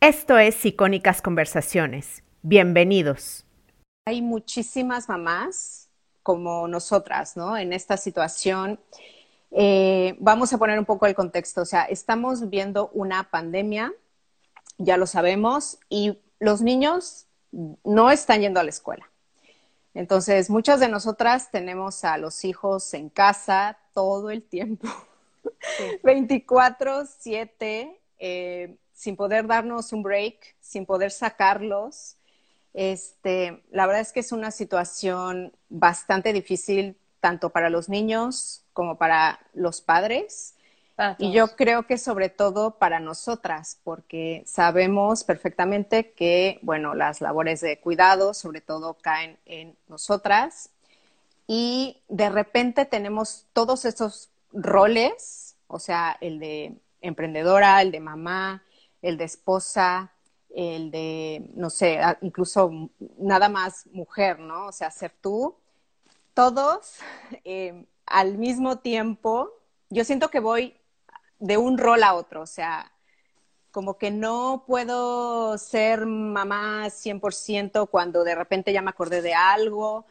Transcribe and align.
Esto 0.00 0.38
es 0.38 0.64
Icónicas 0.64 1.20
Conversaciones. 1.20 2.22
Bienvenidos. 2.42 3.44
Hay 4.06 4.22
muchísimas 4.22 5.08
mamás 5.08 5.90
como 6.22 6.68
nosotras, 6.68 7.36
¿no? 7.36 7.56
En 7.56 7.72
esta 7.72 7.96
situación. 7.96 8.78
Eh, 9.50 10.14
vamos 10.20 10.52
a 10.52 10.58
poner 10.58 10.78
un 10.78 10.84
poco 10.84 11.06
el 11.06 11.16
contexto. 11.16 11.62
O 11.62 11.64
sea, 11.64 11.82
estamos 11.82 12.48
viendo 12.48 12.90
una 12.90 13.28
pandemia, 13.28 13.92
ya 14.78 14.96
lo 14.96 15.08
sabemos, 15.08 15.80
y 15.88 16.20
los 16.38 16.62
niños 16.62 17.26
no 17.50 18.12
están 18.12 18.40
yendo 18.40 18.60
a 18.60 18.62
la 18.62 18.70
escuela. 18.70 19.10
Entonces, 19.94 20.48
muchas 20.48 20.78
de 20.78 20.88
nosotras 20.88 21.50
tenemos 21.50 22.04
a 22.04 22.18
los 22.18 22.44
hijos 22.44 22.94
en 22.94 23.08
casa 23.08 23.78
todo 23.94 24.30
el 24.30 24.44
tiempo, 24.44 24.86
24/7, 26.04 27.98
eh, 28.20 28.76
sin 28.98 29.14
poder 29.14 29.46
darnos 29.46 29.92
un 29.92 30.02
break, 30.02 30.56
sin 30.58 30.84
poder 30.84 31.12
sacarlos. 31.12 32.16
Este, 32.74 33.62
la 33.70 33.86
verdad 33.86 34.02
es 34.02 34.12
que 34.12 34.18
es 34.18 34.32
una 34.32 34.50
situación 34.50 35.52
bastante 35.68 36.32
difícil 36.32 36.96
tanto 37.20 37.50
para 37.50 37.70
los 37.70 37.88
niños 37.88 38.64
como 38.72 38.98
para 38.98 39.38
los 39.54 39.80
padres. 39.80 40.56
Y 41.18 41.30
yo 41.30 41.54
creo 41.54 41.86
que 41.86 41.96
sobre 41.96 42.28
todo 42.28 42.72
para 42.72 42.98
nosotras, 42.98 43.78
porque 43.84 44.42
sabemos 44.46 45.22
perfectamente 45.22 46.10
que, 46.10 46.58
bueno, 46.62 46.94
las 46.94 47.20
labores 47.20 47.60
de 47.60 47.78
cuidado 47.78 48.34
sobre 48.34 48.60
todo 48.60 48.94
caen 48.94 49.38
en 49.46 49.76
nosotras 49.86 50.70
y 51.46 52.02
de 52.08 52.30
repente 52.30 52.84
tenemos 52.84 53.46
todos 53.52 53.84
esos 53.84 54.30
roles, 54.52 55.54
o 55.68 55.78
sea, 55.78 56.16
el 56.20 56.40
de 56.40 56.74
emprendedora, 57.00 57.80
el 57.80 57.92
de 57.92 58.00
mamá, 58.00 58.64
el 59.02 59.16
de 59.16 59.24
esposa, 59.24 60.12
el 60.50 60.90
de, 60.90 61.50
no 61.54 61.70
sé, 61.70 62.00
incluso 62.22 62.70
nada 63.18 63.48
más 63.48 63.86
mujer, 63.88 64.40
¿no? 64.40 64.66
O 64.66 64.72
sea, 64.72 64.90
ser 64.90 65.12
tú, 65.20 65.56
todos 66.34 66.96
eh, 67.44 67.86
al 68.06 68.38
mismo 68.38 68.78
tiempo. 68.78 69.52
Yo 69.90 70.04
siento 70.04 70.30
que 70.30 70.40
voy 70.40 70.76
de 71.38 71.56
un 71.56 71.78
rol 71.78 72.02
a 72.02 72.14
otro, 72.14 72.42
o 72.42 72.46
sea, 72.46 72.92
como 73.70 73.98
que 73.98 74.10
no 74.10 74.64
puedo 74.66 75.56
ser 75.58 76.06
mamá 76.06 76.90
100% 76.90 77.88
cuando 77.88 78.24
de 78.24 78.34
repente 78.34 78.72
ya 78.72 78.82
me 78.82 78.90
acordé 78.90 79.22
de 79.22 79.34
algo 79.34 80.06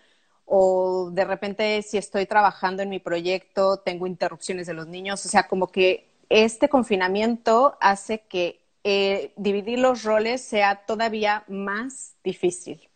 o 0.46 1.10
de 1.12 1.26
repente 1.26 1.82
si 1.82 1.98
estoy 1.98 2.26
trabajando 2.26 2.82
en 2.84 2.90
mi 2.90 3.00
proyecto 3.00 3.78
tengo 3.80 4.08
interrupciones 4.08 4.68
de 4.68 4.74
los 4.74 4.88
niños, 4.88 5.26
o 5.26 5.30
sea, 5.30 5.48
como 5.48 5.68
que 5.68 6.10
este 6.30 6.70
confinamiento 6.70 7.78
hace 7.82 8.22
que 8.22 8.67
eh, 8.90 9.34
dividir 9.36 9.80
los 9.80 10.04
roles 10.04 10.42
sea 10.42 10.86
todavía 10.86 11.44
más 11.50 12.16
difícil. 12.24 12.90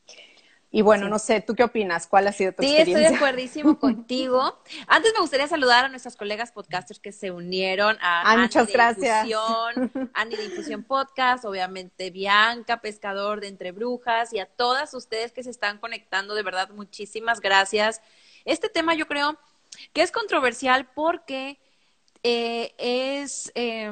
Y 0.71 0.83
bueno, 0.83 1.09
no 1.09 1.19
sé, 1.19 1.41
¿tú 1.41 1.53
qué 1.53 1.65
opinas? 1.65 2.07
¿Cuál 2.07 2.27
ha 2.27 2.31
sido 2.31 2.53
tu 2.53 2.63
experiencia? 2.63 2.85
Sí, 2.85 2.91
estoy 2.91 3.11
de 3.11 3.15
acuerdísimo 3.17 3.77
contigo. 3.77 4.57
Antes 4.87 5.11
me 5.13 5.19
gustaría 5.19 5.49
saludar 5.49 5.83
a 5.83 5.89
nuestras 5.89 6.15
colegas 6.15 6.53
podcasters 6.53 7.01
que 7.01 7.11
se 7.11 7.31
unieron 7.31 7.97
a 7.99 8.21
ah, 8.21 8.37
muchas 8.37 8.71
gracias. 8.71 9.27
Ani 10.13 10.37
de 10.37 10.45
Infusión 10.45 10.83
Podcast, 10.85 11.43
obviamente 11.43 12.09
Bianca, 12.09 12.79
Pescador 12.79 13.41
de 13.41 13.49
Entre 13.49 13.73
Brujas, 13.73 14.31
y 14.31 14.39
a 14.39 14.45
todas 14.45 14.93
ustedes 14.93 15.33
que 15.33 15.43
se 15.43 15.49
están 15.49 15.77
conectando, 15.77 16.35
de 16.35 16.43
verdad, 16.43 16.69
muchísimas 16.69 17.41
gracias. 17.41 18.01
Este 18.45 18.69
tema 18.69 18.95
yo 18.95 19.09
creo 19.09 19.37
que 19.91 20.03
es 20.03 20.13
controversial 20.13 20.89
porque 20.95 21.59
eh, 22.23 22.73
es... 22.77 23.51
Eh, 23.55 23.91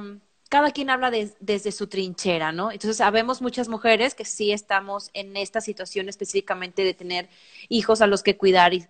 cada 0.50 0.72
quien 0.72 0.89
habla 0.89 1.11
desde 1.11 1.72
su 1.72 1.88
trinchera, 1.88 2.52
¿no? 2.52 2.72
Entonces, 2.72 2.97
sabemos 2.97 3.42
muchas 3.42 3.69
mujeres 3.69 4.16
que 4.16 4.25
sí 4.25 4.52
estamos 4.52 5.11
en 5.14 5.38
esta 5.38 5.61
situación 5.61 6.09
específicamente 6.09 6.83
de 6.83 6.94
tener 6.95 7.30
hijos 7.69 8.02
a 8.02 8.08
los 8.08 8.23
que 8.23 8.36
cuidar 8.38 8.73
y, 8.73 8.88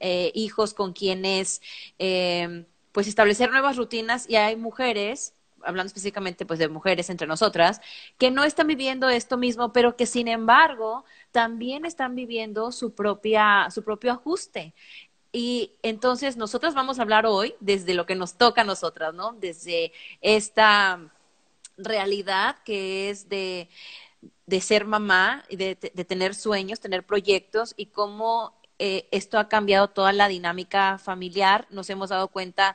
eh, 0.00 0.32
hijos 0.34 0.74
con 0.74 0.92
quienes, 0.94 1.60
eh, 1.98 2.64
pues, 2.92 3.08
establecer 3.08 3.50
nuevas 3.50 3.76
rutinas 3.76 4.28
y 4.28 4.36
hay 4.36 4.56
mujeres 4.56 5.34
hablando 5.62 5.88
específicamente 5.88 6.46
pues 6.46 6.58
de 6.58 6.68
mujeres 6.68 7.10
entre 7.10 7.26
nosotras, 7.26 7.80
que 8.18 8.30
no 8.30 8.44
están 8.44 8.66
viviendo 8.66 9.08
esto 9.08 9.36
mismo, 9.36 9.72
pero 9.72 9.96
que 9.96 10.06
sin 10.06 10.28
embargo 10.28 11.04
también 11.32 11.84
están 11.84 12.14
viviendo 12.14 12.72
su 12.72 12.94
propia 12.94 13.68
su 13.70 13.82
propio 13.82 14.12
ajuste. 14.12 14.74
Y 15.38 15.74
entonces 15.82 16.38
nosotras 16.38 16.72
vamos 16.72 16.98
a 16.98 17.02
hablar 17.02 17.26
hoy 17.26 17.56
desde 17.60 17.92
lo 17.92 18.06
que 18.06 18.14
nos 18.14 18.38
toca 18.38 18.62
a 18.62 18.64
nosotras, 18.64 19.12
¿no? 19.12 19.34
Desde 19.34 19.92
esta 20.22 20.98
realidad 21.76 22.56
que 22.64 23.10
es 23.10 23.28
de, 23.28 23.68
ser 24.62 24.86
mamá 24.86 25.44
y 25.50 25.56
de, 25.56 25.74
tener 25.74 26.34
sueños, 26.34 26.80
tener 26.80 27.04
proyectos 27.04 27.74
y 27.76 27.84
cómo 27.84 28.54
eh, 28.78 29.08
esto 29.10 29.38
ha 29.38 29.46
cambiado 29.46 29.88
toda 29.88 30.14
la 30.14 30.28
dinámica 30.28 30.96
familiar. 30.96 31.66
Nos 31.68 31.90
hemos 31.90 32.08
dado 32.08 32.28
cuenta 32.28 32.74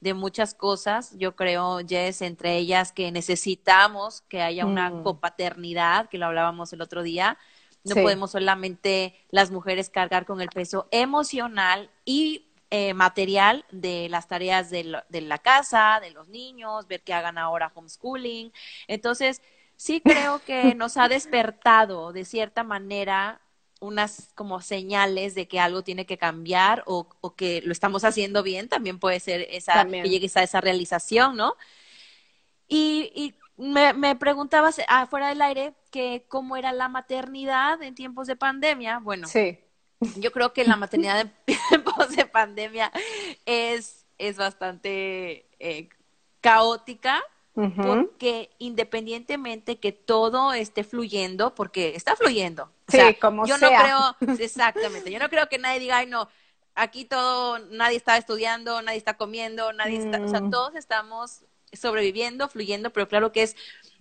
de 0.00 0.12
muchas 0.12 0.52
cosas, 0.52 1.16
yo 1.16 1.34
creo, 1.34 1.78
Jess, 1.78 2.20
entre 2.20 2.58
ellas 2.58 2.92
que 2.92 3.10
necesitamos 3.10 4.20
que 4.28 4.42
haya 4.42 4.66
una 4.66 4.90
mm. 4.90 5.02
copaternidad, 5.02 6.10
que 6.10 6.18
lo 6.18 6.26
hablábamos 6.26 6.74
el 6.74 6.82
otro 6.82 7.02
día, 7.02 7.38
no 7.84 7.94
podemos 7.96 8.30
solamente 8.30 9.14
las 9.30 9.50
mujeres 9.50 9.90
cargar 9.90 10.24
con 10.24 10.40
el 10.40 10.48
peso 10.48 10.88
emocional 10.90 11.90
y 12.04 12.48
eh, 12.70 12.94
material 12.94 13.64
de 13.70 14.08
las 14.08 14.28
tareas 14.28 14.70
de, 14.70 14.96
de, 15.08 15.20
la 15.20 15.38
casa, 15.38 15.98
de 16.00 16.10
los 16.10 16.28
niños, 16.28 16.86
ver 16.86 17.02
que 17.02 17.12
hagan 17.12 17.38
ahora 17.38 17.70
homeschooling. 17.74 18.52
Entonces, 18.86 19.42
sí 19.76 20.00
creo 20.00 20.40
que 20.44 20.74
nos 20.74 20.96
ha 20.96 21.08
despertado 21.08 22.12
de 22.12 22.24
cierta 22.24 22.64
manera 22.64 23.40
unas 23.80 24.30
como 24.36 24.60
señales 24.60 25.34
de 25.34 25.48
que 25.48 25.58
algo 25.58 25.82
tiene 25.82 26.06
que 26.06 26.16
cambiar 26.16 26.84
o, 26.86 27.08
o 27.20 27.34
que 27.34 27.62
lo 27.62 27.72
estamos 27.72 28.04
haciendo 28.04 28.42
bien, 28.42 28.68
también 28.68 29.00
puede 29.00 29.18
ser 29.18 29.46
esa, 29.50 29.84
que 29.84 30.08
llegues 30.08 30.36
a 30.36 30.44
esa 30.44 30.60
realización, 30.60 31.36
¿no? 31.36 31.56
Y, 32.68 33.12
y 33.14 33.34
me, 33.62 33.92
me 33.92 34.16
preguntabas 34.16 34.80
afuera 34.88 35.28
del 35.28 35.40
aire 35.40 35.74
que 35.90 36.24
cómo 36.28 36.56
era 36.56 36.72
la 36.72 36.88
maternidad 36.88 37.80
en 37.82 37.94
tiempos 37.94 38.26
de 38.26 38.34
pandemia. 38.34 38.98
Bueno, 38.98 39.28
sí. 39.28 39.58
yo 40.16 40.32
creo 40.32 40.52
que 40.52 40.64
la 40.64 40.76
maternidad 40.76 41.20
en 41.20 41.32
tiempos 41.68 42.16
de 42.16 42.24
pandemia 42.26 42.90
es, 43.46 44.04
es 44.18 44.36
bastante 44.36 45.46
eh, 45.58 45.88
caótica. 46.40 47.22
Porque 47.54 48.48
independientemente 48.58 49.78
que 49.78 49.92
todo 49.92 50.54
esté 50.54 50.84
fluyendo, 50.84 51.54
porque 51.54 51.94
está 51.94 52.16
fluyendo. 52.16 52.72
Sí, 52.88 53.14
como 53.20 53.44
yo 53.44 53.58
no 53.58 53.68
creo, 53.68 54.16
exactamente, 54.38 55.12
yo 55.12 55.18
no 55.18 55.28
creo 55.28 55.50
que 55.50 55.58
nadie 55.58 55.78
diga, 55.78 55.98
ay 55.98 56.06
no, 56.06 56.30
aquí 56.74 57.04
todo, 57.04 57.58
nadie 57.58 57.98
está 57.98 58.16
estudiando, 58.16 58.80
nadie 58.80 58.96
está 58.96 59.18
comiendo, 59.18 59.70
nadie 59.74 59.98
está, 59.98 60.22
o 60.22 60.28
sea, 60.28 60.40
mm. 60.40 60.50
todos 60.50 60.74
estamos 60.76 61.44
sobreviviendo, 61.72 62.48
fluyendo, 62.48 62.92
pero 62.92 63.08
claro 63.08 63.32
que 63.32 63.42
es, 63.42 63.56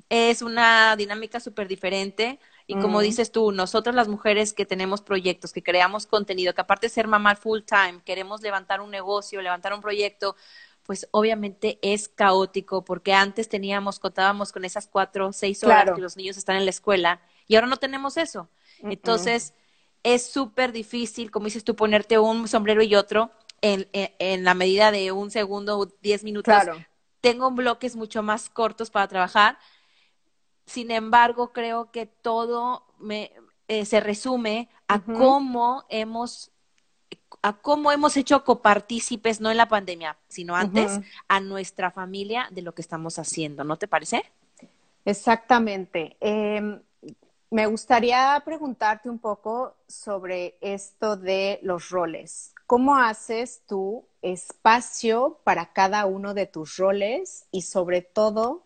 es 0.10 0.42
una 0.42 0.96
dinámica 0.96 1.40
súper 1.40 1.68
diferente. 1.68 2.40
Y 2.68 2.80
como 2.80 3.02
dices 3.02 3.34
tú, 3.34 3.52
nosotras 3.52 3.94
las 3.96 4.08
mujeres 4.08 4.54
que 4.54 4.66
tenemos 4.66 5.02
proyectos, 5.02 5.52
que 5.52 5.62
creamos 5.62 6.06
contenido, 6.06 6.54
que 6.54 6.62
aparte 6.62 6.88
de 6.88 6.94
ser 6.94 7.06
mamá 7.06 7.36
full 7.36 7.62
time, 7.64 8.02
queremos 8.06 8.42
levantar 8.42 8.80
un 8.80 8.92
negocio, 8.92 9.42
levantar 9.42 9.74
un 9.74 9.82
proyecto, 9.82 10.38
pues 10.84 11.08
obviamente 11.12 11.80
es 11.82 12.08
caótico 12.08 12.86
porque 12.86 13.14
antes 13.14 13.50
teníamos, 13.50 14.00
contábamos 14.00 14.52
con 14.52 14.64
esas 14.64 14.88
cuatro, 14.88 15.34
seis 15.34 15.64
horas 15.64 15.92
que 15.94 16.02
los 16.02 16.16
niños 16.16 16.38
están 16.38 16.56
en 16.56 16.66
la 16.66 16.72
escuela 16.72 17.22
y 17.48 17.56
ahora 17.56 17.68
no 17.68 17.78
tenemos 17.78 18.18
eso. 18.18 18.50
Entonces, 18.84 19.54
es 20.04 20.32
súper 20.32 20.72
difícil, 20.72 21.30
como 21.30 21.46
dices 21.46 21.64
tú, 21.64 21.76
ponerte 21.76 22.18
un 22.18 22.48
sombrero 22.48 22.82
y 22.82 22.96
otro 22.96 23.32
en, 23.62 23.88
en, 23.92 24.44
la 24.44 24.54
medida 24.54 24.92
de 24.92 25.12
un 25.12 25.30
segundo 25.30 25.78
o 25.78 25.86
diez 26.02 26.24
minutos 26.24 26.56
tengo 27.22 27.52
bloques 27.52 27.96
mucho 27.96 28.24
más 28.24 28.50
cortos 28.50 28.90
para 28.90 29.08
trabajar. 29.08 29.58
Sin 30.66 30.92
embargo, 30.92 31.54
creo 31.54 31.92
que 31.92 32.06
todo 32.06 32.86
me, 33.00 33.32
eh, 33.68 33.86
se 33.86 34.00
resume 34.00 34.70
a 34.88 35.00
cómo 35.00 35.86
hemos 35.90 36.52
a 37.44 37.54
cómo 37.54 37.92
hemos 37.92 38.18
hecho 38.18 38.44
copartícipes, 38.44 39.42
no 39.42 39.50
en 39.50 39.58
la 39.58 39.68
pandemia, 39.68 40.18
sino 40.28 40.56
antes, 40.56 41.00
a 41.28 41.40
nuestra 41.40 41.90
familia 41.90 42.48
de 42.52 42.62
lo 42.62 42.74
que 42.74 42.82
estamos 42.82 43.18
haciendo, 43.18 43.64
¿no 43.64 43.78
te 43.78 43.88
parece? 43.88 44.24
Exactamente. 45.06 46.18
Em, 46.20 46.80
me 47.50 47.66
gustaría 47.66 48.42
preguntarte 48.46 49.10
un 49.10 49.18
poco 49.18 49.76
sobre 49.88 50.58
esto 50.62 51.18
de 51.18 51.60
los 51.64 51.90
roles. 51.90 52.54
¿Cómo 52.68 52.96
haces 52.96 53.64
tú 53.68 54.06
espacio 54.22 55.40
para 55.44 55.74
cada 55.74 56.06
uno 56.06 56.34
de 56.34 56.46
tus 56.46 56.78
roles 56.78 57.46
y 57.52 57.64
sobre 57.64 58.02
todo, 58.02 58.64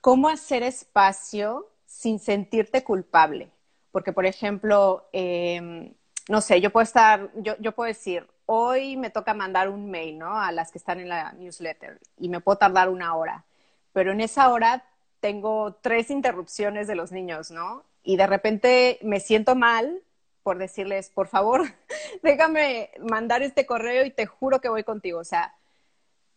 cómo 0.00 0.28
hacer 0.28 0.62
espacio 0.62 1.68
sin 1.86 2.18
sentirte 2.18 2.84
culpable? 2.84 3.50
Porque, 3.92 4.12
por 4.12 4.26
ejemplo, 4.26 5.08
em, 5.12 5.94
no 6.28 6.40
sé, 6.40 6.60
yo 6.60 6.70
puedo 6.70 6.84
estar, 6.84 7.30
yo, 7.36 7.56
yo 7.58 7.72
puedo 7.72 7.88
decir, 7.88 8.26
hoy 8.46 8.96
me 8.96 9.10
toca 9.10 9.34
mandar 9.34 9.68
un 9.68 9.90
mail, 9.90 10.18
¿no? 10.18 10.38
A 10.38 10.52
las 10.52 10.70
que 10.70 10.78
están 10.78 11.00
en 11.00 11.08
la 11.08 11.32
newsletter 11.32 12.00
y 12.18 12.28
me 12.28 12.40
puedo 12.40 12.58
tardar 12.58 12.88
una 12.88 13.14
hora, 13.16 13.44
pero 13.92 14.12
en 14.12 14.20
esa 14.20 14.50
hora 14.50 14.84
tengo 15.20 15.74
tres 15.80 16.10
interrupciones 16.10 16.86
de 16.86 16.94
los 16.94 17.12
niños, 17.12 17.50
¿no? 17.50 17.84
Y 18.02 18.16
de 18.16 18.26
repente 18.26 18.98
me 19.02 19.20
siento 19.20 19.54
mal 19.54 20.02
por 20.44 20.58
decirles, 20.58 21.10
por 21.10 21.26
favor, 21.26 21.62
déjame 22.22 22.90
mandar 23.00 23.42
este 23.42 23.66
correo 23.66 24.04
y 24.04 24.10
te 24.10 24.26
juro 24.26 24.60
que 24.60 24.68
voy 24.68 24.84
contigo. 24.84 25.18
O 25.18 25.24
sea, 25.24 25.56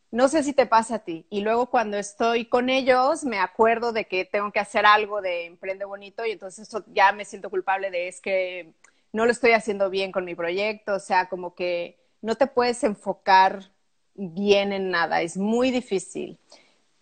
no 0.09 0.29
sé 0.29 0.41
si 0.41 0.53
te 0.53 0.65
pasa 0.65 0.95
a 0.95 0.99
ti. 0.99 1.27
Y 1.29 1.41
luego 1.41 1.69
cuando 1.69 1.97
estoy 1.97 2.45
con 2.45 2.69
ellos, 2.69 3.25
me 3.25 3.37
acuerdo 3.37 3.91
de 3.91 4.05
que 4.05 4.25
tengo 4.25 4.51
que 4.51 4.61
hacer 4.61 4.85
algo 4.85 5.21
de 5.21 5.45
Emprende 5.45 5.85
Bonito 5.85 6.25
y 6.25 6.31
entonces 6.31 6.69
ya 6.87 7.11
me 7.11 7.25
siento 7.25 7.49
culpable 7.49 7.91
de 7.91 8.07
es 8.07 8.21
que 8.21 8.73
no 9.11 9.25
lo 9.25 9.31
estoy 9.31 9.51
haciendo 9.51 9.89
bien 9.89 10.11
con 10.11 10.23
mi 10.25 10.33
proyecto. 10.33 10.95
O 10.95 10.99
sea, 10.99 11.27
como 11.27 11.53
que 11.53 11.99
no 12.21 12.35
te 12.35 12.47
puedes 12.47 12.83
enfocar 12.83 13.71
bien 14.15 14.71
en 14.71 14.89
nada. 14.89 15.21
Es 15.21 15.37
muy 15.37 15.69
difícil. 15.69 16.39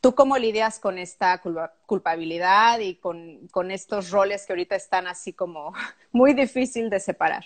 ¿Tú 0.05 0.13
cómo 0.13 0.37
lidias 0.37 0.77
con 0.77 0.99
esta 0.99 1.41
culpabilidad 1.87 2.77
y 2.77 2.93
con, 2.93 3.47
con, 3.47 3.71
estos 3.71 4.11
roles 4.11 4.45
que 4.45 4.53
ahorita 4.53 4.75
están 4.75 5.07
así 5.07 5.33
como 5.33 5.73
muy 6.11 6.35
difícil 6.35 6.91
de 6.91 6.99
separar? 6.99 7.43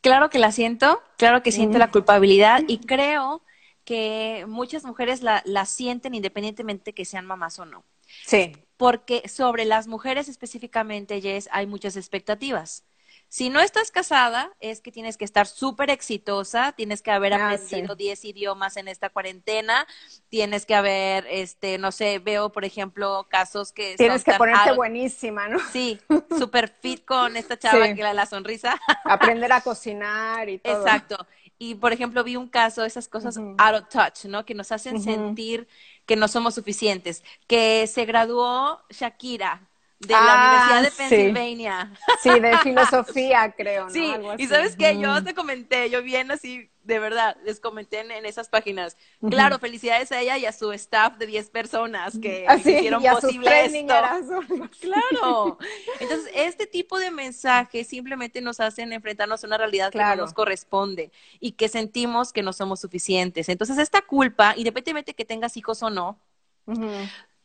Claro 0.00 0.30
que 0.30 0.38
la 0.38 0.52
siento, 0.52 1.02
claro 1.18 1.42
que 1.42 1.52
siento 1.52 1.76
la 1.76 1.90
culpabilidad 1.90 2.62
y 2.66 2.78
creo 2.78 3.42
que 3.84 4.46
muchas 4.48 4.86
mujeres 4.86 5.20
la, 5.20 5.42
la 5.44 5.66
sienten 5.66 6.14
independientemente 6.14 6.94
que 6.94 7.04
sean 7.04 7.26
mamás 7.26 7.58
o 7.58 7.66
no. 7.66 7.84
Sí. 8.24 8.52
Porque 8.78 9.28
sobre 9.28 9.66
las 9.66 9.86
mujeres 9.86 10.30
específicamente, 10.30 11.20
Jess, 11.20 11.46
hay 11.52 11.66
muchas 11.66 11.94
expectativas. 11.98 12.84
Si 13.30 13.48
no 13.48 13.60
estás 13.60 13.92
casada, 13.92 14.50
es 14.58 14.80
que 14.80 14.90
tienes 14.90 15.16
que 15.16 15.24
estar 15.24 15.46
súper 15.46 15.88
exitosa, 15.88 16.72
tienes 16.72 17.00
que 17.00 17.12
haber 17.12 17.32
aprendido 17.32 17.94
10 17.94 18.24
idiomas 18.24 18.76
en 18.76 18.88
esta 18.88 19.08
cuarentena, 19.08 19.86
tienes 20.28 20.66
que 20.66 20.74
haber, 20.74 21.28
este, 21.30 21.78
no 21.78 21.92
sé, 21.92 22.18
veo, 22.18 22.50
por 22.50 22.64
ejemplo, 22.64 23.28
casos 23.30 23.70
que... 23.70 23.94
Tienes 23.94 24.24
que 24.24 24.32
ponerte 24.32 24.72
buenísima, 24.72 25.46
¿no? 25.46 25.60
Sí, 25.72 26.00
súper 26.36 26.74
fit 26.80 27.04
con 27.04 27.36
esta 27.36 27.56
chava 27.56 27.94
que 27.94 28.02
la, 28.02 28.14
la 28.14 28.26
sonrisa. 28.26 28.80
Aprender 29.04 29.52
a 29.52 29.60
cocinar 29.60 30.48
y 30.48 30.58
todo. 30.58 30.80
Exacto. 30.80 31.24
Y, 31.56 31.76
por 31.76 31.92
ejemplo, 31.92 32.24
vi 32.24 32.34
un 32.34 32.48
caso, 32.48 32.84
esas 32.84 33.06
cosas 33.06 33.36
out 33.36 33.82
of 33.82 33.88
touch, 33.90 34.24
¿no? 34.24 34.44
Que 34.44 34.54
nos 34.54 34.72
hacen 34.72 35.00
sentir 35.00 35.68
que 36.04 36.16
no 36.16 36.26
somos 36.26 36.56
suficientes. 36.56 37.22
Que 37.46 37.86
se 37.86 38.06
graduó 38.06 38.82
Shakira, 38.90 39.69
de 40.00 40.14
la 40.14 40.70
Universidad 40.70 40.82
de 40.82 40.88
ah, 40.88 40.92
Pennsylvania. 40.96 41.92
Sí, 42.22 42.40
de 42.40 42.58
filosofía, 42.58 43.52
creo, 43.56 43.84
¿no? 43.84 43.90
Sí, 43.90 44.12
y 44.38 44.46
sabes 44.46 44.74
qué, 44.74 44.98
yo 44.98 45.22
te 45.22 45.34
comenté, 45.34 45.90
yo 45.90 46.02
bien 46.02 46.30
así, 46.30 46.70
de 46.82 46.98
verdad, 46.98 47.36
les 47.44 47.60
comenté 47.60 48.00
en, 48.00 48.24
esas 48.24 48.48
páginas. 48.48 48.96
Claro, 49.28 49.58
felicidades 49.58 50.10
a 50.10 50.20
ella 50.20 50.38
y 50.38 50.46
a 50.46 50.52
su 50.52 50.72
staff 50.72 51.18
de 51.18 51.26
10 51.26 51.50
personas 51.50 52.18
que 52.18 52.46
ah, 52.48 52.56
hicieron 52.56 53.02
posible 53.02 53.66
esto. 53.66 54.40
Claro. 54.80 55.58
Entonces, 56.00 56.32
este 56.34 56.66
tipo 56.66 56.98
de 56.98 57.10
mensajes 57.10 57.86
simplemente 57.86 58.40
nos 58.40 58.58
hacen 58.58 58.94
enfrentarnos 58.94 59.44
a 59.44 59.46
una 59.46 59.58
realidad 59.58 59.92
que 59.92 59.98
no 59.98 60.16
nos 60.16 60.32
corresponde 60.32 61.12
y 61.40 61.52
que 61.52 61.68
sentimos 61.68 62.32
que 62.32 62.42
no 62.42 62.54
somos 62.54 62.80
suficientes. 62.80 63.50
Entonces, 63.50 63.76
esta 63.76 64.00
culpa, 64.00 64.54
independientemente 64.56 65.14
que 65.14 65.26
tengas 65.26 65.58
hijos 65.58 65.82
o 65.82 65.90
no, 65.90 66.18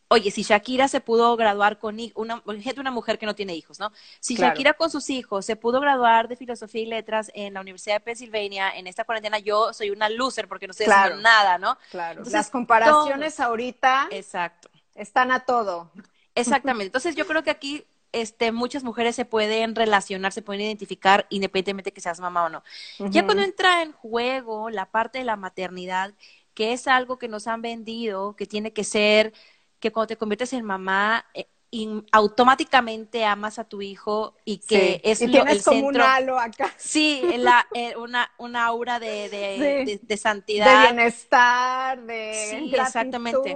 Oye, 0.08 0.30
si 0.30 0.44
Shakira 0.44 0.88
se 0.88 1.02
pudo 1.02 1.36
graduar 1.36 1.80
con 1.80 1.98
una, 2.14 2.44
una 2.46 2.92
mujer 2.92 3.18
que 3.18 3.26
no 3.26 3.34
tiene 3.34 3.56
hijos, 3.56 3.80
¿no? 3.80 3.92
Si 4.20 4.36
Shakira 4.36 4.74
con 4.74 4.92
sus 4.92 5.10
hijos 5.10 5.46
se 5.46 5.56
pudo 5.56 5.80
graduar 5.80 6.28
de 6.28 6.36
filosofía 6.36 6.82
y 6.82 6.86
letras 6.86 7.32
en 7.34 7.56
la 7.56 7.62
Universidad 7.62 7.96
de 7.96 8.02
Pensilvania 8.02 8.70
en 8.78 8.86
esta 8.86 9.04
cuarentena, 9.04 9.40
yo 9.40 9.74
soy 9.74 9.90
una 9.90 10.10
loser 10.10 10.48
porque 10.48 10.68
no 10.68 10.72
estoy 10.72 10.86
haciendo 10.86 11.22
nada, 11.22 11.58
¿no? 11.58 11.78
Claro. 11.90 12.24
Las 12.26 12.52
comparaciones 12.52 13.40
ahorita 13.40 14.08
Exacto. 14.12 14.70
están 14.94 15.32
a 15.32 15.40
todo. 15.40 15.90
Exactamente. 16.36 16.86
Entonces 16.86 17.16
yo 17.16 17.26
creo 17.26 17.44
que 17.44 17.50
aquí 17.50 17.86
este, 18.12 18.52
muchas 18.52 18.84
mujeres 18.84 19.16
se 19.16 19.26
pueden 19.26 19.76
relacionar, 19.76 20.32
se 20.32 20.42
pueden 20.42 20.62
identificar 20.62 21.26
independientemente 21.30 21.92
que 21.92 22.02
seas 22.02 22.20
mamá 22.20 22.46
o 22.46 22.50
no. 22.50 22.64
Ya 23.10 23.26
cuando 23.26 23.44
entra 23.44 23.82
en 23.82 23.92
juego 23.92 24.70
la 24.70 24.86
parte 24.86 25.18
de 25.18 25.26
la 25.26 25.36
maternidad, 25.36 26.14
que 26.54 26.74
es 26.74 26.88
algo 26.88 27.20
que 27.20 27.28
nos 27.28 27.48
han 27.48 27.62
vendido, 27.62 28.36
que 28.36 28.46
tiene 28.46 28.72
que 28.72 28.86
ser 28.86 29.34
que 29.86 29.92
cuando 29.92 30.08
te 30.08 30.18
conviertes 30.18 30.52
en 30.54 30.66
mamá, 30.66 31.28
eh, 31.36 31.46
automáticamente 32.12 33.24
amas 33.24 33.60
a 33.60 33.66
tu 33.66 33.84
hijo 33.84 34.34
y 34.44 34.58
que 34.58 35.00
es 35.04 35.22
y 35.22 35.28
tienes 35.28 35.64
como 35.64 35.86
un 35.86 36.02
halo 36.02 36.40
acá. 36.40 36.74
Sí, 36.76 37.22
la, 37.38 37.68
eh, 37.76 37.96
una, 37.96 38.32
una 38.40 38.66
aura 38.66 39.00
de, 39.00 39.30
de, 39.30 40.00
de, 40.02 40.18
santidad. 40.18 40.88
De 40.88 40.88
bienestar, 40.88 42.02
de 42.02 42.48
Sí, 42.50 42.74
exactamente. 42.76 43.56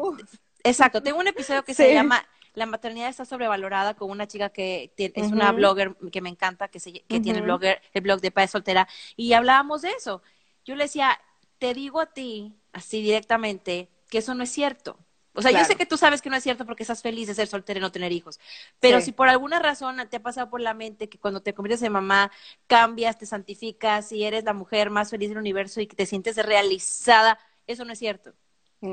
Exacto. 0.63 1.01
Tengo 1.01 1.17
un 1.17 1.29
episodio 1.29 1.63
que 1.63 1.73
se 1.73 1.95
llama 1.95 2.23
La 2.53 2.67
maternidad 2.67 3.09
está 3.09 3.25
sobrevalorada 3.25 3.95
con 3.95 4.11
una 4.11 4.27
chica 4.27 4.49
que 4.49 4.93
es 4.95 5.31
una 5.31 5.51
blogger 5.51 5.95
que 6.11 6.21
me 6.21 6.29
encanta, 6.29 6.67
que, 6.67 6.79
se, 6.79 6.91
que 6.91 7.19
tiene 7.21 7.39
el, 7.39 7.45
blogger, 7.45 7.81
el 7.91 8.01
blog 8.01 8.21
de 8.21 8.29
Padre 8.29 8.49
Soltera, 8.49 8.87
y 9.15 9.33
hablábamos 9.33 9.81
de 9.81 9.89
eso. 9.93 10.21
Yo 10.63 10.75
le 10.75 10.83
decía, 10.83 11.19
te 11.57 11.73
digo 11.73 11.99
a 11.99 12.13
ti, 12.13 12.53
así 12.71 13.01
directamente, 13.01 13.89
que 14.11 14.19
eso 14.19 14.35
no 14.35 14.43
es 14.43 14.51
cierto. 14.51 14.99
O 15.39 15.41
sea, 15.41 15.51
yo 15.51 15.63
sé 15.65 15.75
que 15.75 15.86
tú 15.86 15.97
sabes 15.97 16.21
que 16.21 16.30
no 16.30 16.36
es 16.36 16.44
cierto 16.44 16.65
porque 16.65 16.83
estás 16.83 17.01
feliz 17.01 17.27
de 17.27 17.33
ser 17.33 17.47
soltera 17.47 17.80
y 17.80 17.81
no 17.81 17.91
tener 17.91 18.12
hijos. 18.12 18.39
Pero 18.80 19.01
si 19.01 19.12
por 19.13 19.30
alguna 19.30 19.59
razón 19.59 19.97
te 20.09 20.18
ha 20.18 20.21
pasado 20.21 20.50
por 20.50 20.62
la 20.62 20.74
mente 20.74 21.09
que 21.09 21.18
cuando 21.19 21.41
te 21.41 21.53
conviertes 21.53 21.83
en 21.83 21.94
mamá 21.94 22.31
cambias, 22.68 23.18
te 23.18 23.25
santificas 23.25 24.12
y 24.12 24.24
eres 24.25 24.44
la 24.44 24.53
mujer 24.53 24.89
más 24.89 25.09
feliz 25.09 25.30
del 25.30 25.38
universo 25.39 25.81
y 25.81 25.88
que 25.88 25.95
te 25.95 26.06
sientes 26.06 26.36
realizada, 26.38 27.39
eso 27.68 27.86
no 27.86 27.94
es 27.94 28.00
cierto. 28.00 28.33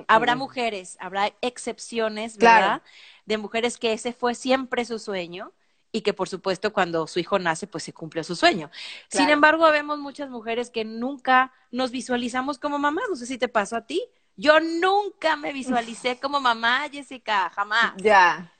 Habrá 0.07 0.37
mujeres, 0.37 0.97
habrá 1.01 1.33
excepciones, 1.43 2.39
¿verdad? 2.39 2.83
De 3.25 3.39
mujeres 3.39 3.79
que 3.79 3.93
ese 3.93 4.13
fue 4.13 4.35
siempre 4.35 4.85
su 4.85 4.99
sueño 4.99 5.53
y 5.93 6.03
que 6.03 6.15
por 6.15 6.29
supuesto 6.29 6.73
cuando 6.73 7.07
su 7.07 7.19
hijo 7.21 7.39
nace 7.39 7.67
pues 7.67 7.85
se 7.85 7.93
cumple 7.93 8.23
su 8.25 8.37
sueño. 8.37 8.71
Sin 9.09 9.31
embargo, 9.31 9.71
vemos 9.71 9.99
muchas 9.99 10.31
mujeres 10.31 10.71
que 10.71 10.85
nunca 10.85 11.53
nos 11.71 11.91
visualizamos 11.91 12.59
como 12.59 12.79
mamás, 12.79 13.05
no 13.11 13.17
sé 13.17 13.27
si 13.27 13.39
te 13.39 13.49
pasó 13.49 13.77
a 13.77 13.87
ti. 13.87 14.03
Yo 14.37 14.61
nunca 14.61 15.37
me 15.37 15.53
visualicé 15.53 16.19
como 16.19 16.41
mamá, 16.41 16.89
Jessica, 16.91 17.51
jamás. 17.55 17.95
Ya. 17.97 18.53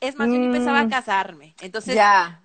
Es 0.00 0.16
más, 0.16 0.28
yo 0.28 0.34
ni 0.34 0.52
pensaba 0.52 0.84
mm. 0.84 0.90
casarme. 0.90 1.54
Entonces, 1.60 1.94
ya. 1.94 2.40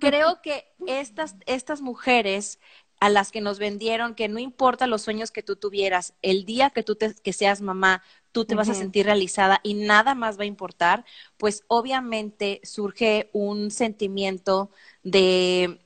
creo 0.00 0.42
que 0.42 0.66
estas, 0.86 1.36
estas 1.46 1.80
mujeres 1.80 2.58
a 3.00 3.08
las 3.08 3.30
que 3.32 3.40
nos 3.40 3.58
vendieron 3.58 4.14
que 4.14 4.28
no 4.28 4.38
importa 4.38 4.86
los 4.86 5.02
sueños 5.02 5.30
que 5.30 5.42
tú 5.42 5.56
tuvieras, 5.56 6.14
el 6.22 6.44
día 6.44 6.70
que 6.70 6.82
tú 6.82 6.94
te, 6.96 7.14
que 7.14 7.32
seas 7.32 7.60
mamá, 7.60 8.02
tú 8.32 8.44
te 8.44 8.54
vas 8.54 8.68
a 8.68 8.74
sentir 8.74 9.06
realizada 9.06 9.60
y 9.62 9.74
nada 9.74 10.14
más 10.14 10.38
va 10.38 10.42
a 10.42 10.46
importar, 10.46 11.04
pues 11.36 11.64
obviamente 11.68 12.60
surge 12.64 13.30
un 13.32 13.70
sentimiento 13.70 14.70
de, 15.02 15.80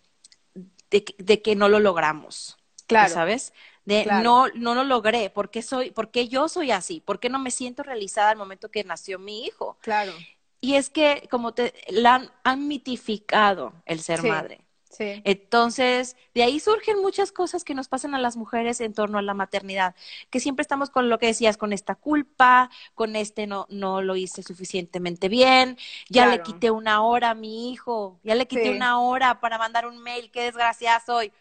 de, 0.91 1.05
de 1.19 1.43
que 1.43 1.57
no 1.57 1.69
lo 1.69 1.81
logramos. 1.81 2.57
Claro. 2.87 3.13
¿Sabes? 3.13 3.53
De 3.89 4.05
no, 4.23 4.49
no 4.49 4.75
lo 4.75 4.85
logré, 4.85 5.31
¿por 5.31 5.51
qué, 5.51 5.63
soy, 5.63 5.91
¿por 5.93 6.11
yo 6.13 6.49
soy 6.49 6.73
así? 6.73 7.01
¿Por 7.01 7.21
qué 7.21 7.31
no 7.31 7.39
me 7.39 7.51
siento 7.51 7.83
realizada 7.83 8.31
al 8.31 8.37
momento 8.37 8.71
que 8.71 8.85
nació 8.85 9.19
mi 9.19 9.47
hijo? 9.47 9.79
Claro. 9.81 10.13
Y 10.61 10.75
es 10.75 10.91
que 10.91 11.27
como 11.31 11.55
te 11.55 11.73
la 11.89 12.31
han, 12.45 12.69
mitificado 12.69 13.73
el 13.87 14.01
ser 14.01 14.23
madre. 14.23 14.61
Sí. 14.91 15.23
Entonces, 15.25 16.17
de 16.35 16.43
ahí 16.43 16.61
surgen 16.61 17.01
muchas 17.01 17.33
cosas 17.33 17.65
que 17.65 17.75
nos 17.75 17.89
pasan 17.89 18.15
a 18.15 18.19
las 18.19 18.37
mujeres 18.37 18.81
en 18.83 18.93
torno 18.93 19.19
a 19.19 19.23
la 19.23 19.33
maternidad, 19.33 19.95
que 20.29 20.41
siempre 20.41 20.63
estamos 20.63 20.91
con 20.91 21.09
lo 21.09 21.19
que 21.19 21.27
decías, 21.27 21.57
con 21.57 21.73
esta 21.73 21.95
culpa, 21.95 22.71
con 22.95 23.17
este 23.17 23.47
no, 23.47 23.67
no 23.71 24.03
lo 24.03 24.17
hice 24.17 24.43
suficientemente 24.43 25.29
bien, 25.29 25.79
ya 26.11 26.27
le 26.27 26.43
quité 26.43 26.71
una 26.71 27.03
hora 27.03 27.31
a 27.31 27.35
mi 27.35 27.71
hijo, 27.71 28.19
ya 28.23 28.35
le 28.35 28.47
quité 28.47 28.71
una 28.71 29.01
hora 29.01 29.41
para 29.41 29.57
mandar 29.57 29.87
un 29.87 29.99
mail, 29.99 30.31
qué 30.31 30.43
desgraciada 30.43 31.01
soy. 31.01 31.33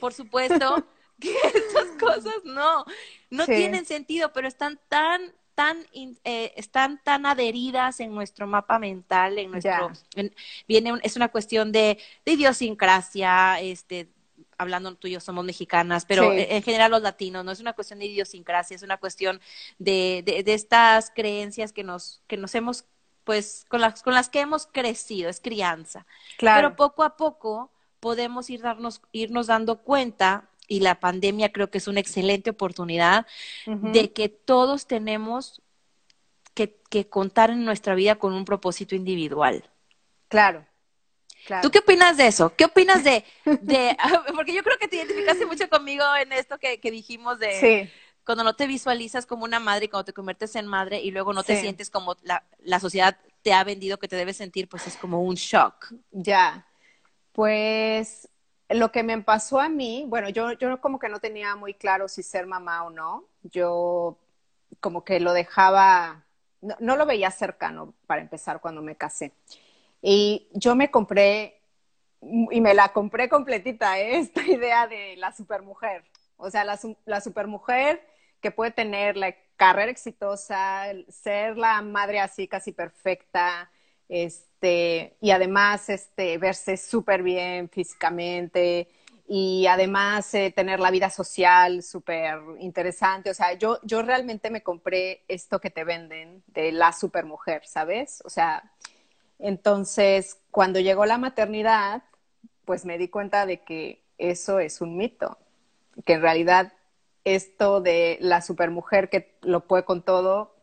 Por 0.00 0.12
supuesto, 0.12 0.84
que 1.32 1.48
estas 1.58 1.88
cosas 1.98 2.44
no, 2.44 2.84
no 3.30 3.46
tienen 3.46 3.84
sentido, 3.86 4.32
pero 4.32 4.48
están 4.48 4.78
tan 4.88 5.32
tan 5.54 5.86
eh, 5.92 6.52
están 6.56 7.00
tan 7.02 7.26
adheridas 7.26 8.00
en 8.00 8.14
nuestro 8.14 8.46
mapa 8.46 8.78
mental, 8.78 9.38
en 9.38 9.52
nuestro 9.52 9.92
viene 10.66 10.94
es 11.02 11.16
una 11.16 11.28
cuestión 11.28 11.70
de, 11.70 11.98
de, 12.24 12.32
idiosincrasia, 12.32 13.60
este 13.60 14.08
hablando 14.58 14.94
tú 14.96 15.08
y 15.08 15.12
yo 15.12 15.20
somos 15.20 15.44
mexicanas, 15.44 16.04
pero 16.04 16.32
en 16.32 16.62
general 16.62 16.90
los 16.90 17.02
latinos, 17.02 17.44
no 17.44 17.52
es 17.52 17.60
una 17.60 17.72
cuestión 17.72 17.98
de 17.98 18.06
idiosincrasia, 18.06 18.76
es 18.76 18.82
una 18.82 18.98
cuestión 18.98 19.40
de, 19.78 20.22
de, 20.24 20.42
de 20.42 20.54
estas 20.54 21.10
creencias 21.10 21.72
que 21.72 21.82
nos, 21.82 22.22
que 22.26 22.36
nos 22.36 22.54
hemos, 22.54 22.84
pues, 23.24 23.66
con 23.68 23.80
las, 23.80 24.02
con 24.02 24.14
las 24.14 24.28
que 24.28 24.40
hemos 24.40 24.66
crecido, 24.66 25.28
es 25.28 25.40
crianza. 25.40 26.06
Claro. 26.38 26.68
Pero 26.68 26.76
poco 26.76 27.02
a 27.02 27.16
poco 27.16 27.72
podemos 28.00 28.50
ir 28.50 28.60
darnos, 28.60 29.00
irnos 29.12 29.46
dando 29.46 29.82
cuenta 29.82 30.50
y 30.68 30.80
la 30.80 31.00
pandemia 31.00 31.52
creo 31.52 31.70
que 31.70 31.78
es 31.78 31.88
una 31.88 32.00
excelente 32.00 32.50
oportunidad 32.50 33.26
de 33.66 34.12
que 34.12 34.28
todos 34.28 34.86
tenemos 34.86 35.62
que, 36.54 36.76
que, 36.88 37.08
contar 37.08 37.50
en 37.50 37.64
nuestra 37.64 37.94
vida 37.94 38.14
con 38.16 38.32
un 38.32 38.44
propósito 38.44 38.94
individual. 38.94 39.68
Claro. 40.28 40.64
Claro. 41.46 41.62
¿Tú 41.62 41.70
qué 41.70 41.80
opinas 41.80 42.16
de 42.16 42.26
eso? 42.26 42.54
¿Qué 42.56 42.64
opinas 42.64 43.04
de, 43.04 43.22
de 43.44 43.96
porque 44.34 44.54
yo 44.54 44.62
creo 44.62 44.78
que 44.78 44.88
te 44.88 44.96
identificaste 44.96 45.44
mucho 45.44 45.68
conmigo 45.68 46.02
en 46.18 46.32
esto 46.32 46.58
que, 46.58 46.80
que 46.80 46.90
dijimos 46.90 47.38
de 47.38 47.90
cuando 48.24 48.44
no 48.44 48.54
te 48.54 48.66
visualizas 48.66 49.26
como 49.26 49.44
una 49.44 49.60
madre 49.60 49.84
y 49.84 49.88
cuando 49.88 50.06
te 50.06 50.14
conviertes 50.14 50.56
en 50.56 50.66
madre 50.66 51.00
y 51.02 51.10
luego 51.10 51.34
no 51.34 51.44
te 51.44 51.60
sientes 51.60 51.90
como 51.90 52.16
la, 52.22 52.44
la 52.60 52.80
sociedad 52.80 53.18
te 53.42 53.52
ha 53.52 53.62
vendido 53.62 53.98
que 53.98 54.08
te 54.08 54.16
debes 54.16 54.38
sentir, 54.38 54.68
pues 54.68 54.86
es 54.86 54.96
como 54.96 55.22
un 55.22 55.34
shock. 55.34 55.92
Ya, 56.10 56.66
pues 57.32 58.28
lo 58.74 58.90
que 58.90 59.02
me 59.02 59.20
pasó 59.22 59.60
a 59.60 59.68
mí, 59.68 60.04
bueno, 60.08 60.28
yo, 60.28 60.52
yo 60.52 60.80
como 60.80 60.98
que 60.98 61.08
no 61.08 61.20
tenía 61.20 61.54
muy 61.56 61.74
claro 61.74 62.08
si 62.08 62.22
ser 62.22 62.46
mamá 62.46 62.84
o 62.84 62.90
no. 62.90 63.24
Yo 63.42 64.18
como 64.80 65.04
que 65.04 65.20
lo 65.20 65.32
dejaba, 65.32 66.24
no, 66.60 66.96
lo 66.96 67.06
veía 67.06 67.30
cercano 67.30 67.94
para 68.06 68.22
empezar 68.22 68.60
cuando 68.60 68.82
me 68.82 68.96
casé. 68.96 69.32
Y 70.02 70.48
yo 70.52 70.74
me 70.74 70.90
compré, 70.90 71.60
y 72.20 72.60
me 72.60 72.74
la 72.74 72.92
compré 72.92 73.28
completita, 73.28 73.98
¿eh? 74.00 74.18
esta 74.18 74.42
idea 74.42 74.88
de 74.88 75.16
la 75.16 75.32
supermujer. 75.32 76.04
O 76.36 76.50
sea, 76.50 76.64
la, 76.64 76.78
la 77.06 77.20
supermujer 77.20 78.04
que 78.40 78.50
puede 78.50 78.72
tener 78.72 79.16
la 79.16 79.34
carrera 79.56 79.90
exitosa, 79.90 80.86
ser 81.08 81.56
la 81.56 81.80
madre 81.80 82.20
así 82.20 82.48
casi 82.48 82.72
perfecta, 82.72 83.70
este, 84.08 85.16
y 85.20 85.30
además 85.30 85.88
este, 85.88 86.38
verse 86.38 86.76
súper 86.76 87.22
bien 87.22 87.68
físicamente 87.68 88.88
y 89.26 89.66
además 89.66 90.32
eh, 90.34 90.52
tener 90.54 90.80
la 90.80 90.90
vida 90.90 91.10
social 91.10 91.82
súper 91.82 92.38
interesante. 92.58 93.30
O 93.30 93.34
sea, 93.34 93.54
yo, 93.54 93.78
yo 93.82 94.02
realmente 94.02 94.50
me 94.50 94.62
compré 94.62 95.24
esto 95.28 95.60
que 95.60 95.70
te 95.70 95.84
venden 95.84 96.42
de 96.48 96.72
la 96.72 96.92
supermujer, 96.92 97.66
¿sabes? 97.66 98.22
O 98.24 98.30
sea, 98.30 98.70
entonces 99.38 100.38
cuando 100.50 100.80
llegó 100.80 101.06
la 101.06 101.18
maternidad, 101.18 102.02
pues 102.64 102.84
me 102.84 102.98
di 102.98 103.08
cuenta 103.08 103.46
de 103.46 103.62
que 103.62 104.02
eso 104.18 104.58
es 104.58 104.80
un 104.80 104.96
mito, 104.96 105.38
que 106.04 106.14
en 106.14 106.22
realidad 106.22 106.72
esto 107.24 107.80
de 107.80 108.18
la 108.20 108.42
supermujer 108.42 109.08
que 109.08 109.34
lo 109.42 109.66
puede 109.66 109.84
con 109.84 110.02
todo, 110.02 110.54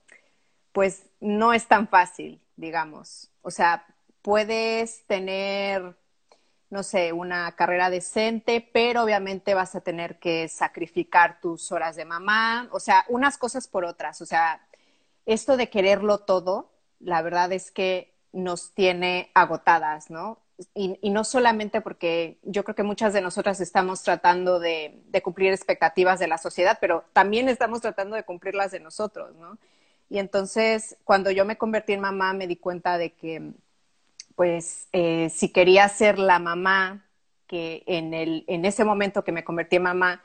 pues 0.71 1.07
no 1.19 1.53
es 1.53 1.67
tan 1.67 1.87
fácil, 1.87 2.39
digamos. 2.61 3.29
O 3.41 3.51
sea, 3.51 3.85
puedes 4.21 5.05
tener, 5.07 5.97
no 6.69 6.83
sé, 6.83 7.11
una 7.11 7.51
carrera 7.57 7.89
decente, 7.89 8.65
pero 8.71 9.03
obviamente 9.03 9.53
vas 9.53 9.75
a 9.75 9.81
tener 9.81 10.19
que 10.19 10.47
sacrificar 10.47 11.41
tus 11.41 11.73
horas 11.73 11.97
de 11.97 12.05
mamá, 12.05 12.69
o 12.71 12.79
sea, 12.79 13.03
unas 13.09 13.37
cosas 13.37 13.67
por 13.67 13.83
otras. 13.83 14.21
O 14.21 14.25
sea, 14.25 14.65
esto 15.25 15.57
de 15.57 15.69
quererlo 15.69 16.19
todo, 16.19 16.71
la 16.99 17.21
verdad 17.21 17.51
es 17.51 17.71
que 17.71 18.13
nos 18.31 18.73
tiene 18.73 19.31
agotadas, 19.33 20.09
¿no? 20.09 20.37
Y, 20.75 21.09
no 21.09 21.23
solamente 21.23 21.81
porque 21.81 22.37
yo 22.43 22.63
creo 22.63 22.75
que 22.75 22.83
muchas 22.83 23.13
de 23.13 23.21
nosotras 23.21 23.59
estamos 23.59 24.03
tratando 24.03 24.59
de, 24.59 25.01
de, 25.07 25.21
cumplir 25.23 25.51
expectativas 25.51 26.19
de 26.19 26.27
la 26.27 26.37
sociedad, 26.37 26.77
pero 26.79 27.03
también 27.13 27.49
estamos 27.49 27.81
tratando 27.81 28.15
de 28.15 28.23
cumplirlas 28.23 28.69
de 28.69 28.79
nosotros, 28.79 29.35
¿no? 29.37 29.57
Y 30.11 30.19
entonces, 30.19 30.97
cuando 31.05 31.31
yo 31.31 31.45
me 31.45 31.57
convertí 31.57 31.93
en 31.93 32.01
mamá, 32.01 32.33
me 32.33 32.45
di 32.45 32.57
cuenta 32.57 32.97
de 32.97 33.13
que, 33.13 33.53
pues, 34.35 34.89
eh, 34.91 35.29
si 35.29 35.53
quería 35.53 35.87
ser 35.87 36.19
la 36.19 36.37
mamá 36.37 37.05
que 37.47 37.83
en, 37.87 38.13
el, 38.13 38.43
en 38.47 38.65
ese 38.65 38.83
momento 38.83 39.23
que 39.23 39.31
me 39.31 39.45
convertí 39.45 39.77
en 39.77 39.83
mamá, 39.83 40.21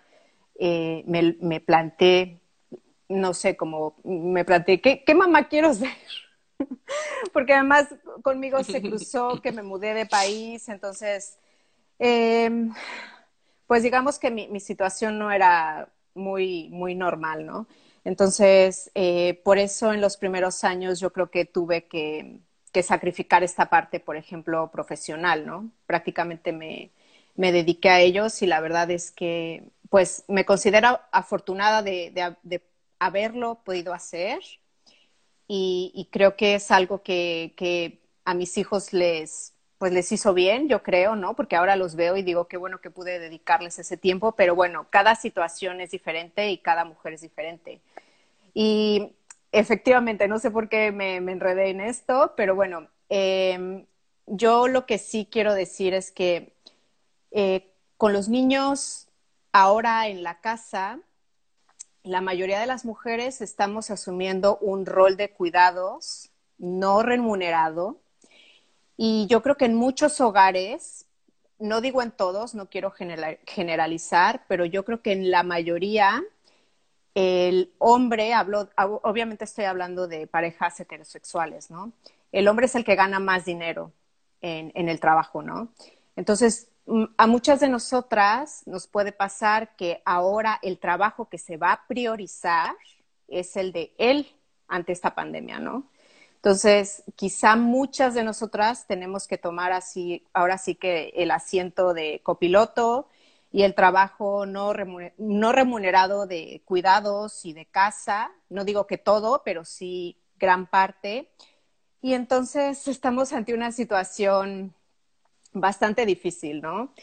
eh, 0.59 1.05
me, 1.07 1.37
me, 1.41 1.61
planteé, 1.61 2.41
no 3.09 3.33
sé, 3.33 3.57
como 3.57 3.95
me 4.03 4.45
planteé, 4.45 4.81
¿qué, 4.81 5.05
qué 5.05 5.15
mamá 5.15 5.47
quiero 5.47 5.73
ser? 5.73 5.95
Porque 7.33 7.55
además 7.55 7.87
conmigo 8.25 8.65
se 8.65 8.83
cruzó 8.83 9.41
que 9.41 9.53
me 9.53 9.63
mudé 9.63 9.95
de 9.95 10.07
país, 10.07 10.69
entonces, 10.69 11.39
eh, 12.01 12.51
pues 13.69 13.85
digamos 13.85 14.19
que 14.19 14.33
mi, 14.33 14.49
mi 14.49 14.59
situación 14.59 15.17
no 15.17 15.31
era 15.31 15.93
muy, 16.13 16.71
muy 16.71 16.97
normal, 16.97 17.47
¿no? 17.47 17.69
Entonces, 18.07 18.89
eh, 18.95 19.41
por 19.43 19.59
eso 19.59 19.93
en 19.93 20.01
los 20.01 20.17
primeros 20.17 20.63
años 20.63 21.01
yo 21.01 21.13
creo 21.13 21.29
que 21.29 21.45
tuve 21.45 21.89
que, 21.89 22.39
sacrificar 22.83 23.43
esta 23.43 23.71
parte, 23.71 24.01
por 24.01 24.17
ejemplo, 24.17 24.71
profesional, 24.71 25.47
¿no? 25.47 25.73
Prácticamente 25.87 26.53
me, 26.53 26.93
dediqué 27.35 27.89
a 27.89 28.01
ellos 28.01 28.43
y 28.43 28.47
la 28.47 28.61
verdad 28.61 28.91
es 28.93 29.11
que, 29.11 29.71
pues, 29.91 30.25
me 30.29 30.45
considero 30.45 31.01
afortunada 31.11 31.83
de, 31.83 32.33
haberlo 33.01 33.63
podido 33.65 33.93
hacer 33.93 34.41
y, 35.49 36.09
creo 36.13 36.37
que 36.37 36.55
es 36.55 36.71
algo 36.71 37.03
que, 37.03 37.55
que 37.57 38.03
a 38.25 38.35
mis 38.35 38.57
hijos 38.57 38.93
les, 38.93 39.56
pues 39.79 39.93
les 39.93 40.11
hizo 40.13 40.33
bien, 40.33 40.69
yo 40.69 40.83
creo, 40.83 41.17
¿no? 41.17 41.35
Porque 41.35 41.57
ahora 41.57 41.77
los 41.77 41.97
veo 41.97 42.17
y 42.17 42.23
digo 42.23 42.49
qué 42.49 42.57
bueno 42.57 42.81
que 42.81 42.91
pude 42.91 43.19
dedicarles 43.19 43.79
ese 43.79 43.97
tiempo, 43.97 44.33
pero 44.33 44.55
bueno, 44.55 44.87
cada 44.91 45.15
situación 45.15 45.81
es 45.81 45.91
diferente 45.91 46.51
y 46.51 46.59
cada 46.59 46.85
mujer 46.85 47.15
es 47.15 47.21
diferente. 47.21 47.81
Y 48.55 49.13
efectivamente, 49.53 50.29
no 50.29 50.39
sé 50.39 50.51
por 50.51 50.69
qué 50.69 50.93
me, 50.93 51.17
enredé 51.17 51.71
en 51.71 51.81
esto, 51.81 52.33
pero 52.37 52.55
bueno, 52.55 52.89
em, 53.09 53.85
yo 54.27 54.67
lo 54.69 54.87
que 54.87 54.99
sí 54.99 55.29
quiero 55.31 55.55
decir 55.55 55.95
es 55.95 56.11
que 56.11 56.55
eh, 57.33 57.71
con 57.99 58.13
los 58.13 58.29
niños 58.29 59.09
ahora 59.53 60.09
en 60.09 60.23
la 60.23 60.41
casa, 60.41 61.01
la 62.03 62.21
mayoría 62.21 62.61
de 62.61 62.67
las 62.67 62.85
mujeres 62.85 63.41
estamos 63.41 63.91
asumiendo 63.91 64.59
un 64.59 64.87
rol 64.87 65.17
de 65.17 65.31
cuidados 65.31 66.31
no 66.59 67.03
remunerado 67.03 68.01
y 68.97 69.27
yo 69.29 69.43
creo 69.43 69.57
que 69.57 69.67
en 69.67 69.75
muchos 69.75 70.21
hogares, 70.21 71.07
no 71.59 71.81
digo 71.81 72.03
en 72.03 72.11
todos, 72.11 72.55
no 72.55 72.69
quiero 72.69 72.93
generalizar, 73.47 74.45
pero 74.49 74.65
yo 74.65 74.85
creo 74.85 75.03
que 75.03 75.13
en 75.13 75.31
la 75.31 75.43
mayoría 75.43 76.23
el 77.15 77.73
hombre, 77.79 78.35
hablo, 78.35 78.69
obviamente 78.77 79.45
estoy 79.45 79.65
hablando 79.65 80.07
de 80.07 80.27
parejas 80.27 80.79
heterosexuales, 80.81 81.71
¿no? 81.71 81.93
El 82.31 82.47
hombre 82.47 82.67
es 82.67 82.75
el 82.75 82.85
que 82.85 82.95
gana 82.95 83.21
más 83.21 83.47
dinero 83.47 83.93
en, 84.43 84.71
en 84.75 84.91
el 84.91 85.01
trabajo, 85.01 85.43
¿no? 85.43 85.69
Entonces, 86.15 86.69
mm, 86.85 87.05
a 87.17 87.27
muchas 87.27 87.61
de 87.61 87.71
nosotras 87.71 88.65
nos 88.67 88.87
puede 88.87 89.13
pasar 89.13 89.77
que 89.77 90.03
ahora 90.05 90.59
el 90.63 90.79
trabajo 90.79 91.31
que 91.31 91.39
se 91.39 91.57
va 91.57 91.73
a 91.73 91.87
priorizar 91.87 92.77
es 93.29 93.57
el 93.57 93.73
de 93.73 93.95
él 93.97 94.27
ante 94.69 94.93
esta 94.93 95.15
pandemia, 95.15 95.59
¿no? 95.59 95.87
Entonces, 96.47 97.03
quizá 97.17 97.57
muchas 97.57 98.15
de 98.15 98.23
nosotras 98.23 98.87
tenemos 98.87 99.27
que 99.27 99.37
tomar 99.37 99.73
así, 99.73 100.25
ahora 100.33 100.59
sí 100.59 100.77
que 100.77 101.13
el 101.17 101.33
asiento 101.33 101.93
de 101.93 102.21
copiloto 102.23 103.09
y 103.51 103.63
el 103.65 103.75
trabajo 103.75 104.47
no, 104.47 104.73
remunerado 104.73 106.29
de 106.29 106.63
cuidados 106.65 107.45
y 107.45 107.53
de 107.53 107.67
casa. 107.67 108.31
No 108.49 108.65
digo 108.65 108.87
que 108.87 108.97
todo, 108.97 109.43
pero 109.45 109.65
sí 109.65 110.19
gran 110.39 110.69
parte. 110.69 111.33
Y 112.01 112.15
entonces 112.15 112.87
estamos 112.87 113.33
ante 113.33 113.53
una 113.53 113.73
situación 113.73 114.73
bastante 115.53 116.07
difícil, 116.07 116.63
¿no? 116.63 116.95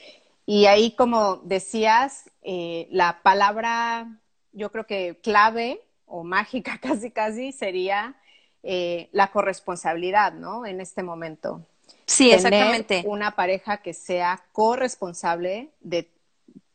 Y 0.45 0.67
ahí, 0.67 0.95
como 0.95 1.41
decías, 1.43 2.31
eh, 2.43 2.88
la 2.91 3.21
palabra, 3.23 4.07
yo 4.53 4.71
creo 4.71 4.85
que 4.85 5.19
clave 5.21 5.81
o 6.05 6.23
mágica 6.23 6.77
casi 6.81 7.12
casi 7.12 7.51
sería 7.51 8.15
eh, 8.63 9.10
la 9.12 9.32
corresponsabilidad, 9.32 10.34
¿no? 10.34 10.65
En 10.65 10.82
este 10.82 11.03
momento. 11.03 11.65
Sí, 12.05 12.32
exactamente. 12.32 13.03
Una 13.05 13.36
pareja 13.36 13.77
que 13.77 13.93
sea 13.93 14.43
corresponsable 14.51 15.70
de 15.82 16.10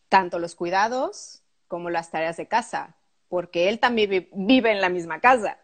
tanto 0.09 0.39
los 0.39 0.55
cuidados 0.55 1.43
como 1.67 1.91
las 1.91 2.11
tareas 2.11 2.37
de 2.37 2.47
casa, 2.47 2.95
porque 3.29 3.69
él 3.69 3.79
también 3.79 4.29
vive 4.33 4.71
en 4.71 4.81
la 4.81 4.89
misma 4.89 5.21
casa. 5.21 5.59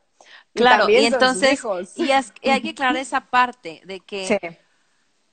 Claro, 0.54 0.88
y, 0.88 0.96
entonces, 1.06 1.62
y, 1.96 2.10
hay 2.10 2.62
que 2.62 2.70
aclarar 2.70 2.96
esa 2.96 3.20
parte 3.30 3.82
de 3.84 4.00
que 4.00 4.58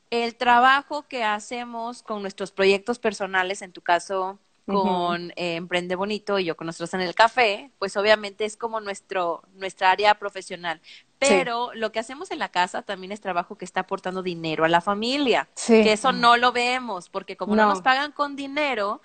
el 0.09 0.35
trabajo 0.35 1.07
que 1.07 1.23
hacemos 1.23 2.03
con 2.03 2.21
nuestros 2.21 2.51
proyectos 2.51 2.99
personales, 2.99 3.61
en 3.61 3.71
tu 3.71 3.81
caso, 3.81 4.39
con 4.71 5.31
eh, 5.31 5.55
Emprende 5.55 5.95
Bonito 5.95 6.39
y 6.39 6.45
yo 6.45 6.55
con 6.55 6.67
nosotros 6.67 6.93
en 6.93 7.01
el 7.01 7.15
café, 7.15 7.71
pues 7.79 7.97
obviamente 7.97 8.45
es 8.45 8.57
como 8.57 8.79
nuestro, 8.79 9.43
nuestra 9.53 9.91
área 9.91 10.15
profesional. 10.15 10.81
Pero 11.19 11.71
lo 11.75 11.91
que 11.91 11.99
hacemos 11.99 12.31
en 12.31 12.39
la 12.39 12.49
casa 12.49 12.81
también 12.81 13.11
es 13.11 13.21
trabajo 13.21 13.55
que 13.55 13.65
está 13.65 13.81
aportando 13.81 14.23
dinero 14.23 14.65
a 14.65 14.67
la 14.67 14.81
familia. 14.81 15.47
Que 15.67 15.91
eso 15.93 16.11
no 16.11 16.35
lo 16.35 16.51
vemos, 16.51 17.09
porque 17.09 17.37
como 17.37 17.55
no, 17.55 17.67
nos 17.67 17.81
pagan 17.81 18.11
con 18.11 18.35
dinero, 18.35 19.01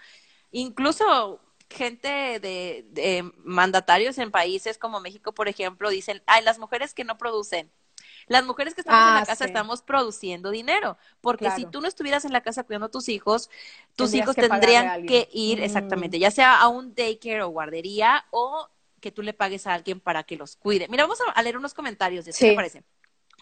incluso 0.51 1.41
gente 1.69 2.09
de, 2.41 2.87
de, 2.91 3.31
mandatarios 3.45 4.17
en 4.19 4.31
países 4.31 4.79
como 4.79 5.01
México, 5.01 5.33
por 5.33 5.49
ejemplo, 5.49 5.91
dicen, 5.91 6.23
ay, 6.27 6.43
las 6.43 6.59
mujeres 6.59 6.95
que 6.95 7.05
no 7.05 7.19
producen. 7.19 7.71
Las 8.29 8.45
mujeres 8.45 8.75
que 8.75 8.81
estamos 8.81 9.01
en 9.01 9.15
la 9.15 9.21
ah, 9.21 9.27
casa 9.27 9.45
estamos 9.45 9.83
produciendo 9.83 10.51
dinero, 10.51 10.99
porque 11.21 11.51
si 11.53 11.65
tú 11.67 11.81
no 11.81 11.87
estuvieras 11.87 12.25
en 12.25 12.33
la 12.33 12.43
casa 12.43 12.65
cuidando 12.65 12.87
a 12.87 12.91
tus 12.91 13.09
hijos, 13.09 13.51
tus 13.95 14.15
hijos 14.15 14.35
tendrían 14.35 15.07
que 15.07 15.29
ir, 15.33 15.61
exactamente, 15.61 16.19
ya 16.19 16.31
sea 16.31 16.61
a 16.61 16.69
un 16.69 16.95
daycare 16.95 17.43
o 17.43 17.49
guardería 17.49 18.25
o 18.31 18.69
que 19.01 19.13
tú 19.13 19.23
le 19.23 19.33
pagues 19.33 19.67
a 19.67 19.75
alguien 19.75 20.01
para 20.01 20.25
que 20.25 20.37
los 20.37 20.57
cuide. 20.57 20.89
Mira, 20.89 21.05
vamos 21.05 21.19
a 21.33 21.43
leer 21.43 21.57
unos 21.57 21.75
comentarios, 21.75 22.25
de 22.25 22.33
¿qué 22.33 22.51
te 22.51 22.55
parece? 22.57 22.83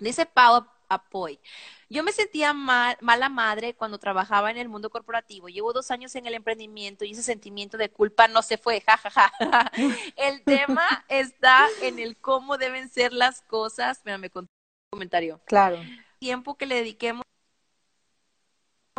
Dice 0.01 0.27
Pau 0.27 0.67
Apoy. 0.89 1.41
Yo 1.89 2.03
me 2.03 2.13
sentía 2.13 2.53
mal, 2.53 2.97
mala 3.01 3.29
madre 3.29 3.75
cuando 3.75 3.99
trabajaba 3.99 4.51
en 4.51 4.59
el 4.59 4.69
mundo 4.69 4.91
corporativo. 4.91 5.49
Llevo 5.49 5.73
dos 5.73 5.91
años 5.91 6.15
en 6.17 6.27
el 6.27 6.35
emprendimiento 6.35 7.05
y 7.05 7.13
ese 7.13 7.23
sentimiento 7.23 7.77
de 7.77 7.91
culpa 7.91 8.29
no 8.29 8.43
se 8.43 8.59
fue. 8.59 8.81
Ja, 8.87 8.97
ja, 8.97 9.11
ja. 9.11 9.73
el 10.17 10.43
tema 10.43 11.05
está 11.09 11.69
en 11.83 11.99
el 11.99 12.17
cómo 12.17 12.59
deben 12.59 12.89
ser 12.89 13.13
las 13.13 13.43
cosas. 13.43 14.01
Mira, 14.05 14.19
me 14.19 14.31
comentario. 14.95 15.41
Claro. 15.45 15.79
Tiempo 16.19 16.57
que 16.57 16.67
le 16.67 16.77
dediquemos 16.77 17.25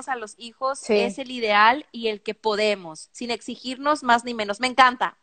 a 0.05 0.15
los 0.17 0.35
hijos 0.37 0.89
es 0.89 1.17
el 1.19 1.31
ideal 1.31 1.85
y 1.91 2.09
el 2.09 2.21
que 2.21 2.35
podemos, 2.35 3.09
sin 3.13 3.31
exigirnos 3.31 4.03
más 4.03 4.25
ni 4.25 4.33
menos. 4.33 4.59
Me 4.59 4.67
encanta, 4.67 5.17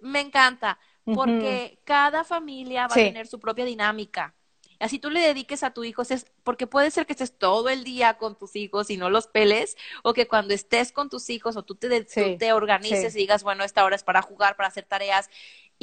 me 0.00 0.20
encanta, 0.20 0.78
porque 1.04 1.80
cada 1.84 2.22
familia 2.22 2.86
va 2.88 2.94
a 2.94 2.96
tener 2.96 3.26
su 3.26 3.40
propia 3.40 3.64
dinámica. 3.64 4.34
Así 4.78 4.98
tú 4.98 5.10
le 5.10 5.20
dediques 5.20 5.62
a 5.62 5.72
tu 5.72 5.84
hijo, 5.84 6.02
es 6.02 6.26
porque 6.42 6.66
puede 6.66 6.90
ser 6.90 7.06
que 7.06 7.12
estés 7.12 7.38
todo 7.38 7.68
el 7.68 7.84
día 7.84 8.18
con 8.18 8.36
tus 8.36 8.56
hijos 8.56 8.90
y 8.90 8.96
no 8.96 9.10
los 9.10 9.28
peles, 9.28 9.76
o 10.02 10.12
que 10.12 10.26
cuando 10.26 10.54
estés 10.54 10.90
con 10.90 11.08
tus 11.08 11.30
hijos 11.30 11.56
o 11.56 11.62
tú 11.62 11.76
te, 11.76 12.04
te 12.04 12.52
organices 12.52 13.14
y 13.14 13.18
digas, 13.18 13.44
bueno, 13.44 13.62
esta 13.62 13.84
hora 13.84 13.94
es 13.94 14.02
para 14.02 14.22
jugar, 14.22 14.56
para 14.56 14.68
hacer 14.68 14.84
tareas, 14.84 15.30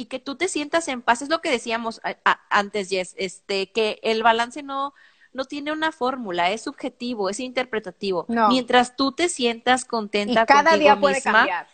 y 0.00 0.06
que 0.06 0.18
tú 0.18 0.34
te 0.34 0.48
sientas 0.48 0.88
en 0.88 1.02
paz. 1.02 1.20
Es 1.20 1.28
lo 1.28 1.42
que 1.42 1.50
decíamos 1.50 2.00
antes, 2.48 2.88
Jess, 2.88 3.14
este, 3.18 3.70
que 3.70 4.00
el 4.02 4.22
balance 4.22 4.62
no, 4.62 4.94
no 5.34 5.44
tiene 5.44 5.72
una 5.72 5.92
fórmula, 5.92 6.50
es 6.50 6.62
subjetivo, 6.62 7.28
es 7.28 7.38
interpretativo. 7.38 8.24
Mientras 8.48 8.96
tú 8.96 9.12
te 9.12 9.28
sientas 9.28 9.84
contenta 9.84 10.42
y 10.42 10.46
cada 10.46 10.78
día 10.78 10.98
puede 10.98 11.20
cambiar. 11.20 11.68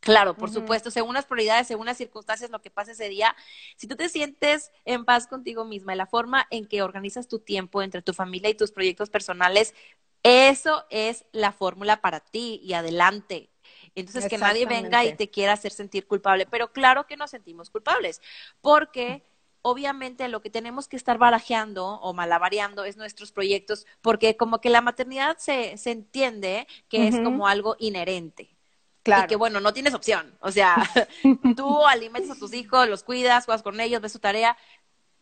Claro, 0.00 0.34
por 0.38 0.50
supuesto, 0.50 0.90
según 0.90 1.12
las 1.12 1.26
prioridades, 1.26 1.66
según 1.66 1.84
las 1.84 1.98
circunstancias, 1.98 2.48
lo 2.48 2.62
que 2.62 2.70
pasa 2.70 2.92
ese 2.92 3.10
día, 3.10 3.36
si 3.76 3.86
tú 3.86 3.94
te 3.94 4.08
sientes 4.08 4.70
en 4.86 5.04
paz 5.04 5.26
contigo 5.26 5.66
misma 5.66 5.92
y 5.92 5.98
la 5.98 6.06
forma 6.06 6.46
en 6.50 6.64
que 6.64 6.80
organizas 6.80 7.28
tu 7.28 7.40
tiempo 7.40 7.82
entre 7.82 8.00
tu 8.00 8.14
familia 8.14 8.48
y 8.48 8.54
tus 8.54 8.72
proyectos 8.72 9.10
personales, 9.10 9.74
eso 10.22 10.86
es 10.88 11.26
la 11.32 11.52
fórmula 11.52 12.00
para 12.00 12.20
ti 12.20 12.58
y 12.62 12.72
adelante. 12.72 13.50
Entonces, 13.96 14.28
que 14.28 14.36
nadie 14.36 14.66
venga 14.66 15.04
y 15.04 15.16
te 15.16 15.30
quiera 15.30 15.54
hacer 15.54 15.72
sentir 15.72 16.06
culpable, 16.06 16.46
pero 16.46 16.70
claro 16.70 17.06
que 17.06 17.16
nos 17.16 17.30
sentimos 17.30 17.70
culpables, 17.70 18.20
porque 18.60 19.24
obviamente 19.62 20.28
lo 20.28 20.42
que 20.42 20.50
tenemos 20.50 20.86
que 20.86 20.96
estar 20.96 21.16
barajeando 21.16 21.86
o 21.86 22.12
malabareando 22.12 22.84
es 22.84 22.98
nuestros 22.98 23.32
proyectos, 23.32 23.86
porque 24.02 24.36
como 24.36 24.60
que 24.60 24.68
la 24.68 24.82
maternidad 24.82 25.38
se, 25.38 25.78
se 25.78 25.92
entiende 25.92 26.68
que 26.88 27.08
es 27.08 27.16
como 27.16 27.48
algo 27.48 27.74
inherente. 27.78 28.54
Claro. 29.02 29.24
Y 29.24 29.28
que 29.28 29.36
bueno, 29.36 29.60
no 29.60 29.72
tienes 29.72 29.94
opción. 29.94 30.36
O 30.40 30.52
sea, 30.52 30.76
tú 31.56 31.86
alimentas 31.86 32.36
a 32.36 32.38
tus 32.38 32.52
hijos, 32.52 32.88
los 32.88 33.02
cuidas, 33.02 33.46
juegas 33.46 33.62
con 33.62 33.80
ellos, 33.80 34.02
ves 34.02 34.12
su 34.12 34.18
tarea, 34.18 34.58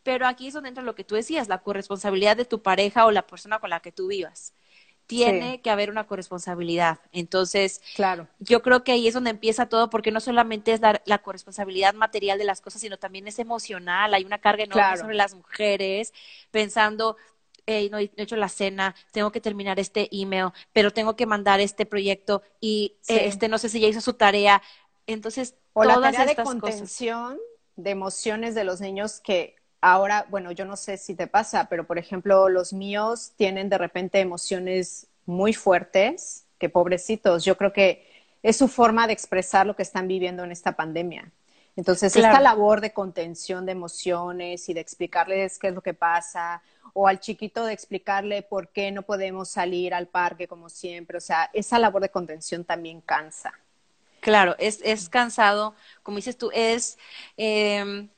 pero 0.03 0.27
aquí 0.27 0.47
es 0.47 0.53
donde 0.53 0.69
entra 0.69 0.83
lo 0.83 0.95
que 0.95 1.05
tú 1.05 1.15
decías, 1.15 1.47
la 1.47 1.63
corresponsabilidad 1.63 2.35
de 2.35 2.45
tu 2.45 2.61
pareja 2.61 3.05
o 3.05 3.11
la 3.11 3.25
persona 3.25 3.59
con 3.59 3.69
la 3.69 3.79
que 3.79 3.93
tú 3.93 4.07
vivas 4.07 4.53
tiene 5.07 5.61
que 5.61 5.69
haber 5.69 5.89
una 5.89 6.07
corresponsabilidad. 6.07 6.99
Entonces, 7.11 7.81
claro. 7.95 8.27
yo 8.39 8.61
creo 8.61 8.83
que 8.83 8.91
ahí 8.91 9.07
es 9.07 9.13
donde 9.13 9.29
empieza 9.29 9.67
todo, 9.67 9.89
porque 9.89 10.11
no 10.11 10.19
solamente 10.19 10.73
es 10.73 10.81
la, 10.81 11.01
la 11.05 11.19
corresponsabilidad 11.19 11.93
material 11.93 12.37
de 12.37 12.45
las 12.45 12.61
cosas, 12.61 12.81
sino 12.81 12.97
también 12.97 13.27
es 13.27 13.39
emocional. 13.39 14.13
Hay 14.13 14.23
una 14.23 14.39
carga 14.39 14.63
enorme 14.63 14.97
sobre 14.97 15.15
las 15.15 15.33
mujeres, 15.33 16.13
pensando, 16.51 17.17
hey, 17.65 17.89
no, 17.91 17.99
he 17.99 18.11
hecho 18.17 18.35
la 18.35 18.49
cena, 18.49 18.95
tengo 19.11 19.31
que 19.31 19.41
terminar 19.41 19.79
este 19.79 20.09
email, 20.11 20.49
pero 20.73 20.91
tengo 20.91 21.15
que 21.15 21.25
mandar 21.25 21.59
este 21.59 21.85
proyecto 21.85 22.41
y 22.59 22.95
eh, 23.07 23.21
este 23.25 23.47
no 23.47 23.57
sé 23.57 23.69
si 23.69 23.79
ya 23.79 23.87
hizo 23.87 24.01
su 24.01 24.13
tarea. 24.13 24.61
Entonces, 25.07 25.55
o 25.73 25.83
la 25.83 25.99
tarea 25.99 26.25
de 26.25 26.35
contención 26.35 27.37
de 27.75 27.91
emociones 27.91 28.55
de 28.55 28.63
los 28.63 28.81
niños 28.81 29.19
que 29.19 29.55
Ahora, 29.87 30.25
bueno, 30.31 30.51
yo 30.51 30.65
no 30.65 30.77
sé 30.77 30.97
si 30.97 31.13
te 31.13 31.27
pasa, 31.27 31.69
pero 31.69 31.85
por 31.85 31.99
ejemplo, 31.99 32.49
los 32.49 32.73
míos 32.73 33.33
tienen 33.35 33.69
de 33.69 33.77
repente 33.77 34.19
emociones 34.19 35.05
muy 35.27 35.53
fuertes, 35.53 36.45
que 36.57 36.69
pobrecitos, 36.69 37.45
yo 37.45 37.55
creo 37.55 37.71
que 37.71 38.03
es 38.41 38.57
su 38.57 38.67
forma 38.67 39.05
de 39.05 39.13
expresar 39.13 39.67
lo 39.67 39.75
que 39.75 39.83
están 39.83 40.07
viviendo 40.07 40.43
en 40.43 40.51
esta 40.51 40.71
pandemia. 40.71 41.31
Entonces, 41.75 42.15
esta 42.15 42.39
labor 42.39 42.81
de 42.81 42.93
contención 42.93 43.67
de 43.67 43.73
emociones 43.73 44.67
y 44.69 44.73
de 44.73 44.79
explicarles 44.79 45.59
qué 45.59 45.67
es 45.67 45.75
lo 45.75 45.83
que 45.83 45.93
pasa, 45.93 46.63
o 46.93 47.07
al 47.07 47.19
chiquito 47.19 47.63
de 47.63 47.73
explicarle 47.73 48.41
por 48.41 48.69
qué 48.69 48.91
no 48.91 49.03
podemos 49.03 49.49
salir 49.49 49.93
al 49.93 50.07
parque 50.07 50.47
como 50.47 50.67
siempre, 50.67 51.19
o 51.19 51.21
sea, 51.21 51.51
esa 51.53 51.77
labor 51.77 52.01
de 52.01 52.09
contención 52.09 52.63
también 52.63 53.01
cansa. 53.01 53.53
Claro, 54.19 54.55
es, 54.57 54.79
es 54.83 55.09
cansado, 55.09 55.75
como 56.01 56.15
dices 56.15 56.39
tú, 56.39 56.49
es... 56.55 56.97
Eh, 57.37 58.09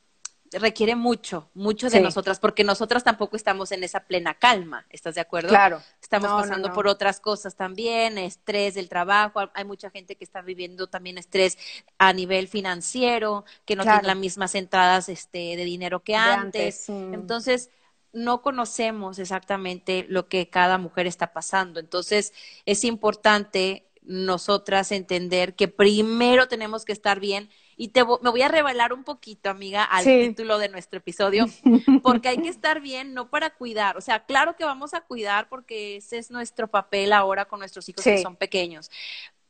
requiere 0.52 0.96
mucho, 0.96 1.48
mucho 1.54 1.90
de 1.90 2.00
nosotras, 2.00 2.38
porque 2.40 2.64
nosotras 2.64 3.04
tampoco 3.04 3.36
estamos 3.36 3.72
en 3.72 3.84
esa 3.84 4.00
plena 4.00 4.34
calma, 4.34 4.86
¿estás 4.90 5.14
de 5.14 5.20
acuerdo? 5.20 5.48
Claro. 5.48 5.82
Estamos 6.00 6.30
pasando 6.30 6.72
por 6.72 6.86
otras 6.86 7.20
cosas 7.20 7.54
también, 7.54 8.18
estrés 8.18 8.74
del 8.74 8.88
trabajo, 8.88 9.40
hay 9.54 9.64
mucha 9.64 9.90
gente 9.90 10.16
que 10.16 10.24
está 10.24 10.42
viviendo 10.42 10.86
también 10.86 11.18
estrés 11.18 11.58
a 11.98 12.12
nivel 12.12 12.48
financiero, 12.48 13.44
que 13.64 13.76
no 13.76 13.82
tiene 13.82 14.02
las 14.02 14.16
mismas 14.16 14.54
entradas 14.54 15.08
este, 15.08 15.56
de 15.56 15.64
dinero 15.64 16.02
que 16.02 16.14
antes. 16.14 16.88
Entonces, 16.88 17.70
no 18.12 18.42
conocemos 18.42 19.18
exactamente 19.18 20.06
lo 20.08 20.28
que 20.28 20.48
cada 20.48 20.78
mujer 20.78 21.06
está 21.06 21.32
pasando. 21.32 21.78
Entonces, 21.80 22.32
es 22.64 22.84
importante 22.84 23.87
nosotras 24.08 24.90
entender 24.90 25.54
que 25.54 25.68
primero 25.68 26.48
tenemos 26.48 26.86
que 26.86 26.92
estar 26.92 27.20
bien. 27.20 27.50
Y 27.76 27.88
te 27.88 28.02
me 28.04 28.30
voy 28.30 28.42
a 28.42 28.48
revelar 28.48 28.92
un 28.92 29.04
poquito, 29.04 29.50
amiga, 29.50 29.84
al 29.84 30.02
título 30.02 30.58
de 30.58 30.70
nuestro 30.70 30.98
episodio, 30.98 31.46
porque 32.02 32.28
hay 32.28 32.38
que 32.38 32.48
estar 32.48 32.80
bien, 32.80 33.14
no 33.14 33.28
para 33.28 33.50
cuidar. 33.50 33.96
O 33.96 34.00
sea, 34.00 34.24
claro 34.24 34.56
que 34.56 34.64
vamos 34.64 34.94
a 34.94 35.02
cuidar 35.02 35.48
porque 35.48 35.98
ese 35.98 36.18
es 36.18 36.30
nuestro 36.30 36.68
papel 36.68 37.12
ahora 37.12 37.44
con 37.44 37.60
nuestros 37.60 37.88
hijos 37.88 38.02
que 38.02 38.22
son 38.22 38.34
pequeños, 38.34 38.90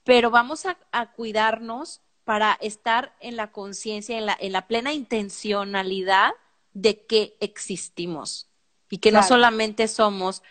pero 0.04 0.30
vamos 0.30 0.66
a, 0.66 1.06
cuidarnos 1.12 2.02
para 2.24 2.58
estar 2.60 3.14
en 3.20 3.36
la 3.36 3.52
conciencia, 3.52 4.18
en 4.18 4.26
la, 4.26 4.36
en 4.38 4.52
la 4.52 4.66
plena 4.66 4.92
intencionalidad 4.92 6.32
de 6.74 7.06
que 7.06 7.36
existimos 7.40 8.48
y 8.90 8.98
que 8.98 9.12
no 9.12 9.22
solamente 9.22 9.88
somos 9.88 10.42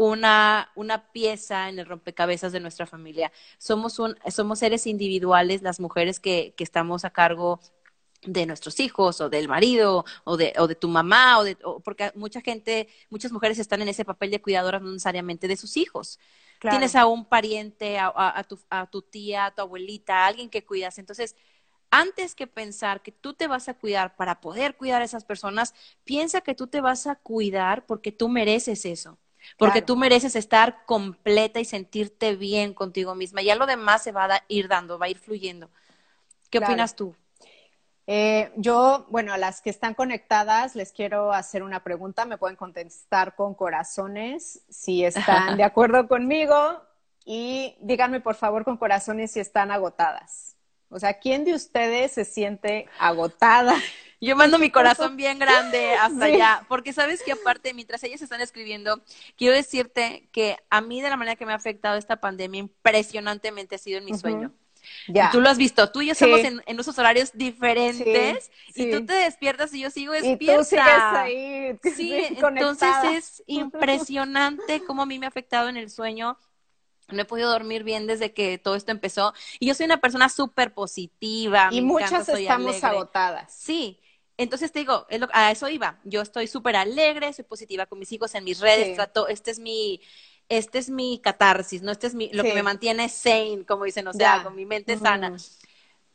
una, 0.00 0.70
una 0.76 1.12
pieza 1.12 1.68
en 1.68 1.78
el 1.78 1.84
rompecabezas 1.84 2.52
de 2.52 2.60
nuestra 2.60 2.86
familia. 2.86 3.30
Somos, 3.58 3.98
un, 3.98 4.16
somos 4.30 4.60
seres 4.60 4.86
individuales, 4.86 5.60
las 5.60 5.78
mujeres 5.78 6.20
que, 6.20 6.54
que 6.56 6.64
estamos 6.64 7.04
a 7.04 7.10
cargo 7.10 7.60
de 8.22 8.46
nuestros 8.46 8.80
hijos 8.80 9.20
o 9.20 9.28
del 9.28 9.46
marido 9.46 10.06
o 10.24 10.38
de, 10.38 10.54
o 10.58 10.66
de 10.68 10.74
tu 10.74 10.88
mamá 10.88 11.38
o 11.38 11.44
de 11.44 11.56
porque 11.84 12.12
mucha 12.14 12.40
gente 12.40 12.88
muchas 13.10 13.30
mujeres 13.32 13.58
están 13.58 13.82
en 13.82 13.88
ese 13.88 14.06
papel 14.06 14.30
de 14.30 14.40
cuidadoras 14.40 14.80
no 14.80 14.90
necesariamente 14.90 15.48
de 15.48 15.56
sus 15.56 15.76
hijos. 15.76 16.18
Tienes 16.66 16.96
a 16.96 17.06
un 17.06 17.26
pariente 17.26 17.98
a, 17.98 18.12
a, 18.14 18.44
tu, 18.44 18.58
a 18.70 18.86
tu 18.86 19.02
tía 19.02 19.46
a 19.46 19.54
tu 19.54 19.60
abuelita 19.62 20.24
a 20.24 20.26
alguien 20.28 20.48
que 20.48 20.64
cuidas. 20.64 20.98
Entonces 20.98 21.36
antes 21.90 22.34
que 22.34 22.46
pensar 22.46 23.02
que 23.02 23.12
tú 23.12 23.34
te 23.34 23.48
vas 23.48 23.68
a 23.68 23.74
cuidar 23.74 24.16
para 24.16 24.40
poder 24.40 24.76
cuidar 24.78 25.02
a 25.02 25.04
esas 25.04 25.24
personas 25.24 25.74
piensa 26.04 26.40
que 26.40 26.54
tú 26.54 26.68
te 26.68 26.80
vas 26.80 27.06
a 27.06 27.16
cuidar 27.16 27.84
porque 27.86 28.12
tú 28.12 28.30
mereces 28.30 28.86
eso 28.86 29.18
porque 29.58 29.82
tú 29.82 29.96
mereces 29.96 30.36
estar 30.36 30.84
completa 30.86 31.60
y 31.60 31.64
sentirte 31.64 32.36
bien 32.36 32.74
contigo 32.74 33.14
misma. 33.14 33.42
Ya 33.42 33.54
lo 33.54 33.66
demás 33.66 34.02
se 34.02 34.12
va 34.12 34.24
a 34.24 34.44
ir 34.48 34.68
dando, 34.68 34.98
va 34.98 35.06
a 35.06 35.10
ir 35.10 35.18
fluyendo. 35.18 35.70
¿Qué 36.50 36.58
opinas 36.58 36.96
tú? 36.96 37.14
Eh, 38.06 38.50
yo, 38.56 39.06
bueno, 39.08 39.32
a 39.32 39.38
las 39.38 39.60
que 39.62 39.70
están 39.70 39.94
conectadas 39.94 40.74
les 40.74 40.92
quiero 40.92 41.32
hacer 41.32 41.62
una 41.62 41.84
pregunta. 41.84 42.24
Me 42.24 42.38
pueden 42.38 42.56
contestar 42.56 43.36
con 43.36 43.54
corazones 43.54 44.62
si 44.68 45.04
están 45.04 45.56
de 45.56 45.62
acuerdo 45.62 46.08
conmigo 46.08 46.82
y 47.24 47.76
díganme 47.80 48.20
por 48.20 48.34
favor 48.34 48.64
con 48.64 48.76
corazones 48.78 49.30
si 49.30 49.40
están 49.40 49.70
agotadas. 49.70 50.56
O 50.88 50.98
sea, 50.98 51.20
¿quién 51.20 51.44
de 51.44 51.54
ustedes 51.54 52.12
se 52.12 52.24
siente 52.24 52.88
agotada? 52.98 53.76
Yo 54.20 54.36
mando 54.36 54.58
mi 54.58 54.70
corazón 54.70 55.16
bien 55.16 55.38
grande 55.38 55.94
hasta 55.94 56.26
allá, 56.26 56.64
porque 56.68 56.92
sabes 56.92 57.22
que 57.22 57.32
aparte, 57.32 57.72
mientras 57.72 58.02
ellas 58.04 58.20
están 58.20 58.40
escribiendo, 58.40 59.02
quiero 59.36 59.54
decirte 59.54 60.28
que 60.30 60.58
a 60.68 60.80
mí 60.80 61.00
de 61.00 61.08
la 61.08 61.16
manera 61.16 61.36
que 61.36 61.46
me 61.46 61.52
ha 61.52 61.56
afectado 61.56 61.96
esta 61.96 62.20
pandemia 62.20 62.60
impresionantemente 62.60 63.76
ha 63.76 63.78
sido 63.78 63.98
en 63.98 64.04
mi 64.04 64.14
sueño. 64.14 64.52
Ya. 65.08 65.30
tú 65.30 65.40
lo 65.42 65.48
has 65.50 65.58
visto, 65.58 65.90
tú 65.92 66.00
y 66.00 66.06
yo 66.06 66.12
estamos 66.12 66.40
en, 66.40 66.62
en 66.64 66.80
usos 66.80 66.98
horarios 66.98 67.32
diferentes 67.34 68.50
y 68.74 68.90
tú 68.90 69.04
te 69.04 69.12
despiertas 69.12 69.72
y 69.74 69.80
yo 69.80 69.90
sigo 69.90 70.12
despierta. 70.12 70.54
Y 70.54 70.56
tú 70.56 70.64
sigues 70.64 70.84
ahí. 70.86 71.78
Sí, 71.96 72.14
entonces 72.14 72.88
es 73.04 73.42
impresionante 73.46 74.82
cómo 74.86 75.02
a 75.02 75.06
mí 75.06 75.18
me 75.18 75.26
ha 75.26 75.28
afectado 75.28 75.68
en 75.68 75.76
el 75.76 75.90
sueyo 75.90 76.38
no 77.12 77.22
he 77.22 77.24
podido 77.24 77.50
dormir 77.50 77.84
bien 77.84 78.06
desde 78.06 78.32
que 78.32 78.58
todo 78.58 78.76
esto 78.76 78.92
empezó. 78.92 79.34
Y 79.58 79.66
yo 79.66 79.74
soy 79.74 79.86
una 79.86 80.00
persona 80.00 80.28
súper 80.28 80.72
positiva. 80.72 81.68
Y 81.72 81.82
muchas 81.82 82.28
estamos 82.28 82.82
agotadas. 82.84 83.52
Sí. 83.52 84.00
Entonces 84.40 84.72
te 84.72 84.78
digo, 84.78 85.06
a 85.34 85.50
eso 85.50 85.68
iba. 85.68 86.00
Yo 86.02 86.22
estoy 86.22 86.46
súper 86.46 86.74
alegre, 86.74 87.30
soy 87.34 87.44
positiva 87.44 87.84
con 87.84 87.98
mis 87.98 88.10
hijos 88.10 88.34
en 88.34 88.42
mis 88.44 88.58
redes, 88.58 88.90
trato, 88.90 89.28
este 89.28 89.50
es 89.50 89.58
mi, 89.58 90.00
este 90.48 90.78
es 90.78 90.88
mi 90.88 91.20
catarsis, 91.22 91.82
¿no? 91.82 91.92
Este 91.92 92.06
es 92.06 92.14
mi, 92.14 92.30
lo 92.32 92.46
que 92.46 92.54
me 92.54 92.62
mantiene 92.62 93.10
sane, 93.10 93.66
como 93.66 93.84
dicen, 93.84 94.08
o 94.08 94.14
sea, 94.14 94.42
con 94.42 94.56
mi 94.56 94.64
mente 94.64 94.96
sana. 94.96 95.34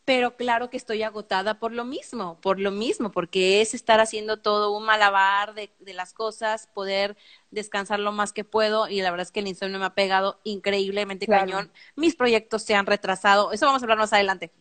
Pero 0.05 0.37
claro 0.37 0.71
que 0.71 0.77
estoy 0.77 1.03
agotada 1.03 1.59
por 1.59 1.71
lo 1.71 1.85
mismo, 1.85 2.39
por 2.41 2.59
lo 2.59 2.71
mismo, 2.71 3.11
porque 3.11 3.61
es 3.61 3.75
estar 3.75 3.99
haciendo 3.99 4.37
todo 4.41 4.75
un 4.75 4.85
malabar 4.85 5.53
de, 5.53 5.71
de 5.79 5.93
las 5.93 6.13
cosas, 6.13 6.67
poder 6.73 7.17
descansar 7.55 7.99
lo 7.99 8.11
más 8.11 8.33
que 8.33 8.43
puedo 8.43 8.87
y 8.87 9.01
la 9.01 9.09
verdad 9.09 9.23
es 9.23 9.31
que 9.31 9.39
el 9.39 9.47
insomnio 9.47 9.79
me 9.79 9.85
ha 9.85 9.95
pegado 9.95 10.39
increíblemente 10.43 11.25
cañón. 11.25 11.71
Mis 11.95 12.15
proyectos 12.15 12.61
se 12.61 12.75
han 12.75 12.85
retrasado, 12.85 13.51
eso 13.51 13.65
vamos 13.65 13.81
a 13.81 13.85
hablar 13.85 13.97
más 13.97 14.13
adelante. 14.13 14.51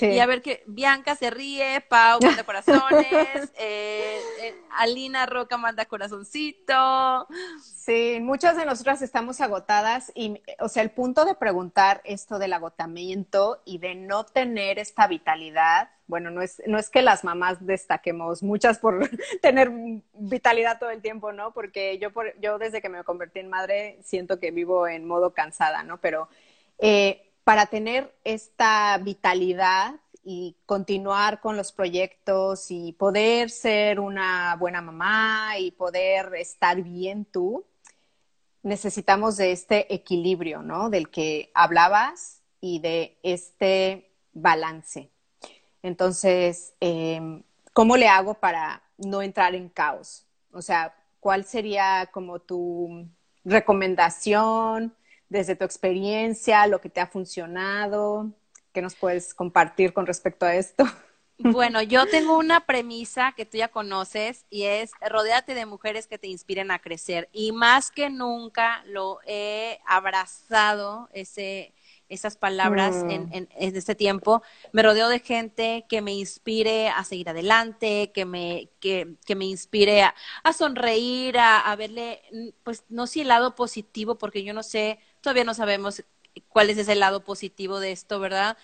Y 0.00 0.18
a 0.18 0.26
ver 0.26 0.42
que 0.42 0.64
Bianca 0.66 1.14
se 1.14 1.30
ríe, 1.30 1.80
Pau 1.88 2.18
manda 2.20 2.42
corazones, 2.44 3.52
eh, 3.58 4.20
eh, 4.42 4.54
Alina 4.76 5.26
Roca 5.26 5.56
manda 5.56 5.84
corazoncito. 5.84 7.28
Sí, 7.62 8.18
muchas 8.20 8.56
de 8.56 8.64
nosotras 8.64 9.02
estamos 9.02 9.40
agotadas 9.40 10.10
y, 10.14 10.40
o 10.58 10.68
sea, 10.68 10.82
el 10.82 10.90
punto 10.90 11.24
de 11.24 11.34
preguntar 11.34 12.00
esto 12.04 12.38
del 12.38 12.52
agotamiento 12.52 13.62
y 13.64 13.78
de 13.78 13.94
no 13.94 14.24
tener 14.24 14.78
esta 14.78 15.06
vitalidad, 15.06 15.90
bueno, 16.08 16.30
no 16.30 16.42
es, 16.42 16.60
no 16.66 16.78
es 16.78 16.90
que 16.90 17.02
las 17.02 17.22
mamás 17.22 17.64
destaquemos 17.64 18.42
muchas 18.42 18.78
por 18.78 19.08
tener 19.42 19.70
vitalidad 20.14 20.78
todo 20.78 20.90
el 20.90 21.02
tiempo, 21.02 21.32
¿no? 21.32 21.52
Porque 21.52 21.98
yo, 21.98 22.12
por, 22.12 22.38
yo 22.40 22.58
desde 22.58 22.80
que 22.80 22.88
me 22.88 23.04
convertí 23.04 23.38
en 23.38 23.50
madre 23.50 24.00
siento 24.02 24.40
que 24.40 24.50
vivo 24.50 24.88
en 24.88 25.06
modo 25.06 25.34
cansada, 25.34 25.82
¿no? 25.84 26.00
Pero 26.00 26.28
eh, 26.78 27.30
para 27.44 27.66
tener 27.66 28.12
esta 28.24 28.98
vitalidad 28.98 29.96
y 30.24 30.56
continuar 30.66 31.40
con 31.40 31.56
los 31.56 31.72
proyectos 31.72 32.70
y 32.70 32.92
poder 32.92 33.50
ser 33.50 34.00
una 34.00 34.56
buena 34.56 34.80
mamá 34.80 35.58
y 35.58 35.70
poder 35.72 36.34
estar 36.36 36.82
bien 36.82 37.26
tú, 37.26 37.66
necesitamos 38.62 39.36
de 39.36 39.52
este 39.52 39.94
equilibrio, 39.94 40.62
¿no? 40.62 40.90
Del 40.90 41.10
que 41.10 41.50
hablabas 41.54 42.42
y 42.60 42.80
de 42.80 43.18
este 43.22 44.10
balance. 44.32 45.10
Entonces, 45.82 46.74
em, 46.80 47.42
¿cómo 47.72 47.96
le 47.96 48.08
hago 48.08 48.34
para 48.34 48.82
no 48.96 49.22
entrar 49.22 49.54
en 49.54 49.68
caos? 49.68 50.26
O 50.52 50.62
sea, 50.62 50.94
¿cuál 51.20 51.44
sería 51.44 52.08
como 52.12 52.40
tu 52.40 53.08
recomendación 53.44 54.94
desde 55.28 55.56
tu 55.56 55.64
experiencia, 55.64 56.66
lo 56.66 56.80
que 56.80 56.88
te 56.88 57.00
ha 57.00 57.06
funcionado? 57.06 58.30
¿Qué 58.72 58.82
nos 58.82 58.94
puedes 58.94 59.34
compartir 59.34 59.92
con 59.92 60.06
respecto 60.06 60.46
a 60.46 60.54
esto? 60.54 60.84
Bueno, 61.40 61.80
yo 61.82 62.04
tengo 62.08 62.36
una 62.36 62.66
premisa 62.66 63.32
que 63.36 63.46
tú 63.46 63.58
ya 63.58 63.68
conoces 63.68 64.44
y 64.50 64.64
es 64.64 64.90
rodéate 65.08 65.54
de 65.54 65.66
mujeres 65.66 66.08
que 66.08 66.18
te 66.18 66.26
inspiren 66.26 66.72
a 66.72 66.80
crecer. 66.80 67.28
Y 67.32 67.52
más 67.52 67.92
que 67.92 68.10
nunca 68.10 68.82
lo 68.86 69.20
he 69.24 69.78
abrazado, 69.86 71.08
ese, 71.12 71.72
esas 72.08 72.36
palabras 72.36 73.04
mm. 73.04 73.10
en, 73.10 73.28
en, 73.32 73.48
este 73.58 73.94
tiempo. 73.94 74.42
Me 74.72 74.82
rodeo 74.82 75.08
de 75.08 75.20
gente 75.20 75.84
que 75.88 76.00
me 76.02 76.12
inspire 76.12 76.88
a 76.88 77.04
seguir 77.04 77.28
adelante, 77.28 78.12
que 78.12 78.24
me, 78.24 78.70
que, 78.80 79.16
que 79.26 79.34
me 79.34 79.44
inspire 79.44 80.02
a, 80.02 80.14
a 80.42 80.52
sonreír, 80.52 81.38
a, 81.38 81.60
a, 81.60 81.76
verle, 81.76 82.22
pues 82.62 82.84
no 82.88 83.06
si 83.06 83.20
el 83.20 83.28
lado 83.28 83.54
positivo, 83.54 84.16
porque 84.16 84.44
yo 84.44 84.54
no 84.54 84.62
sé, 84.62 84.98
todavía 85.20 85.44
no 85.44 85.54
sabemos 85.54 86.02
cuál 86.48 86.70
es 86.70 86.78
ese 86.78 86.94
lado 86.94 87.24
positivo 87.24 87.80
de 87.80 87.92
esto, 87.92 88.20
¿verdad? 88.20 88.56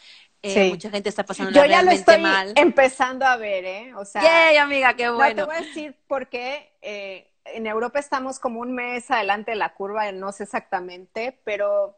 Eh, 0.42 0.68
mucha 0.68 0.90
gente 0.90 1.08
está 1.08 1.24
pasando 1.24 1.52
Yo 1.52 1.64
ya 1.64 1.82
lo 1.82 1.90
estoy 1.90 2.22
empezando 2.54 3.24
a 3.24 3.36
ver, 3.36 3.64
¿eh? 3.64 3.94
O 3.94 4.04
sea, 4.04 4.22
¡Yay, 4.22 4.58
amiga, 4.58 4.94
qué 4.94 5.08
bueno. 5.08 5.46
No 5.46 5.48
te 5.48 5.54
voy 5.54 5.64
a 5.64 5.66
decir 5.66 5.96
por 6.06 6.28
qué. 6.28 6.70
Eh, 6.82 7.30
en 7.46 7.66
Europa 7.66 7.98
estamos 7.98 8.38
como 8.38 8.60
un 8.60 8.74
mes 8.74 9.10
adelante 9.10 9.52
de 9.52 9.56
la 9.56 9.74
curva, 9.74 10.10
no 10.12 10.32
sé 10.32 10.44
exactamente, 10.44 11.38
pero 11.44 11.96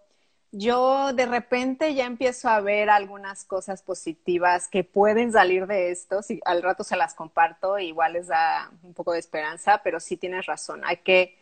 yo 0.53 1.13
de 1.13 1.27
repente 1.27 1.95
ya 1.95 2.07
empiezo 2.07 2.49
a 2.49 2.61
ver 2.61 2.89
algunas 2.89 3.45
cosas 3.45 3.83
positivas 3.83 4.69
que 4.69 4.85
pueden 4.85 5.33
salir 5.33 5.67
de 5.67 5.91
esto. 5.91 6.23
Si 6.23 6.41
al 6.45 6.63
rato 6.63 6.85
se 6.85 6.97
las 6.97 7.15
comparto, 7.15 7.79
igual 7.79 8.15
les 8.15 8.29
da 8.29 8.71
un 8.83 8.95
poco 8.95 9.13
de 9.13 9.19
esperanza, 9.19 9.83
pero 9.83 10.01
sí 10.01 10.17
tienes 10.17 10.47
razón. 10.47 10.83
Hay 10.85 10.99
que, 10.99 11.39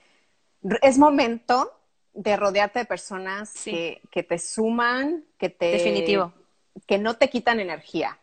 es 0.83 0.99
momento 0.99 1.73
de 2.13 2.37
rodearte 2.37 2.81
de 2.81 2.85
personas 2.85 3.53
que, 3.65 4.01
que 4.11 4.23
te 4.23 4.39
suman, 4.39 5.25
que 5.39 5.51
te, 5.51 5.67
definitivo, 5.67 6.33
que 6.87 6.99
no 6.99 7.15
te 7.15 7.29
quitan 7.29 7.61
energía. 7.61 8.19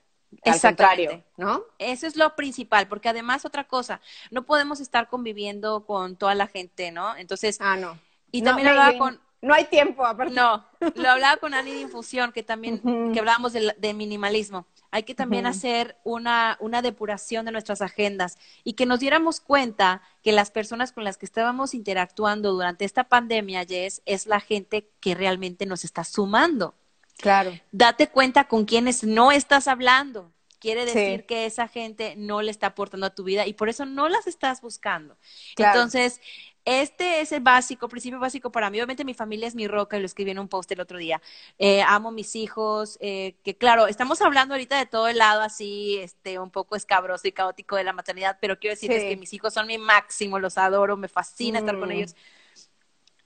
Al 0.45 0.61
contrario, 0.61 1.23
¿no? 1.35 1.63
Eso 1.77 2.07
es 2.07 2.15
lo 2.15 2.35
principal, 2.37 2.87
porque 2.87 3.09
además 3.09 3.43
otra 3.43 3.65
cosa, 3.65 3.99
no 4.31 4.43
podemos 4.43 4.79
estar 4.79 5.09
conviviendo 5.09 5.85
con 5.85 6.15
toda 6.15 6.35
la 6.35 6.47
gente, 6.47 6.89
¿no? 6.91 7.17
Entonces, 7.17 7.57
ah, 7.59 7.75
no. 7.75 7.99
Y 8.31 8.41
también 8.41 8.69
hablaba 8.69 8.97
con 8.97 9.19
no 9.41 9.55
hay 9.55 9.65
tiempo, 9.65 10.05
aparte. 10.05 10.35
No, 10.35 10.65
lo 10.95 11.09
hablaba 11.09 11.37
con 11.37 11.55
Ani 11.55 11.71
de 11.71 11.81
Infusión, 11.81 12.31
que 12.31 12.43
también, 12.43 12.79
que 13.11 13.19
hablábamos 13.19 13.53
de, 13.53 13.93
minimalismo. 13.93 14.67
Hay 14.91 15.03
que 15.03 15.15
también 15.15 15.47
hacer 15.47 15.97
una, 16.03 16.57
una 16.59 16.81
depuración 16.81 17.45
de 17.45 17.51
nuestras 17.51 17.81
agendas 17.81 18.37
y 18.63 18.73
que 18.73 18.85
nos 18.85 18.99
diéramos 18.99 19.39
cuenta 19.39 20.03
que 20.21 20.31
las 20.31 20.51
personas 20.51 20.91
con 20.91 21.03
las 21.03 21.17
que 21.17 21.25
estábamos 21.25 21.73
interactuando 21.73 22.51
durante 22.51 22.85
esta 22.85 23.05
pandemia, 23.05 23.65
Jess, 23.65 24.03
es 24.05 24.27
la 24.27 24.41
gente 24.41 24.89
que 24.99 25.15
realmente 25.15 25.65
nos 25.65 25.85
está 25.85 26.03
sumando. 26.03 26.75
Claro. 27.17 27.51
Date 27.71 28.09
cuenta 28.09 28.47
con 28.47 28.65
quienes 28.65 29.03
no 29.03 29.31
estás 29.31 29.67
hablando. 29.67 30.31
Quiere 30.59 30.85
decir 30.85 31.25
que 31.25 31.47
esa 31.47 31.67
gente 31.67 32.13
no 32.17 32.43
le 32.43 32.51
está 32.51 32.67
aportando 32.67 33.07
a 33.07 33.15
tu 33.15 33.23
vida 33.23 33.47
y 33.47 33.53
por 33.53 33.67
eso 33.67 33.87
no 33.87 34.07
las 34.09 34.27
estás 34.27 34.61
buscando. 34.61 35.17
Entonces, 35.57 36.21
este 36.65 37.21
es 37.21 37.31
el 37.31 37.41
básico, 37.41 37.87
principio 37.89 38.19
básico 38.19 38.51
para 38.51 38.69
mí. 38.69 38.77
Obviamente 38.77 39.03
mi 39.03 39.13
familia 39.13 39.47
es 39.47 39.55
mi 39.55 39.67
roca, 39.67 39.97
y 39.97 39.99
lo 39.99 40.05
escribí 40.05 40.31
en 40.31 40.39
un 40.39 40.47
post 40.47 40.71
el 40.71 40.79
otro 40.79 40.97
día. 40.97 41.21
Eh, 41.57 41.81
amo 41.81 42.11
mis 42.11 42.35
hijos, 42.35 42.97
eh, 43.01 43.35
que 43.43 43.57
claro, 43.57 43.87
estamos 43.87 44.21
hablando 44.21 44.53
ahorita 44.53 44.77
de 44.77 44.85
todo 44.85 45.07
el 45.07 45.17
lado 45.17 45.41
así, 45.41 45.97
este, 45.97 46.39
un 46.39 46.51
poco 46.51 46.75
escabroso 46.75 47.27
y 47.27 47.31
caótico 47.31 47.75
de 47.75 47.83
la 47.83 47.93
maternidad, 47.93 48.37
pero 48.39 48.59
quiero 48.59 48.73
decirles 48.75 49.03
que 49.03 49.17
mis 49.17 49.33
hijos 49.33 49.53
son 49.53 49.67
mi 49.67 49.77
máximo, 49.77 50.39
los 50.39 50.57
adoro, 50.57 50.97
me 50.97 51.07
fascina 51.07 51.59
estar 51.59 51.79
con 51.79 51.89
mm. 51.89 51.93
ellos. 51.93 52.15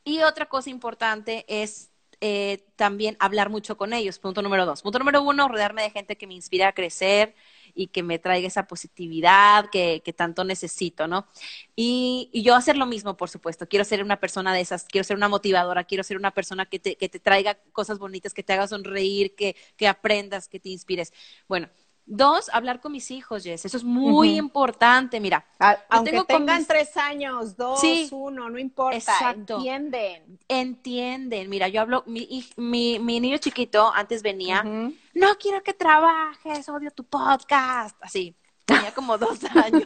Y 0.03 0.21
otra 0.21 0.45
cosa 0.45 0.69
importante 0.69 1.45
es 1.47 1.89
eh, 2.21 2.63
también 2.75 3.17
hablar 3.19 3.49
mucho 3.49 3.77
con 3.77 3.93
ellos, 3.93 4.19
punto 4.19 4.41
número 4.41 4.65
dos. 4.65 4.81
Punto 4.81 4.99
número 4.99 5.21
uno, 5.21 5.47
rodearme 5.47 5.81
de 5.83 5.89
gente 5.89 6.15
que 6.15 6.27
me 6.27 6.33
inspira 6.33 6.69
a 6.69 6.73
crecer, 6.73 7.35
y 7.75 7.87
que 7.87 8.03
me 8.03 8.19
traiga 8.19 8.47
esa 8.47 8.67
positividad 8.67 9.69
que, 9.69 10.01
que 10.03 10.13
tanto 10.13 10.43
necesito, 10.43 11.07
¿no? 11.07 11.27
Y, 11.75 12.29
y, 12.33 12.43
yo 12.43 12.55
hacer 12.55 12.77
lo 12.77 12.85
mismo, 12.85 13.17
por 13.17 13.29
supuesto. 13.29 13.67
Quiero 13.67 13.85
ser 13.85 14.01
una 14.03 14.19
persona 14.19 14.53
de 14.53 14.61
esas, 14.61 14.85
quiero 14.85 15.03
ser 15.03 15.17
una 15.17 15.27
motivadora, 15.29 15.83
quiero 15.83 16.03
ser 16.03 16.17
una 16.17 16.31
persona 16.31 16.65
que 16.65 16.79
te, 16.79 16.95
que 16.95 17.09
te 17.09 17.19
traiga 17.19 17.59
cosas 17.73 17.99
bonitas, 17.99 18.33
que 18.33 18.43
te 18.43 18.53
haga 18.53 18.67
sonreír, 18.67 19.35
que, 19.35 19.55
que 19.77 19.87
aprendas, 19.87 20.47
que 20.47 20.59
te 20.59 20.69
inspires. 20.69 21.13
Bueno, 21.47 21.69
Dos, 22.07 22.49
hablar 22.53 22.81
con 22.81 22.91
mis 22.91 23.09
hijos, 23.09 23.43
Jess. 23.43 23.65
Eso 23.65 23.77
es 23.77 23.83
muy 23.83 24.37
importante. 24.37 25.19
Mira, 25.19 25.43
aunque 25.89 26.23
tengan 26.27 26.63
tres 26.65 26.95
años, 26.97 27.57
dos, 27.57 27.81
uno, 28.11 28.49
no 28.49 28.59
importa. 28.59 28.95
Exacto. 28.95 29.57
Entienden. 29.57 30.39
Entienden. 30.47 31.49
Mira, 31.49 31.67
yo 31.67 31.81
hablo, 31.81 32.03
mi, 32.05 32.45
mi, 32.57 32.99
mi 32.99 33.19
niño 33.19 33.37
chiquito 33.37 33.91
antes 33.93 34.21
venía, 34.21 34.63
no 34.63 35.35
quiero 35.39 35.63
que 35.63 35.73
trabajes, 35.73 36.69
odio 36.69 36.91
tu 36.91 37.03
podcast. 37.05 37.97
Así, 38.01 38.35
tenía 38.65 38.93
como 38.93 39.17
dos 39.17 39.43
años. 39.45 39.83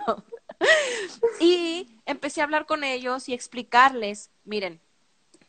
y 1.40 1.88
empecé 2.06 2.42
a 2.42 2.44
hablar 2.44 2.66
con 2.66 2.84
ellos 2.84 3.30
y 3.30 3.34
explicarles, 3.34 4.32
miren, 4.44 4.82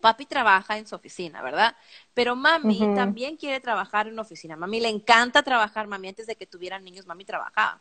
papi 0.00 0.26
trabaja 0.26 0.78
en 0.78 0.86
su 0.86 0.94
oficina, 0.94 1.42
¿verdad? 1.42 1.76
Pero 2.14 2.36
mami 2.36 2.78
también 2.94 3.36
quiere 3.36 3.60
trabajar 3.60 4.06
en 4.06 4.14
una 4.14 4.22
oficina. 4.22 4.56
Mami 4.56 4.80
le 4.80 4.88
encanta 4.88 5.42
trabajar, 5.42 5.86
mami 5.86 6.08
antes 6.08 6.26
de 6.26 6.36
que 6.36 6.46
tuvieran 6.46 6.84
niños, 6.84 7.06
mami 7.06 7.24
trabajaba. 7.24 7.80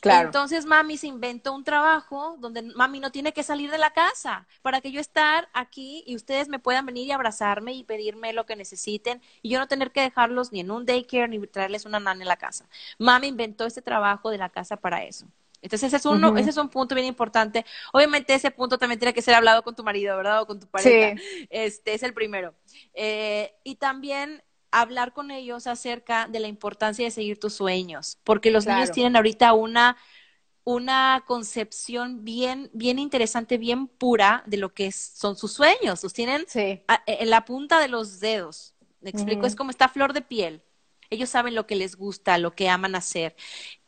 Claro. 0.00 0.26
Entonces 0.26 0.66
mami 0.66 0.98
se 0.98 1.06
inventó 1.06 1.54
un 1.54 1.64
trabajo 1.64 2.36
donde 2.38 2.62
mami 2.62 3.00
no 3.00 3.10
tiene 3.10 3.32
que 3.32 3.42
salir 3.42 3.70
de 3.70 3.78
la 3.78 3.92
casa 3.92 4.46
para 4.60 4.80
que 4.80 4.92
yo 4.92 5.00
estar 5.00 5.48
aquí 5.54 6.04
y 6.06 6.16
ustedes 6.16 6.48
me 6.48 6.58
puedan 6.58 6.84
venir 6.84 7.06
y 7.06 7.12
abrazarme 7.12 7.72
y 7.72 7.82
pedirme 7.82 8.34
lo 8.34 8.44
que 8.44 8.56
necesiten 8.56 9.22
y 9.40 9.48
yo 9.48 9.58
no 9.58 9.68
tener 9.68 9.92
que 9.92 10.02
dejarlos 10.02 10.52
ni 10.52 10.60
en 10.60 10.70
un 10.70 10.84
daycare 10.84 11.28
ni 11.28 11.38
traerles 11.46 11.86
una 11.86 11.98
nana 11.98 12.22
en 12.22 12.28
la 12.28 12.36
casa. 12.36 12.68
Mami 12.98 13.28
inventó 13.28 13.64
este 13.64 13.80
trabajo 13.80 14.30
de 14.30 14.38
la 14.38 14.50
casa 14.50 14.76
para 14.76 15.02
eso. 15.02 15.26
Entonces 15.66 15.88
ese 15.88 15.96
es, 15.96 16.06
uno, 16.06 16.36
ese 16.36 16.50
es 16.50 16.56
un 16.58 16.68
punto 16.68 16.94
bien 16.94 17.08
importante. 17.08 17.64
Obviamente 17.92 18.32
ese 18.32 18.52
punto 18.52 18.78
también 18.78 19.00
tiene 19.00 19.12
que 19.12 19.20
ser 19.20 19.34
hablado 19.34 19.64
con 19.64 19.74
tu 19.74 19.82
marido, 19.82 20.16
¿verdad? 20.16 20.42
O 20.42 20.46
con 20.46 20.60
tu 20.60 20.68
pareja. 20.68 21.20
Este 21.50 21.94
es 21.94 22.04
el 22.04 22.14
primero. 22.14 22.54
Eh, 22.94 23.52
y 23.64 23.74
también 23.74 24.44
hablar 24.70 25.12
con 25.12 25.32
ellos 25.32 25.66
acerca 25.66 26.28
de 26.28 26.38
la 26.38 26.46
importancia 26.46 27.04
de 27.04 27.10
seguir 27.10 27.40
tus 27.40 27.54
sueños, 27.54 28.18
porque 28.22 28.52
los 28.52 28.64
niños 28.64 28.92
tienen 28.92 29.16
ahorita 29.16 29.54
una 29.54 29.96
una 30.62 31.24
concepción 31.26 32.24
bien, 32.24 32.70
bien 32.72 32.98
interesante, 32.98 33.58
bien 33.58 33.88
pura 33.88 34.42
de 34.46 34.56
lo 34.56 34.72
que 34.72 34.90
son 34.90 35.36
sus 35.36 35.52
sueños. 35.52 36.02
Los 36.02 36.12
tienen 36.12 36.44
en 37.06 37.30
la 37.30 37.44
punta 37.44 37.80
de 37.80 37.88
los 37.88 38.18
dedos. 38.20 38.74
Me 39.00 39.10
explico, 39.10 39.46
es 39.46 39.54
como 39.54 39.70
esta 39.70 39.88
flor 39.88 40.12
de 40.12 40.22
piel. 40.22 40.62
Ellos 41.10 41.28
saben 41.28 41.54
lo 41.54 41.66
que 41.66 41.76
les 41.76 41.96
gusta, 41.96 42.38
lo 42.38 42.54
que 42.54 42.68
aman 42.68 42.96
hacer. 42.96 43.36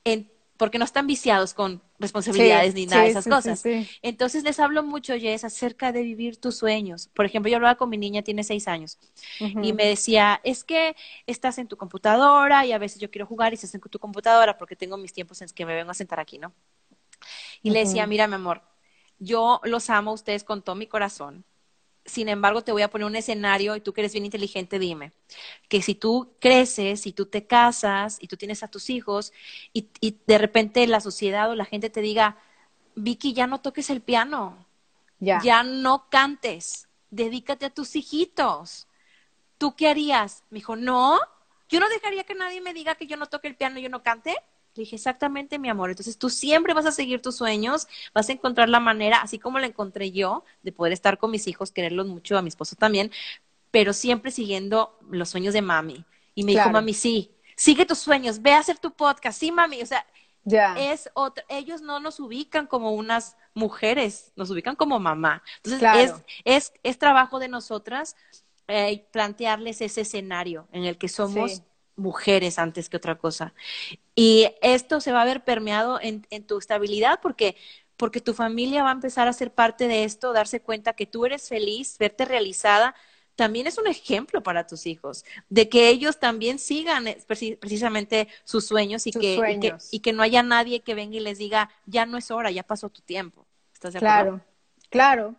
En, 0.05 0.33
porque 0.59 0.79
no 0.79 0.85
están 0.85 1.07
viciados 1.07 1.55
con 1.55 1.83
responsabilidades 1.99 2.75
ni 2.75 2.87
nada 2.87 3.03
de 3.05 3.09
esas 3.09 3.27
cosas. 3.27 3.65
Entonces 4.03 4.45
les 4.45 4.61
hablo 4.61 4.83
mucho, 4.83 5.15
Jess, 5.17 5.45
acerca 5.45 5.93
de 5.93 6.03
vivir 6.03 6.39
tus 6.39 6.57
sueños. 6.59 7.09
Por 7.15 7.25
ejemplo, 7.27 7.51
yo 7.51 7.57
hablaba 7.57 7.77
con 7.77 7.89
mi 7.89 7.97
niña, 7.99 8.23
tiene 8.23 8.45
seis 8.45 8.69
años, 8.69 8.99
y 9.61 9.73
me 9.73 9.87
decía, 9.87 10.41
es 10.45 10.65
que 10.65 10.97
estás 11.27 11.59
en 11.59 11.69
tu 11.69 11.77
computadora 11.79 12.67
y 12.67 12.73
a 12.73 12.79
veces 12.79 13.01
yo 13.01 13.11
quiero 13.11 13.27
jugar 13.27 13.53
y 13.53 13.57
estás 13.57 13.75
en 13.75 13.81
tu 13.81 13.99
computadora 13.99 14.59
porque 14.59 14.77
tengo 14.77 14.99
mis 14.99 15.13
tiempos 15.15 15.41
en 15.43 15.49
que 15.49 15.67
me 15.67 15.75
vengo 15.75 15.91
a 15.93 15.95
sentar 15.95 16.21
aquí, 16.21 16.39
¿no? 16.39 16.53
Y 17.63 17.71
le 17.71 17.81
decía, 17.81 18.07
mira, 18.07 18.27
mi 18.27 18.35
amor, 18.35 18.63
yo 19.19 19.61
los 19.65 19.91
amo 19.91 20.11
a 20.11 20.15
ustedes 20.15 20.45
con 20.45 20.63
todo 20.63 20.77
mi 20.77 20.87
corazón. 20.87 21.45
Sin 22.09 22.29
embargo, 22.29 22.63
te 22.63 22.73
voy 22.73 22.83
a 22.83 22.91
poner 22.91 23.07
un 23.07 23.17
escenario 23.17 23.77
y 23.77 23.81
tú 23.81 23.93
que 23.93 24.01
eres 24.03 24.13
bien 24.13 24.25
inteligente, 24.27 24.79
dime, 24.79 25.13
que 25.69 25.83
si 25.83 25.95
tú 25.95 26.35
creces, 26.41 27.03
si 27.03 27.13
tú 27.13 27.27
te 27.27 27.47
casas 27.47 28.19
y 28.21 28.29
tú 28.29 28.37
tienes 28.37 28.63
a 28.63 28.69
tus 28.69 28.91
hijos 28.91 29.33
y, 29.73 29.89
y 30.01 30.19
de 30.27 30.39
repente 30.39 30.87
la 30.87 31.01
sociedad 31.01 31.51
o 31.51 31.55
la 31.57 31.67
gente 31.67 31.91
te 31.91 32.01
diga, 32.03 32.39
Vicky, 32.97 33.35
ya 33.35 33.47
no 33.47 33.61
toques 33.61 33.91
el 33.91 34.03
piano, 34.03 34.67
Ya. 35.21 35.41
ya 35.41 35.63
no 35.63 36.09
cantes, 36.11 36.89
dedícate 37.11 37.67
a 37.67 37.71
tus 37.71 37.97
hijitos. 37.97 38.89
¿Tú 39.59 39.77
qué 39.77 39.89
harías? 39.89 40.45
Me 40.51 40.57
dijo, 40.59 40.77
no, 40.77 41.19
yo 41.69 41.81
no 41.81 41.89
dejaría 41.89 42.25
que 42.25 42.35
nadie 42.35 42.61
me 42.61 42.75
diga 42.75 42.95
que 42.95 43.07
yo 43.07 43.17
no 43.17 43.27
toque 43.27 43.49
el 43.49 43.57
piano 43.57 43.79
y 43.79 43.83
yo 43.83 43.89
no 43.89 44.03
cante. 44.03 44.37
Le 44.79 44.85
dije, 44.85 44.97
exactamente, 44.97 45.59
mi 45.59 45.69
amor. 45.69 45.91
Entonces 45.91 46.19
tú 46.19 46.31
siempre 46.31 46.73
vas 46.73 46.87
a 46.87 46.93
seguir 46.93 47.21
tus 47.21 47.35
sueños, 47.37 47.89
vas 48.15 48.29
a 48.29 48.33
encontrar 48.33 48.69
la 48.69 48.79
manera, 48.81 49.19
así 49.21 49.39
como 49.41 49.59
la 49.59 49.67
encontré 49.67 50.13
yo, 50.13 50.45
de 50.63 50.71
poder 50.73 50.93
estar 50.93 51.19
con 51.19 51.33
mis 51.33 51.49
hijos, 51.49 51.73
quererlos 51.73 52.07
mucho, 52.07 52.39
a 52.39 52.43
mi 52.43 52.49
esposo 52.49 52.77
también, 52.77 53.11
pero 53.71 53.93
siempre 53.93 54.31
siguiendo 54.31 54.99
los 55.11 55.29
sueños 55.31 55.55
de 55.55 55.63
mami. 55.63 56.05
Y 56.35 56.45
me 56.45 56.53
dijo, 56.53 56.71
mami, 56.71 56.95
sí, 56.95 57.33
sigue 57.57 57.87
tus 57.87 57.99
sueños, 57.99 58.41
ve 58.43 58.53
a 58.53 58.61
hacer 58.61 58.79
tu 58.79 58.93
podcast, 58.93 59.39
sí, 59.41 59.51
mami. 59.53 59.83
O 59.83 59.87
sea, 59.87 60.07
Ya. 60.45 60.75
es 60.79 61.11
otra, 61.15 61.45
ellos 61.49 61.83
no 61.83 62.01
nos 62.01 62.21
ubican 62.21 62.67
como 62.69 62.93
unas 62.95 63.37
mujeres, 63.55 64.33
nos 64.37 64.51
ubican 64.51 64.77
como 64.77 64.99
mamá. 65.01 65.43
Entonces, 65.57 65.81
Claro. 65.81 66.23
es, 66.45 66.71
es, 66.71 66.73
es 66.85 66.99
trabajo 66.99 67.39
de 67.41 67.49
nosotras 67.49 68.17
eh, 68.69 69.07
plantearles 69.13 69.81
ese 69.81 70.03
escenario 70.03 70.69
en 70.73 70.85
el 70.85 70.99
que 70.99 71.09
somos 71.09 71.53
Sí. 71.53 71.63
Mujeres 71.99 72.59
antes 72.59 72.89
que 72.89 72.97
otra 72.99 73.19
cosa. 73.19 73.55
Y 74.15 74.49
esto 74.63 75.01
se 75.01 75.13
va 75.13 75.23
a 75.23 75.25
ver 75.25 75.45
permeado 75.45 76.01
en, 76.01 76.27
en 76.31 76.47
tu 76.47 76.59
estabilidad 76.59 77.21
porque, 77.23 77.57
porque 77.97 78.21
tu 78.21 78.35
familia 78.35 78.83
va 78.83 78.91
a 78.91 78.93
empezar 78.93 79.29
a 79.29 79.33
ser 79.33 79.53
parte 79.55 79.89
de 79.89 80.05
esto, 80.05 80.33
darse 80.33 80.61
cuenta 80.61 80.95
que 80.95 81.07
tú 81.07 81.27
eres 81.27 81.49
feliz, 81.49 81.97
verte 81.99 82.25
realizada. 82.25 82.95
También 83.37 83.67
es 83.69 83.79
un 83.79 83.87
ejemplo 83.87 84.43
para 84.43 84.67
tus 84.67 84.87
hijos, 84.87 85.25
de 85.49 85.69
que 85.69 85.89
ellos 85.91 86.19
también 86.19 86.59
sigan 86.59 87.07
eh, 87.07 87.19
preci- 87.29 87.57
precisamente 87.59 88.29
sus 88.45 88.67
sueños 88.67 89.07
y 89.07 89.13
Sus 89.13 89.15
que, 89.15 89.45
y, 89.47 89.57
que, 89.57 89.77
y 89.91 90.01
que 90.01 90.13
no 90.13 90.23
haya 90.25 90.43
nadie 90.43 90.81
que 90.83 90.95
venga 90.95 91.17
y 91.17 91.21
les 91.21 91.39
diga, 91.39 91.71
ya 91.87 92.05
no 92.07 92.19
es 92.19 92.31
hora, 92.33 92.51
ya 92.51 92.65
pasó 92.65 92.91
tu 92.91 93.01
tiempo. 93.03 93.47
¿Estás 93.73 93.93
de 93.93 94.01
acuerdo? 94.01 94.31
Claro, 94.31 94.41
claro. 94.91 95.37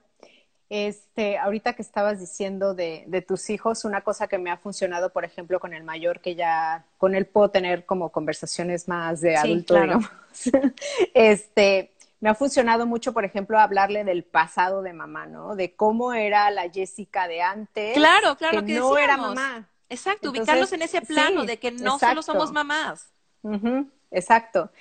Este, 0.70 1.38
ahorita 1.40 1.74
que 1.74 1.82
estabas 1.82 2.20
diciendo 2.20 2.76
de, 2.76 3.04
de 3.08 3.22
tus 3.24 3.50
hijos, 3.50 3.86
una 3.86 4.02
cosa 4.04 4.28
que 4.28 4.38
me 4.38 4.52
ha 4.52 4.58
funcionado, 4.58 5.12
por 5.12 5.26
ejemplo, 5.26 5.60
con 5.60 5.74
el 5.74 5.84
mayor, 5.84 6.22
que 6.22 6.36
ya 6.36 6.86
con 6.98 7.16
él 7.16 7.26
puedo 7.26 7.50
tener 7.50 7.86
como 7.86 8.12
conversaciones 8.12 8.88
más 8.88 9.20
de 9.22 9.36
Sí, 9.36 9.36
adulto, 9.36 9.74
claro. 9.74 9.98
digamos. 9.98 10.12
Este, 11.14 11.92
me 12.20 12.30
ha 12.30 12.36
funcionado 12.36 12.86
mucho, 12.86 13.14
por 13.14 13.26
ejemplo, 13.26 13.60
hablarle 13.60 14.04
del 14.04 14.24
pasado 14.24 14.82
de 14.84 14.94
mamá, 14.94 15.26
¿no? 15.26 15.56
De 15.56 15.76
cómo 15.76 16.14
era 16.14 16.52
la 16.52 16.70
Jessica 16.70 17.28
de 17.28 17.42
antes. 17.42 17.94
Claro, 17.94 18.36
claro, 18.38 18.62
que, 18.62 18.74
que 18.74 18.80
no 18.80 18.98
era 18.98 19.18
mamá. 19.18 19.70
Exacto, 19.90 20.28
Entonces, 20.28 20.42
ubicarlos 20.42 20.74
en 20.74 20.82
ese 20.84 21.02
plano 21.02 21.42
sí, 21.42 21.48
de 21.48 21.58
que 21.60 21.72
no 21.72 21.98
solo 21.98 22.22
exacto. 22.22 22.22
somos 22.22 22.52
mamás. 22.52 23.12
Exacto. 24.12 24.72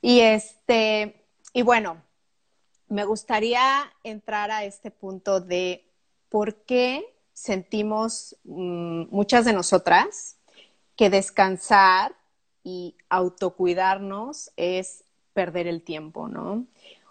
Y 0.00 0.20
este, 0.20 1.22
y 1.52 1.62
bueno, 1.62 2.02
me 2.88 3.04
gustaría 3.04 3.92
entrar 4.02 4.50
a 4.50 4.64
este 4.64 4.90
punto 4.90 5.40
de 5.40 5.84
por 6.28 6.54
qué 6.64 7.14
sentimos 7.32 8.36
mm, 8.44 9.04
muchas 9.10 9.44
de 9.44 9.52
nosotras 9.52 10.36
que 10.96 11.10
descansar 11.10 12.14
y 12.62 12.96
autocuidarnos 13.08 14.50
es 14.56 15.04
perder 15.32 15.66
el 15.66 15.82
tiempo, 15.82 16.28
¿no? 16.28 16.66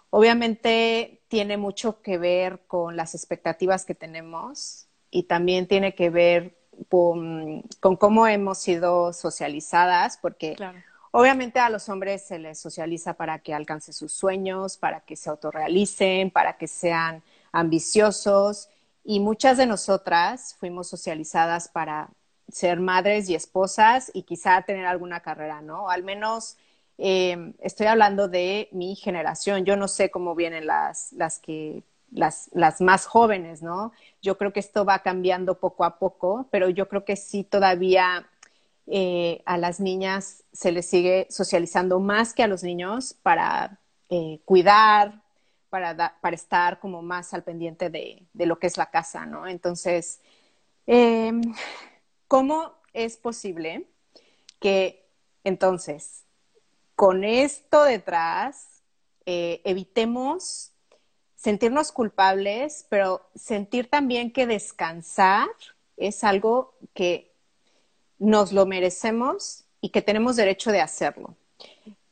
Obviamente 0.10 1.22
tiene 1.28 1.58
mucho 1.58 2.02
que 2.02 2.18
ver 2.18 2.62
con 2.68 2.96
las 2.96 3.16
expectativas 3.16 3.86
que 3.86 3.96
tenemos 3.96 4.88
y 5.12 5.24
también 5.24 5.68
tiene 5.68 5.96
que 5.96 6.10
ver 6.10 6.56
con, 6.90 7.64
cómo 8.00 8.28
hemos 8.28 8.60
sido 8.60 9.14
socializadas, 9.14 10.18
porque. 10.18 10.56
Obviamente 11.16 11.60
a 11.60 11.70
los 11.70 11.90
hombres 11.90 12.24
se 12.24 12.40
les 12.40 12.58
socializa 12.58 13.14
para 13.14 13.38
que 13.38 13.54
alcancen 13.54 13.94
sus 13.94 14.12
sueños, 14.12 14.78
para 14.78 15.02
que 15.02 15.16
se 15.16 15.30
autorrealicen, 15.30 16.32
para 16.32 16.58
que 16.58 16.68
sean 16.68 17.22
ambiciosos 17.52 18.68
y 19.04 19.20
muchas 19.20 19.58
de 19.58 19.68
nosotras 19.68 20.56
fuimos 20.60 20.88
socializadas 20.88 21.68
para 21.68 22.10
ser 22.50 22.80
madres 22.80 23.30
y 23.30 23.36
esposas 23.36 24.10
y 24.16 24.24
quizá 24.24 24.64
tener 24.64 24.88
alguna 24.88 25.20
carrera, 25.20 25.62
¿no? 25.62 25.92
Al 25.92 26.02
menos 26.02 26.58
eh, 26.98 27.54
estoy 27.60 27.86
hablando 27.86 28.28
de 28.28 28.70
mi 28.72 28.96
generación. 28.96 29.66
Yo 29.66 29.76
no 29.76 29.88
sé 29.88 30.10
cómo 30.10 30.34
vienen 30.34 30.66
las, 30.66 31.14
las 31.14 31.38
que 31.38 31.84
las, 32.12 32.50
las 32.54 32.82
más 32.82 33.06
jóvenes, 33.06 33.62
¿no? 33.62 33.92
Yo 34.24 34.40
creo 34.40 34.52
que 34.52 34.62
esto 34.62 34.84
va 34.84 35.04
cambiando 35.04 35.60
poco 35.60 35.86
a 35.86 36.00
poco, 36.00 36.48
pero 36.50 36.70
yo 36.70 36.90
creo 36.90 37.06
que 37.06 37.18
sí 37.18 37.44
todavía 37.44 38.28
eh, 38.88 39.42
a 39.46 39.58
las 39.58 39.80
niñas 39.80 40.44
se 40.52 40.72
les 40.72 40.86
sigue 40.86 41.28
socializando 41.30 42.00
más 42.00 42.34
que 42.34 42.44
a 42.44 42.48
los 42.48 42.64
niños 42.64 43.16
para 43.24 43.80
eh, 44.10 44.40
cuidar, 44.46 45.22
para, 45.70 46.20
para 46.22 46.36
estar 46.36 46.80
como 46.80 47.02
más 47.02 47.34
al 47.34 47.44
pendiente 47.44 47.90
de, 47.90 48.24
de 48.34 48.46
lo 48.46 48.60
que 48.60 48.68
es 48.68 48.78
la 48.78 48.92
casa, 48.92 49.26
¿no? 49.26 49.48
Entonces, 49.48 50.20
eh, 50.86 51.32
¿cómo 52.28 52.74
es 52.94 53.18
posible 53.18 53.88
que 54.60 55.04
entonces, 55.44 56.24
con 56.96 57.24
esto 57.24 57.84
detrás, 57.84 58.82
eh, 59.26 59.62
evitemos 59.66 60.72
sentirnos 61.36 61.92
culpables, 61.92 62.86
pero 62.90 63.30
sentir 63.36 63.90
también 63.90 64.32
que 64.32 64.48
descansar 64.48 65.50
es 65.98 66.24
algo 66.24 66.76
que 66.94 67.33
nos 68.24 68.52
lo 68.54 68.66
merecemos 68.66 69.66
y 69.82 69.90
que 69.90 70.02
tenemos 70.02 70.36
derecho 70.36 70.72
de 70.72 70.82
hacerlo. 70.82 71.36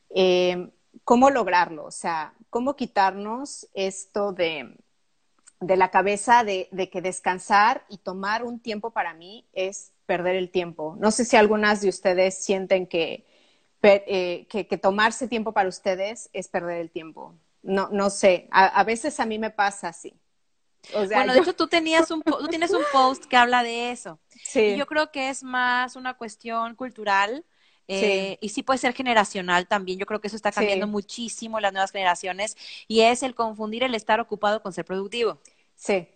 Eh, 0.10 0.69
¿Cómo 1.04 1.30
lograrlo? 1.30 1.86
O 1.86 1.91
sea, 1.91 2.34
¿cómo 2.50 2.76
quitarnos 2.76 3.67
esto 3.74 4.34
de, 4.34 4.76
de 5.62 5.78
la 5.78 5.89
cabeza 5.89 6.43
de, 6.43 6.67
de 6.71 6.89
que 6.89 7.02
descansar 7.02 7.86
y 7.89 7.97
tomar 7.97 8.43
un 8.43 8.60
tiempo 8.60 8.91
para 8.91 9.13
mí 9.13 9.45
es 9.54 9.91
perder 10.06 10.36
el 10.36 10.50
tiempo? 10.52 10.95
No 11.00 11.12
sé 11.12 11.26
si 11.26 11.38
algunas 11.38 11.82
de 11.82 11.89
ustedes 11.89 12.43
sienten 12.43 12.88
que, 12.88 13.26
eh, 13.84 14.47
que, 14.50 14.67
que 14.67 14.78
tomarse 14.78 15.28
tiempo 15.28 15.54
para 15.54 15.69
ustedes 15.69 16.30
es 16.34 16.47
perder 16.50 16.82
el 16.82 16.91
tiempo. 16.91 17.36
No, 17.63 17.89
no 17.91 18.10
sé, 18.10 18.47
a, 18.52 18.65
a 18.67 18.84
veces 18.84 19.19
a 19.19 19.26
mí 19.26 19.39
me 19.39 19.50
pasa 19.52 19.89
así. 19.89 20.13
O 20.93 21.06
sea, 21.06 21.19
bueno, 21.19 21.28
yo- 21.28 21.34
de 21.34 21.39
hecho 21.39 21.56
tú 21.56 21.67
tenías 21.67 22.10
un 22.12 22.21
tú 22.24 22.47
tienes 22.50 22.71
un 22.71 22.82
post 22.91 23.26
que 23.26 23.38
habla 23.38 23.63
de 23.63 23.91
eso. 23.91 24.19
Sí, 24.41 24.62
Y 24.65 24.75
yo 24.75 24.88
creo 24.88 25.12
que 25.12 25.30
es 25.30 25.43
más 25.43 25.95
una 25.95 26.15
cuestión 26.15 26.75
cultural 26.75 27.45
eh, 27.88 28.38
y 28.41 28.49
sí 28.49 28.63
puede 28.63 28.77
ser 28.80 28.93
generacional 28.93 29.67
también. 29.67 29.99
Yo 29.99 30.06
creo 30.06 30.21
que 30.21 30.27
eso 30.27 30.36
está 30.36 30.51
cambiando 30.54 30.88
Sí. 30.88 30.88
muchísimo 30.88 31.58
en 31.58 31.63
las 31.63 31.73
nuevas 31.73 31.91
generaciones 31.91 32.56
y 32.88 33.01
es 33.01 33.23
el 33.23 33.36
confundir 33.36 33.84
el 33.84 33.95
estar 33.95 34.19
ocupado 34.19 34.62
con 34.62 34.73
ser 34.73 34.86
productivo. 34.86 35.39
sí, 35.75 36.08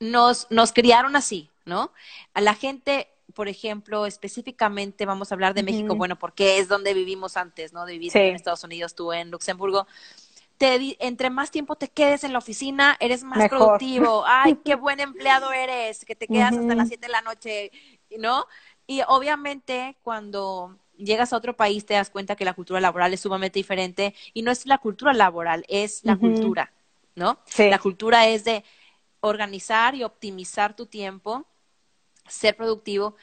Nos, 0.00 0.46
nos 0.50 0.72
criaron 0.72 1.16
así, 1.16 1.50
¿no? 1.64 1.92
A 2.34 2.40
la 2.40 2.54
gente, 2.54 3.08
por 3.34 3.48
ejemplo, 3.48 4.06
específicamente 4.06 5.06
vamos 5.06 5.30
a 5.30 5.34
hablar 5.34 5.54
de 5.54 5.62
México, 5.62 5.96
bueno, 5.96 6.18
porque 6.18 6.58
es 6.58 6.68
donde 6.68 6.94
vivimos 6.94 7.36
antes, 7.36 7.72
¿no? 7.72 7.86
De 7.86 7.92
vivir 7.94 8.12
Sí. 8.12 8.20
en 8.28 8.36
Estados 8.36 8.64
Unidos, 8.64 8.94
tú 8.94 9.12
en 9.12 9.30
Luxemburgo. 9.30 9.86
Te 10.64 10.96
entre 11.06 11.28
más 11.28 11.50
tiempo 11.50 11.76
te 11.76 11.88
quedes 11.88 12.24
en 12.24 12.32
la 12.32 12.38
oficina, 12.38 12.96
eres 12.98 13.22
más 13.22 13.38
Mejor. 13.38 13.58
productivo. 13.58 14.24
Ay, 14.26 14.56
qué 14.64 14.76
buen 14.76 14.98
empleado 14.98 15.52
eres, 15.52 16.06
que 16.06 16.16
te 16.16 16.26
quedas 16.26 16.56
hasta 16.56 16.74
las 16.74 16.88
7 16.88 17.06
de 17.06 17.12
la 17.12 17.20
noche, 17.20 17.70
¿no? 18.18 18.46
Y 18.86 19.02
obviamente 19.06 19.98
cuando 20.02 20.78
llegas 20.96 21.34
a 21.34 21.36
otro 21.36 21.54
país 21.54 21.84
te 21.84 21.92
das 21.92 22.08
cuenta 22.08 22.34
que 22.34 22.46
la 22.46 22.54
cultura 22.54 22.80
laboral 22.80 23.12
es 23.12 23.20
sumamente 23.20 23.58
diferente 23.58 24.14
y 24.32 24.40
no 24.40 24.50
es 24.50 24.64
la 24.64 24.78
cultura 24.78 25.12
laboral, 25.12 25.66
es 25.68 26.02
la 26.02 26.16
cultura, 26.16 26.72
¿no? 27.14 27.40
Sí. 27.44 27.68
La 27.68 27.78
cultura 27.78 28.26
es 28.28 28.44
de 28.44 28.64
organizar 29.20 29.94
y 29.94 30.02
optimizar 30.02 30.74
tu 30.74 30.86
tiempo, 30.86 31.44
ser 32.26 32.56
productivo 32.56 33.16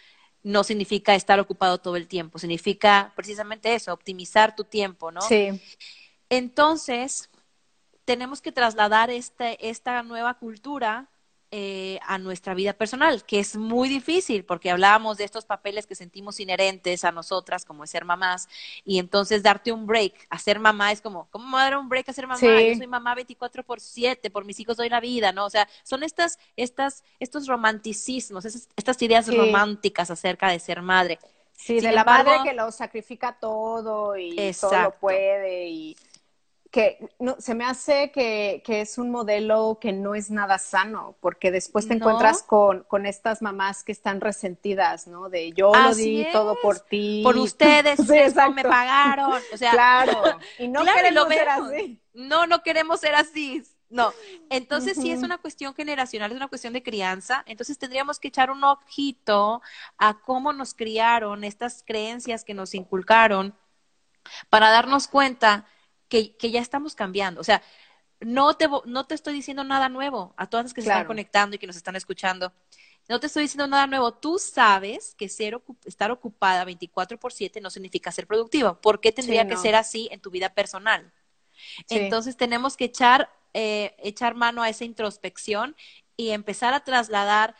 no 0.43 0.63
significa 0.63 1.15
estar 1.15 1.39
ocupado 1.39 1.79
todo 1.79 1.95
el 1.95 2.07
tiempo, 2.07 2.37
significa 2.37 3.13
precisamente 3.15 3.73
eso, 3.73 3.93
optimizar 3.93 4.55
tu 4.55 4.63
tiempo, 4.63 5.11
¿no? 5.11 5.21
sí, 5.21 5.59
Entonces, 6.29 7.30
tenemos 8.05 8.41
que 8.41 8.51
trasladar 8.51 9.09
este, 9.09 9.69
esta 9.69 10.01
nueva 10.03 10.33
cultura 10.35 11.07
eh, 11.53 11.99
a 12.07 12.17
nuestra 12.17 12.53
vida 12.53 12.71
personal, 12.71 13.25
que 13.25 13.39
es 13.39 13.57
muy 13.57 13.89
difícil 13.89 14.45
porque 14.45 14.71
hablábamos 14.71 15.17
de 15.17 15.25
estos 15.25 15.43
papeles 15.43 15.85
que 15.85 15.95
sentimos 15.95 16.39
inherentes 16.39 17.03
a 17.03 17.11
nosotras, 17.11 17.65
como 17.65 17.83
es 17.83 17.89
ser 17.89 18.05
mamás, 18.05 18.47
y 18.85 18.99
entonces 18.99 19.43
darte 19.43 19.73
un 19.73 19.85
break 19.85 20.27
a 20.29 20.39
ser 20.39 20.59
mamá 20.59 20.93
es 20.93 21.01
como, 21.01 21.27
¿cómo 21.29 21.43
me 21.45 21.51
voy 21.51 21.59
a 21.59 21.63
dar 21.65 21.77
un 21.77 21.89
break 21.89 22.07
a 22.07 22.13
ser 22.13 22.25
mamá? 22.25 22.39
Sí. 22.39 22.69
Yo 22.69 22.75
soy 22.77 22.87
mamá 22.87 23.15
24 23.15 23.65
por 23.65 23.81
7, 23.81 24.29
por 24.29 24.45
mis 24.45 24.61
hijos 24.61 24.77
doy 24.77 24.87
la 24.87 25.01
vida, 25.01 25.33
¿no? 25.33 25.45
O 25.45 25.49
sea, 25.49 25.67
son 25.83 26.03
estas, 26.03 26.39
estas, 26.55 27.03
estos 27.19 27.47
romanticismos, 27.47 28.45
esas- 28.45 28.69
estas 28.77 29.01
ideas 29.01 29.25
Sí. 29.25 29.35
románticas 29.35 30.09
acerca 30.09 30.47
de 30.49 30.59
ser 30.59 30.81
madre. 30.81 31.19
Sí, 31.51 31.79
Sin 31.79 31.89
de 31.89 31.91
la 31.91 32.05
madre 32.05 32.31
que 32.45 32.53
lo 32.53 32.71
sacrifica 32.71 33.37
todo 33.39 34.17
y 34.17 34.35
todo 34.59 34.83
lo 34.83 34.91
puede 34.91 35.67
y 35.67 35.97
que 36.71 37.09
no, 37.19 37.35
se 37.37 37.53
me 37.53 37.65
hace 37.65 38.11
que, 38.11 38.63
que, 38.65 38.79
es 38.79 38.97
un 38.97 39.11
modelo 39.11 39.77
que 39.81 39.91
no 39.91 40.15
es 40.15 40.31
nada 40.31 40.57
sano, 40.57 41.17
porque 41.19 41.51
después 41.51 41.85
te 41.85 41.95
encuentras 41.95 42.43
con, 42.43 42.83
con, 42.83 43.05
estas 43.05 43.41
mamás 43.41 43.83
que 43.83 43.91
están 43.91 44.21
resentidas, 44.21 45.05
¿no? 45.05 45.27
De 45.27 45.51
yo 45.51 45.73
lo 45.73 45.93
di 45.93 46.25
todo 46.31 46.57
por 46.61 46.79
ti. 46.79 47.21
Por 47.25 47.37
ustedes, 47.37 47.99
no 48.35 48.51
me 48.53 48.63
pagaron. 48.63 49.41
O 49.53 49.57
sea, 49.57 49.71
claro. 49.71 50.39
Y 50.57 50.69
no 50.69 50.83
queremos 50.85 51.27
ser 51.27 51.49
así. 51.49 52.01
No, 52.13 52.47
no 52.47 52.63
queremos 52.63 52.99
ser 53.01 53.15
así. 53.15 53.63
No, 53.89 54.13
entonces 54.49 54.95
sí 54.95 55.11
es 55.11 55.21
una 55.21 55.37
cuestión 55.37 55.75
generacional, 55.75 56.31
es 56.31 56.37
una 56.37 56.47
cuestión 56.47 56.71
de 56.71 56.81
crianza, 56.81 57.43
entonces 57.45 57.77
tendríamos 57.77 58.21
que 58.21 58.29
echar 58.29 58.49
un 58.49 58.63
ojito 58.63 59.61
a 59.97 60.21
cómo 60.21 60.53
nos 60.53 60.73
criaron, 60.73 61.43
estas 61.43 61.83
creencias 61.85 62.45
que 62.45 62.53
nos 62.53 62.73
inculcaron, 62.73 63.53
para 64.49 64.69
darnos 64.69 65.09
cuenta 65.09 65.65
que, 66.11 66.35
que 66.35 66.51
ya 66.51 66.59
estamos 66.59 66.93
cambiando. 66.93 67.39
O 67.39 67.43
sea, 67.43 67.63
no 68.19 68.53
te, 68.55 68.67
no 68.85 69.07
te 69.07 69.15
estoy 69.15 69.33
diciendo 69.33 69.63
nada 69.63 69.87
nuevo 69.87 70.33
a 70.35 70.47
todas 70.47 70.65
las 70.65 70.73
que 70.73 70.81
se 70.81 70.89
están 70.89 71.07
conectando 71.07 71.55
y 71.55 71.59
que 71.59 71.67
nos 71.67 71.77
están 71.77 71.95
escuchando. 71.95 72.51
No 73.07 73.21
te 73.21 73.27
estoy 73.27 73.43
diciendo 73.43 73.65
nada 73.65 73.87
nuevo. 73.87 74.13
Tú 74.13 74.37
sabes 74.37 75.15
que 75.15 75.29
ser, 75.29 75.59
estar 75.85 76.11
ocupada 76.11 76.65
24 76.65 77.17
por 77.17 77.31
7 77.31 77.61
no 77.61 77.69
significa 77.69 78.11
ser 78.11 78.27
productiva. 78.27 78.79
¿Por 78.79 78.99
qué 78.99 79.13
tendría 79.13 79.47
que 79.47 79.55
ser 79.55 79.75
así 79.75 80.09
en 80.11 80.19
tu 80.19 80.29
vida 80.29 80.53
personal? 80.53 81.13
Entonces 81.89 82.35
tenemos 82.35 82.75
que 82.75 82.85
echar 82.85 83.29
eh, 83.53 83.95
echar 83.99 84.35
mano 84.35 84.63
a 84.63 84.69
esa 84.69 84.85
introspección 84.85 85.75
y 86.15 86.29
empezar 86.29 86.73
a 86.73 86.85
trasladar 86.85 87.55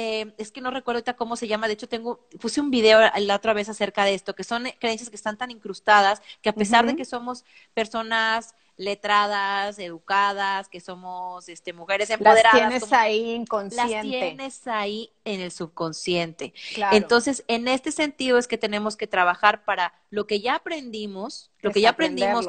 eh, 0.00 0.32
es 0.38 0.50
que 0.50 0.62
no 0.62 0.70
recuerdo 0.70 0.96
ahorita 0.96 1.14
cómo 1.14 1.36
se 1.36 1.46
llama, 1.46 1.66
de 1.66 1.74
hecho 1.74 1.86
tengo, 1.86 2.26
puse 2.40 2.58
un 2.62 2.70
video 2.70 3.00
la 3.18 3.36
otra 3.36 3.52
vez 3.52 3.68
acerca 3.68 4.02
de 4.04 4.14
esto, 4.14 4.34
que 4.34 4.44
son 4.44 4.64
creencias 4.78 5.10
que 5.10 5.16
están 5.16 5.36
tan 5.36 5.50
incrustadas 5.50 6.22
que 6.40 6.48
a 6.48 6.54
pesar 6.54 6.86
de 6.86 6.96
que 6.96 7.04
somos 7.04 7.44
personas 7.74 8.54
letradas, 8.78 9.78
educadas, 9.78 10.70
que 10.70 10.80
somos 10.80 11.50
este, 11.50 11.74
mujeres 11.74 12.08
empoderadas. 12.08 12.54
Las 12.54 12.70
tienes 12.70 12.92
ahí 12.94 13.32
inconsciente. 13.32 13.92
Las 13.92 14.02
tienes 14.02 14.66
ahí 14.68 15.12
en 15.26 15.42
el 15.42 15.50
subconsciente. 15.50 16.54
Entonces, 16.92 17.44
en 17.46 17.68
este 17.68 17.92
sentido 17.92 18.38
es 18.38 18.48
que 18.48 18.56
tenemos 18.56 18.96
que 18.96 19.06
trabajar 19.06 19.66
para 19.66 19.92
lo 20.08 20.26
que 20.26 20.40
ya 20.40 20.54
aprendimos, 20.54 21.50
lo 21.60 21.72
que 21.72 21.82
ya 21.82 21.90
aprendimos 21.90 22.48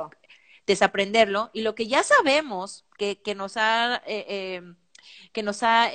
desaprenderlo 0.65 1.49
y 1.51 1.63
lo 1.63 1.75
que 1.75 1.87
ya 1.87 2.01
sabemos 2.01 2.85
que, 2.97 3.21
que 3.21 3.35
nos 3.35 3.57
ha, 3.57 4.01
eh, 4.05 4.25
eh, 4.29 4.73
que 5.33 5.43
nos 5.43 5.63
ha 5.63 5.89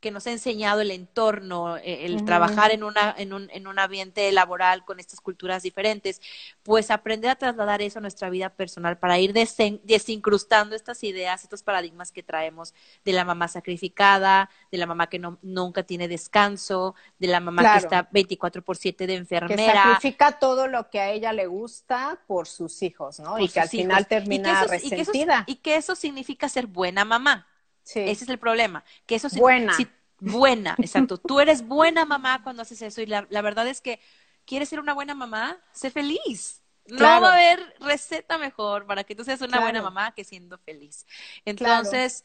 que 0.00 0.10
nos 0.10 0.26
ha 0.26 0.32
enseñado 0.32 0.80
el 0.80 0.90
entorno, 0.90 1.76
eh, 1.78 2.04
el 2.04 2.24
trabajar 2.24 2.70
en, 2.70 2.84
una, 2.84 3.14
en, 3.16 3.32
un, 3.32 3.48
en 3.52 3.66
un 3.66 3.78
ambiente 3.78 4.30
laboral 4.32 4.84
con 4.84 5.00
estas 5.00 5.20
culturas 5.20 5.62
diferentes, 5.62 6.20
pues 6.62 6.90
aprender 6.90 7.30
a 7.30 7.36
trasladar 7.36 7.82
eso 7.82 7.98
a 7.98 8.02
nuestra 8.02 8.30
vida 8.30 8.50
personal 8.50 8.98
para 8.98 9.18
ir 9.18 9.32
desincrustando 9.32 10.76
estas 10.76 11.02
ideas, 11.02 11.42
estos 11.42 11.62
paradigmas 11.62 12.12
que 12.12 12.22
traemos 12.22 12.74
de 13.04 13.12
la 13.12 13.24
mamá 13.24 13.48
sacrificada, 13.48 14.50
de 14.70 14.78
la 14.78 14.86
mamá 14.86 15.08
que 15.08 15.18
no, 15.18 15.38
nunca 15.42 15.82
tiene 15.82 16.06
descanso, 16.06 16.94
de 17.18 17.26
la 17.28 17.40
mamá 17.40 17.72
que 17.72 17.78
está 17.78 18.08
24 18.12 18.62
por 18.62 18.76
7 18.76 19.06
de 19.06 19.14
enfermera. 19.14 19.72
Que 19.72 19.78
sacrifica 19.78 20.38
todo 20.38 20.68
lo 20.68 20.90
que 20.90 21.00
a 21.00 21.10
ella 21.10 21.32
le 21.32 21.46
gusta 21.46 22.20
por 22.26 22.46
sus 22.46 22.82
hijos, 22.82 23.18
¿no? 23.18 23.38
y 23.38 23.48
que 23.48 23.60
al 23.60 23.68
final 23.68 24.06
termina 24.06 24.64
resentida. 24.64 25.44
Y 25.46 25.56
que, 25.56 25.76
eso, 25.76 25.94
significa 25.94 26.48
ser 26.48 26.66
buena 26.66 27.04
mamá. 27.04 27.46
Ese 27.94 28.24
es 28.24 28.28
el 28.28 28.38
problema. 28.38 28.84
Que 29.06 29.14
eso 29.14 29.28
buena. 29.30 29.76
buena, 30.20 30.74
exacto. 30.78 31.18
Tú 31.18 31.40
eres 31.40 31.66
buena 31.66 32.04
mamá 32.04 32.42
cuando 32.42 32.62
haces 32.62 32.82
eso 32.82 33.00
y 33.00 33.06
la, 33.06 33.42
verdad 33.42 33.66
es 33.66 33.80
que 33.80 34.00
quieres 34.44 34.68
ser 34.68 34.80
una 34.80 34.94
buena 34.94 35.14
mamá, 35.14 35.58
sé 35.72 35.90
feliz. 35.90 36.62
No 36.86 37.04
va 37.04 37.28
a 37.28 37.32
haber 37.34 37.74
receta 37.80 38.38
mejor 38.38 38.86
para 38.86 39.04
que 39.04 39.14
tú 39.14 39.22
seas 39.22 39.42
una 39.42 39.60
buena 39.60 39.82
mamá 39.82 40.14
que 40.14 40.24
siendo 40.24 40.56
feliz. 40.58 41.06
Entonces, 41.44 42.24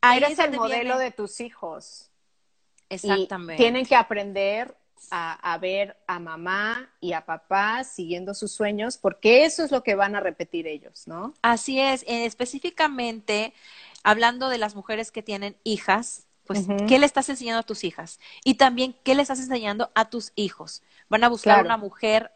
ahí 0.00 0.18
eres 0.18 0.38
el 0.38 0.52
modelo 0.52 0.98
de 0.98 1.10
tus 1.10 1.40
hijos. 1.40 2.10
Exactamente. 2.88 3.60
tienen 3.60 3.84
que 3.84 3.96
aprender 3.96 4.76
a, 5.10 5.52
a, 5.52 5.58
ver 5.58 5.96
a 6.06 6.18
mamá 6.18 6.88
y 7.00 7.12
a 7.12 7.24
papá 7.24 7.84
siguiendo 7.84 8.34
sus 8.34 8.52
sueños, 8.52 8.96
porque 8.96 9.44
eso 9.44 9.64
es 9.64 9.70
lo 9.70 9.82
que 9.82 9.94
van 9.94 10.14
a 10.14 10.20
repetir 10.20 10.66
ellos, 10.66 11.06
¿no? 11.06 11.34
Así 11.42 11.80
es. 11.80 12.04
específicamente, 12.06 13.52
hablando 14.06 14.48
de 14.48 14.58
las 14.58 14.76
mujeres 14.76 15.10
que 15.10 15.20
tienen 15.20 15.56
hijas, 15.64 16.28
pues, 16.46 16.68
¿qué 16.86 17.00
le 17.00 17.06
estás 17.06 17.28
enseñando 17.28 17.58
a 17.58 17.64
tus 17.64 17.82
hijas? 17.82 18.20
Y 18.44 18.54
también, 18.54 18.96
¿qué 19.02 19.16
le 19.16 19.22
estás 19.22 19.40
enseñando 19.40 19.90
a 19.96 20.10
tus 20.10 20.30
hijos? 20.36 20.84
Van 21.08 21.24
a 21.24 21.28
buscar 21.28 21.64
una 21.64 21.76
mujer 21.76 22.30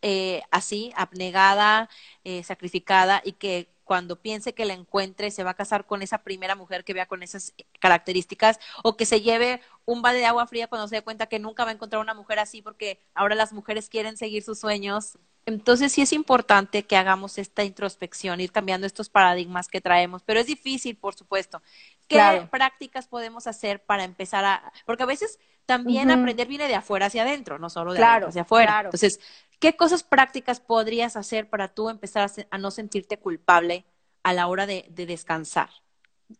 eh, 0.00 0.40
así, 0.50 0.94
abnegada, 0.96 1.90
eh, 2.24 2.42
sacrificada 2.42 3.20
y 3.22 3.32
que 3.32 3.68
cuando 3.84 4.22
piense 4.22 4.54
que 4.54 4.64
la 4.64 4.72
encuentre 4.72 5.30
se 5.30 5.44
va 5.44 5.50
a 5.50 5.54
casar 5.54 5.86
con 5.86 6.00
esa 6.00 6.22
primera 6.22 6.56
mujer 6.56 6.84
que 6.84 6.94
vea 6.94 7.04
con 7.04 7.22
esas 7.22 7.52
características 7.80 8.58
o 8.82 8.96
que 8.96 9.04
se 9.04 9.20
lleve 9.20 9.60
un 9.84 10.00
balde 10.00 10.20
de 10.20 10.26
agua 10.26 10.46
fría 10.46 10.68
cuando 10.68 10.88
se 10.88 10.96
dé 10.96 11.02
cuenta 11.02 11.26
que 11.26 11.38
nunca 11.38 11.64
va 11.64 11.70
a 11.70 11.74
encontrar 11.74 12.00
una 12.00 12.14
mujer 12.14 12.38
así 12.38 12.62
porque 12.62 12.98
ahora 13.14 13.34
las 13.34 13.52
mujeres 13.52 13.90
quieren 13.90 14.16
seguir 14.16 14.42
sus 14.42 14.58
sueños 14.58 15.18
entonces 15.46 15.92
sí 15.92 16.00
es 16.00 16.12
importante 16.12 16.84
que 16.84 16.96
hagamos 16.96 17.38
esta 17.38 17.64
introspección, 17.64 18.40
ir 18.40 18.50
cambiando 18.50 18.86
estos 18.86 19.10
paradigmas 19.10 19.68
que 19.68 19.80
traemos, 19.80 20.22
pero 20.22 20.40
es 20.40 20.46
difícil, 20.46 20.96
por 20.96 21.14
supuesto. 21.14 21.62
¿Qué 22.08 22.46
prácticas 22.50 23.06
podemos 23.06 23.46
hacer 23.46 23.82
para 23.82 24.04
empezar 24.04 24.44
a...? 24.44 24.72
Porque 24.86 25.02
a 25.02 25.06
veces 25.06 25.38
también 25.66 26.10
aprender 26.10 26.46
viene 26.46 26.68
de 26.68 26.74
afuera 26.74 27.06
hacia 27.06 27.22
adentro, 27.22 27.58
no 27.58 27.68
solo 27.70 27.92
de 27.92 28.02
adentro 28.02 28.28
hacia 28.28 28.42
afuera. 28.42 28.82
Entonces, 28.84 29.20
¿qué 29.58 29.76
cosas 29.76 30.02
prácticas 30.02 30.60
podrías 30.60 31.16
hacer 31.16 31.48
para 31.48 31.68
tú 31.68 31.90
empezar 31.90 32.30
a, 32.50 32.58
no 32.58 32.70
sentirte 32.70 33.18
culpable 33.18 33.84
a 34.22 34.32
la 34.32 34.46
hora 34.46 34.66
de, 34.66 34.86
descansar? 34.90 35.68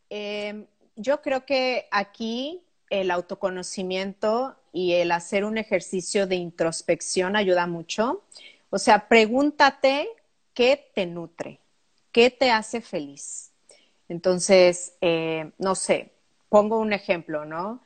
Em, 0.09 0.67
yo 0.97 1.21
creo 1.21 1.45
que 1.45 1.89
aquí 1.91 2.63
el 2.91 3.11
autoconocimiento 3.11 4.57
y 4.73 4.95
el 4.95 5.13
hacer 5.13 5.45
un 5.45 5.59
ejercicio 5.59 6.27
de 6.27 6.37
introspección 6.37 7.37
ayuda 7.37 7.67
mucho. 7.67 8.25
O 8.75 8.79
sea, 8.79 9.07
pregúntate 9.07 10.09
qué 10.53 10.91
te 10.97 11.07
nutre, 11.07 11.61
qué 12.11 12.29
te 12.29 12.51
hace 12.51 12.81
feliz. 12.81 13.53
Entonces, 14.09 14.97
eh, 15.01 15.53
no 15.59 15.77
sé, 15.77 16.11
pongo 16.49 16.81
un 16.81 16.93
ejemplo, 16.93 17.45
¿no? 17.45 17.81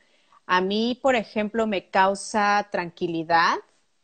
A 0.47 0.61
mí, 0.61 0.97
por 0.99 1.15
ejemplo, 1.15 1.67
me 1.67 1.91
causa 1.91 2.69
tranquilidad 2.71 3.57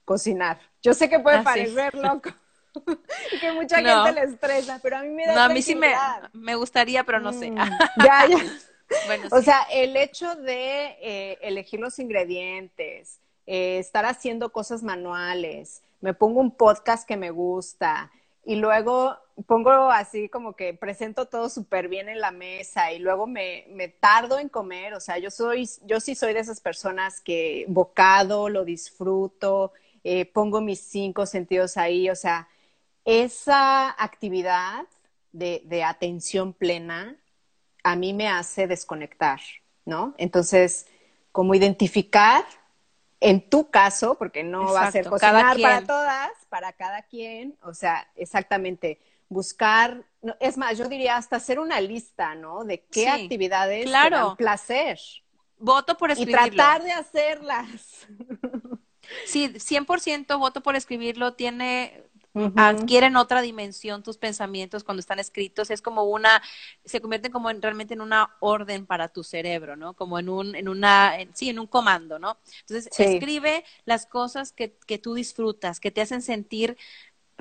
cocinar. 0.05 0.59
Yo 0.83 0.93
sé 0.93 1.09
que 1.09 1.19
puede 1.19 1.37
ah, 1.37 1.43
parecer 1.43 1.95
loco. 1.95 2.29
que 3.41 3.51
mucha 3.53 3.77
gente 3.77 4.11
le 4.11 4.21
estresa, 4.31 4.79
pero 4.83 4.97
a 4.97 5.01
mí 5.01 5.09
me 5.09 5.25
da 5.25 5.33
No, 5.33 5.41
a 5.41 5.49
mí 5.49 5.63
sí 5.63 5.73
me, 5.73 6.55
gustaría, 6.55 7.03
pero 7.03 7.19
no 7.19 7.33
sé. 7.33 7.49
Mm, 7.49 7.55
ya, 7.57 8.27
ya. 8.27 8.37
bueno, 9.07 9.27
o 9.31 9.41
sea, 9.41 9.63
el 9.71 9.97
hecho 9.97 10.35
de 10.35 10.97
eh, 11.01 11.39
elegir 11.41 11.79
los 11.79 11.97
ingredientes, 11.97 13.19
eh, 13.47 13.79
estar 13.79 14.05
haciendo 14.05 14.51
cosas 14.51 14.83
manuales, 14.83 15.81
me 16.05 16.13
pongo 16.13 16.39
un 16.39 16.51
podcast 16.51 17.07
que 17.07 17.17
me 17.17 17.31
gusta 17.31 18.11
y 18.43 18.57
luego 18.57 19.17
pongo 19.47 19.89
así 19.89 20.29
como 20.29 20.55
que 20.55 20.75
presento 20.75 21.25
todo 21.25 21.49
súper 21.49 21.87
bien 21.87 22.09
en 22.09 22.21
la 22.21 22.29
mesa 22.29 22.91
y 22.91 22.99
luego 22.99 23.25
me, 23.25 23.65
me, 23.71 23.87
tardo 23.87 24.37
en 24.37 24.47
comer, 24.47 24.93
o 24.93 24.99
sea, 24.99 25.17
yo 25.17 25.31
soy, 25.31 25.67
yo 25.83 25.99
sí 25.99 26.13
soy 26.13 26.35
de 26.35 26.41
esas 26.41 26.61
personas 26.61 27.21
que 27.21 27.65
bocado, 27.69 28.49
lo 28.49 28.65
disfruto, 28.65 29.73
eh, 30.03 30.25
pongo 30.25 30.61
mis 30.61 30.79
cinco 30.79 31.25
sentidos 31.25 31.75
ahí, 31.75 32.07
o 32.11 32.15
sea, 32.15 32.49
esa 33.03 33.89
actividad 33.89 34.85
de, 35.31 35.63
de 35.65 35.83
atención 35.83 36.53
plena 36.53 37.17
a 37.83 37.95
mí 37.95 38.13
me 38.13 38.27
hace 38.27 38.67
desconectar, 38.67 39.39
¿no? 39.85 40.13
Entonces, 40.19 40.85
como 41.31 41.55
identificar 41.55 42.45
en 43.25 43.49
tu 43.49 43.71
caso, 43.71 44.19
porque 44.19 44.43
no 44.43 44.71
va 44.71 44.83
a 44.83 44.91
ser 44.91 45.07
cocinar 45.07 45.59
para 45.59 45.81
todas, 45.83 46.29
para 46.47 46.73
cada 46.73 47.01
quien, 47.01 47.57
o 47.63 47.73
sea, 47.73 48.07
exactamente, 48.15 48.99
buscar, 49.29 50.05
es 50.39 50.57
más, 50.57 50.77
yo 50.77 50.87
diría 50.87 51.17
hasta 51.17 51.37
hacer 51.37 51.59
una 51.59 51.81
lista, 51.81 52.35
¿no? 52.35 52.63
De 52.63 52.85
qué 52.85 53.09
actividades 53.09 53.85
claro. 53.85 54.09
te 54.09 54.15
dan 54.15 54.35
placer. 54.35 54.99
Voto 55.57 55.97
por 55.97 56.11
escribirlo. 56.11 56.45
Y 56.45 56.51
tratar 56.51 56.83
de 56.83 56.91
hacerlas. 56.91 58.07
Sí, 59.25 59.49
100% 59.49 60.39
voto 60.39 60.61
por 60.61 60.75
escribirlo. 60.75 61.33
Tiene, 61.33 62.03
adquieren 62.55 63.15
otra 63.15 63.41
dimensión 63.41 64.03
tus 64.03 64.17
pensamientos 64.17 64.83
cuando 64.83 64.99
están 64.99 65.19
escritos, 65.19 65.69
es 65.69 65.81
como 65.81 66.03
una, 66.03 66.41
se 66.83 67.01
convierten 67.01 67.31
como 67.31 67.49
en, 67.49 67.61
realmente 67.61 67.93
en 67.93 68.01
una 68.01 68.35
orden 68.39 68.85
para 68.85 69.07
tu 69.07 69.23
cerebro, 69.23 69.75
¿no? 69.75 69.93
Como 69.93 70.19
en 70.19 70.29
un, 70.29 70.55
en 70.55 70.67
una, 70.67 71.13
sí, 71.33 71.49
en 71.49 71.59
un 71.59 71.67
comando, 71.67 72.19
¿no? 72.19 72.37
Entonces, 72.61 72.89
escribe 72.97 73.63
las 73.85 74.05
cosas 74.05 74.51
que, 74.51 74.77
que 74.85 74.97
tú 74.97 75.13
disfrutas, 75.13 75.79
que 75.79 75.91
te 75.91 76.01
hacen 76.01 76.21
sentir 76.21 76.77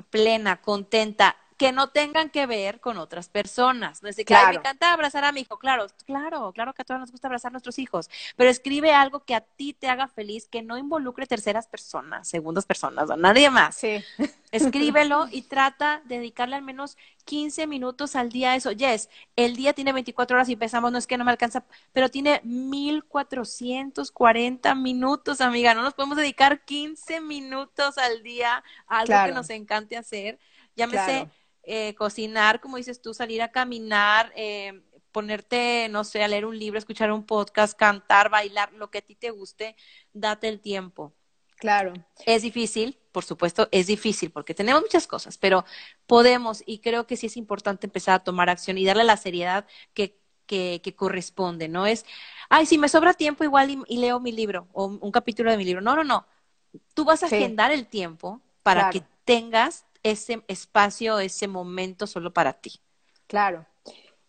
plena, 0.09 0.61
contenta, 0.61 1.37
que 1.57 1.71
no 1.71 1.89
tengan 1.89 2.29
que 2.29 2.45
ver 2.45 2.81
con 2.81 2.97
otras 2.97 3.29
personas. 3.29 4.03
No 4.03 4.09
es 4.09 4.17
de 4.17 4.25
que 4.25 4.33
me 4.33 4.55
encanta 4.55 4.91
abrazar 4.91 5.23
a 5.23 5.31
mi 5.31 5.41
hijo. 5.41 5.57
Claro, 5.57 5.87
claro, 6.05 6.51
claro 6.51 6.73
que 6.73 6.81
a 6.81 6.85
todos 6.85 6.99
nos 6.99 7.11
gusta 7.11 7.27
abrazar 7.27 7.49
a 7.49 7.53
nuestros 7.53 7.79
hijos, 7.79 8.09
pero 8.35 8.49
escribe 8.49 8.93
algo 8.93 9.23
que 9.23 9.35
a 9.35 9.41
ti 9.41 9.73
te 9.73 9.87
haga 9.87 10.07
feliz, 10.07 10.47
que 10.47 10.61
no 10.61 10.77
involucre 10.77 11.25
terceras 11.27 11.67
personas, 11.67 12.27
segundas 12.27 12.65
personas, 12.65 13.09
o 13.09 13.15
nadie 13.15 13.49
más. 13.49 13.75
Sí. 13.75 14.03
Escríbelo 14.51 15.27
y 15.31 15.43
trata 15.43 16.01
de 16.05 16.17
dedicarle 16.17 16.57
al 16.57 16.61
menos 16.61 16.97
15 17.23 17.67
minutos 17.67 18.17
al 18.17 18.31
día 18.31 18.51
a 18.51 18.55
eso. 18.55 18.71
Yes, 18.71 19.09
el 19.35 19.55
día 19.55 19.73
tiene 19.73 19.93
24 19.93 20.35
horas 20.35 20.49
y 20.49 20.53
empezamos, 20.53 20.91
no 20.91 20.97
es 20.97 21.05
que 21.07 21.17
no 21.17 21.23
me 21.23 21.31
alcanza, 21.31 21.63
pero 21.93 22.09
tiene 22.09 22.41
1440 22.43 24.75
minutos, 24.75 25.39
amiga. 25.41 25.73
No 25.73 25.83
nos 25.83 25.93
podemos 25.93 26.17
dedicar 26.17 26.65
15 26.65 27.21
minutos 27.21 27.97
al 27.97 28.23
día 28.23 28.61
a 28.87 28.99
algo 28.99 29.15
que 29.25 29.31
nos 29.31 29.49
encante 29.49 29.95
hacer. 29.95 30.37
Llámese 30.75 31.29
eh, 31.65 31.95
cocinar, 31.95 32.61
como 32.61 32.77
dices 32.77 33.01
tú, 33.01 33.13
salir 33.13 33.41
a 33.41 33.51
caminar, 33.51 34.31
eh, 34.35 34.83
ponerte, 35.11 35.87
no 35.89 36.03
sé, 36.03 36.23
a 36.23 36.27
leer 36.27 36.45
un 36.45 36.59
libro, 36.59 36.77
escuchar 36.77 37.11
un 37.11 37.25
podcast, 37.25 37.77
cantar, 37.77 38.29
bailar, 38.29 38.73
lo 38.73 38.91
que 38.91 38.99
a 38.99 39.01
ti 39.01 39.15
te 39.15 39.31
guste, 39.31 39.75
date 40.13 40.47
el 40.47 40.59
tiempo. 40.59 41.13
Claro. 41.57 41.93
Es 42.25 42.41
difícil, 42.41 42.99
por 43.11 43.23
supuesto, 43.23 43.69
es 43.71 43.87
difícil 43.87 44.31
porque 44.31 44.53
tenemos 44.53 44.81
muchas 44.81 45.07
cosas, 45.07 45.37
pero 45.37 45.63
podemos 46.05 46.61
y 46.65 46.79
creo 46.79 47.07
que 47.07 47.15
sí 47.15 47.27
es 47.27 47.37
importante 47.37 47.87
empezar 47.87 48.15
a 48.15 48.23
tomar 48.23 48.49
acción 48.49 48.77
y 48.77 48.85
darle 48.85 49.05
la 49.05 49.17
seriedad 49.17 49.65
que, 49.93 50.19
que, 50.45 50.93
corresponde, 50.95 51.69
¿no? 51.69 51.87
Es, 51.87 52.05
ay, 52.49 52.65
si 52.65 52.77
me 52.77 52.89
sobra 52.89 53.13
tiempo 53.13 53.43
igual 53.43 53.83
y, 53.87 53.97
leo 53.97 54.19
mi 54.19 54.31
libro 54.31 54.67
o 54.73 54.85
un 54.85 55.11
capítulo 55.11 55.49
de 55.49 55.57
mi 55.57 55.63
libro. 55.63 55.81
No, 55.81 55.95
no, 55.95 56.03
no. 56.03 56.27
Tú 56.93 57.05
vas 57.05 57.23
a 57.23 57.27
agendar 57.27 57.71
el 57.71 57.87
tiempo 57.87 58.41
para 58.63 58.89
que 58.89 59.01
tengas 59.23 59.85
ese 60.05 60.43
espacio, 60.47 61.19
ese 61.19 61.47
momento 61.47 62.05
solo 62.05 62.31
para 62.31 62.53
ti. 62.53 62.79
Claro. 63.25 63.65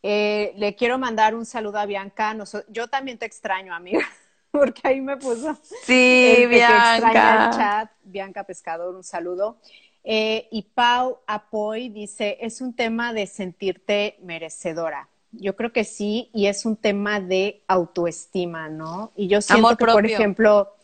Eh, 0.03 0.55
le 0.57 0.75
quiero 0.75 0.99
mandar 0.99 1.35
un 1.35 1.45
saludo 1.45 1.79
a 1.79 1.85
Bianca. 1.85 2.35
yo 2.69 2.89
también 2.89 3.19
te 3.19 3.27
extraño, 3.27 3.75
amiga, 3.75 4.07
porque 4.51 4.81
ahí 4.85 5.03
me 5.03 5.19
puso. 5.19 5.55
Sí, 5.85 6.47
Bianca. 6.49 6.97
el 6.97 7.51
chat. 7.51 7.91
Bianca 8.05 8.45
Pescador, 8.45 8.95
un 8.95 9.05
saludo. 9.05 9.59
Eh, 10.03 10.49
y 10.51 10.63
Pau 10.63 11.19
Apoy 11.27 11.91
dice, 11.91 12.39
es 12.41 12.63
un 12.63 12.73
tema 12.73 13.13
de 13.13 13.27
sentirte 13.27 14.17
merecedora. 14.23 15.11
Yo 15.33 15.57
creo 15.57 15.73
que 15.73 15.85
sí, 15.85 16.31
y 16.33 16.47
es 16.47 16.65
un 16.65 16.77
tema 16.77 17.21
de 17.21 17.63
autoestima, 17.67 18.71
¿no? 18.71 19.13
Y 19.15 19.29
yo 19.29 19.43
siento 19.43 19.77
que, 19.77 19.85
por 19.85 20.07
ejemplo, 20.07 20.75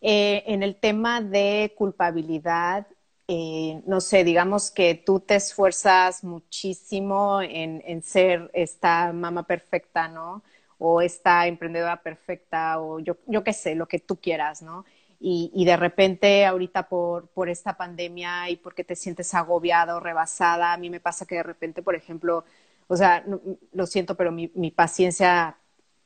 eh, 0.00 0.42
en 0.46 0.64
el 0.64 0.74
tema 0.74 1.20
de 1.20 1.72
culpabilidad, 1.76 2.86
eh, 3.32 3.80
no 3.86 4.00
sé, 4.00 4.24
digamos 4.24 4.72
que 4.72 4.96
tú 4.96 5.20
te 5.20 5.36
esfuerzas 5.36 6.24
muchísimo 6.24 7.40
en, 7.40 8.02
ser 8.02 8.50
esta 8.54 9.12
mamá 9.12 9.46
perfecta, 9.46 10.08
¿no? 10.08 10.42
O 10.78 11.00
esta 11.00 11.46
emprendedora 11.46 12.02
perfecta, 12.02 12.80
o 12.80 12.98
yo, 12.98 13.18
yo 13.28 13.44
qué 13.44 13.52
sé, 13.52 13.76
lo 13.76 13.86
que 13.86 14.00
tú 14.00 14.16
quieras, 14.16 14.62
¿no? 14.62 14.84
Y, 15.20 15.64
de 15.64 15.76
repente 15.76 16.44
ahorita 16.44 16.88
por, 16.88 17.28
por 17.28 17.48
esta 17.48 17.76
pandemia 17.76 18.50
y 18.50 18.56
porque 18.56 18.82
te 18.82 18.96
sientes 18.96 19.32
agobiada 19.32 19.94
o 19.94 20.00
rebasada, 20.00 20.72
a 20.72 20.76
mí 20.76 20.90
me 20.90 20.98
pasa 20.98 21.24
que 21.24 21.36
de 21.36 21.44
repente, 21.44 21.82
por 21.82 21.94
ejemplo, 21.94 22.44
o 22.88 22.96
sea, 22.96 23.24
lo 23.72 23.86
siento, 23.86 24.16
pero 24.16 24.32
mi, 24.32 24.48
paciencia 24.72 25.56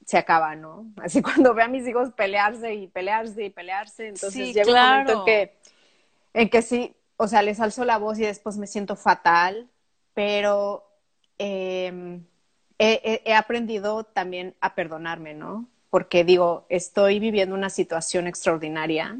se 0.04 0.18
acaba, 0.18 0.56
¿no? 0.56 0.92
Así 1.02 1.22
cuando 1.22 1.54
veo 1.54 1.64
a 1.64 1.68
mis 1.68 1.88
hijos 1.88 2.10
pelearse 2.12 2.74
y 2.74 2.86
pelearse 2.86 3.46
y 3.46 3.48
pelearse, 3.48 4.08
entonces 4.08 4.54
llega 4.54 4.70
un 4.70 4.90
momento 4.90 5.20
en 5.20 5.24
que, 5.24 5.58
en 6.34 6.50
que 6.50 6.60
sí, 6.60 6.94
o 7.16 7.28
sea, 7.28 7.42
les 7.42 7.60
alzo 7.60 7.84
la 7.84 7.98
voz 7.98 8.18
y 8.18 8.22
después 8.22 8.56
me 8.56 8.66
siento 8.66 8.96
fatal, 8.96 9.68
pero 10.14 10.84
em, 11.38 12.24
he, 12.78 13.34
aprendido 13.34 14.04
también 14.04 14.54
a 14.60 14.74
perdonarme, 14.74 15.34
¿no? 15.34 15.68
Porque 15.90 16.24
digo, 16.24 16.66
estoy 16.68 17.20
viviendo 17.20 17.54
una 17.54 17.70
situación 17.70 18.26
extraordinaria, 18.26 19.18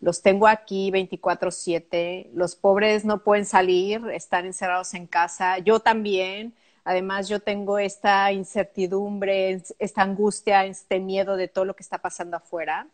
los 0.00 0.22
tengo 0.22 0.48
aquí 0.48 0.90
24/7, 0.90 2.30
los 2.34 2.56
pobres 2.56 3.04
no 3.04 3.22
pueden 3.22 3.46
salir, 3.46 4.02
están 4.12 4.46
encerrados 4.46 4.94
en 4.94 5.06
casa, 5.06 5.58
yo 5.58 5.80
también. 5.80 6.54
Además, 6.84 7.28
yo 7.28 7.38
tengo 7.40 7.78
esta 7.78 8.32
incertidumbre, 8.32 9.62
esta 9.78 10.02
angustia, 10.02 10.64
este 10.66 10.98
miedo 10.98 11.36
de 11.36 11.46
todo 11.46 11.64
lo 11.64 11.76
que 11.76 11.84
está 11.84 11.98
pasando 11.98 12.36
afuera. 12.36 12.88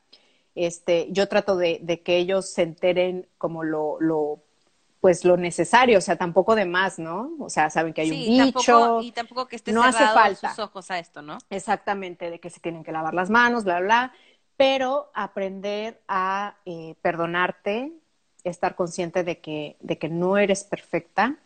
Este, 0.59 1.07
yo 1.11 1.29
trato 1.29 1.57
de, 1.57 2.03
que 2.05 2.17
ellos 2.17 2.51
se 2.51 2.63
enteren 2.63 3.29
como 3.39 3.63
lo, 3.63 4.43
pues 5.01 5.25
lo 5.25 5.37
necesario, 5.37 5.99
o 5.99 6.01
sea, 6.01 6.17
tampoco 6.17 6.57
de 6.57 6.65
más, 6.65 6.99
¿no? 6.99 7.31
O 7.39 7.49
sea, 7.49 7.71
saben 7.71 7.95
que 7.95 8.01
hay 8.01 8.11
un 8.11 8.47
bicho. 8.47 9.01
y 9.01 9.13
tampoco 9.13 9.47
que 9.47 9.55
esté 9.55 9.71
no 9.73 9.85
hace 9.85 10.05
falta. 10.05 10.51
sus 10.51 10.59
ojos 10.59 10.91
a 10.91 10.99
esto, 10.99 11.23
¿no? 11.23 11.39
Exactamente, 11.49 12.29
de 12.29 12.41
que 12.41 12.51
se 12.51 12.59
tienen 12.59 12.83
que 12.83 12.91
lavar 12.91 13.15
las 13.15 13.31
manos, 13.31 13.63
bla, 13.63 13.79
bla, 13.79 13.87
bla. 13.87 14.13
Pero 14.57 15.13
aprender 15.15 16.01
a 16.09 16.57
eh, 16.67 16.97
perdonarte, 17.03 17.93
estar 18.43 18.75
consciente 18.75 19.23
de 19.23 19.39
que, 19.39 19.77
de 19.79 19.97
que 19.97 20.09
no 20.09 20.39
eres 20.39 20.65
perfecta. 20.65 21.37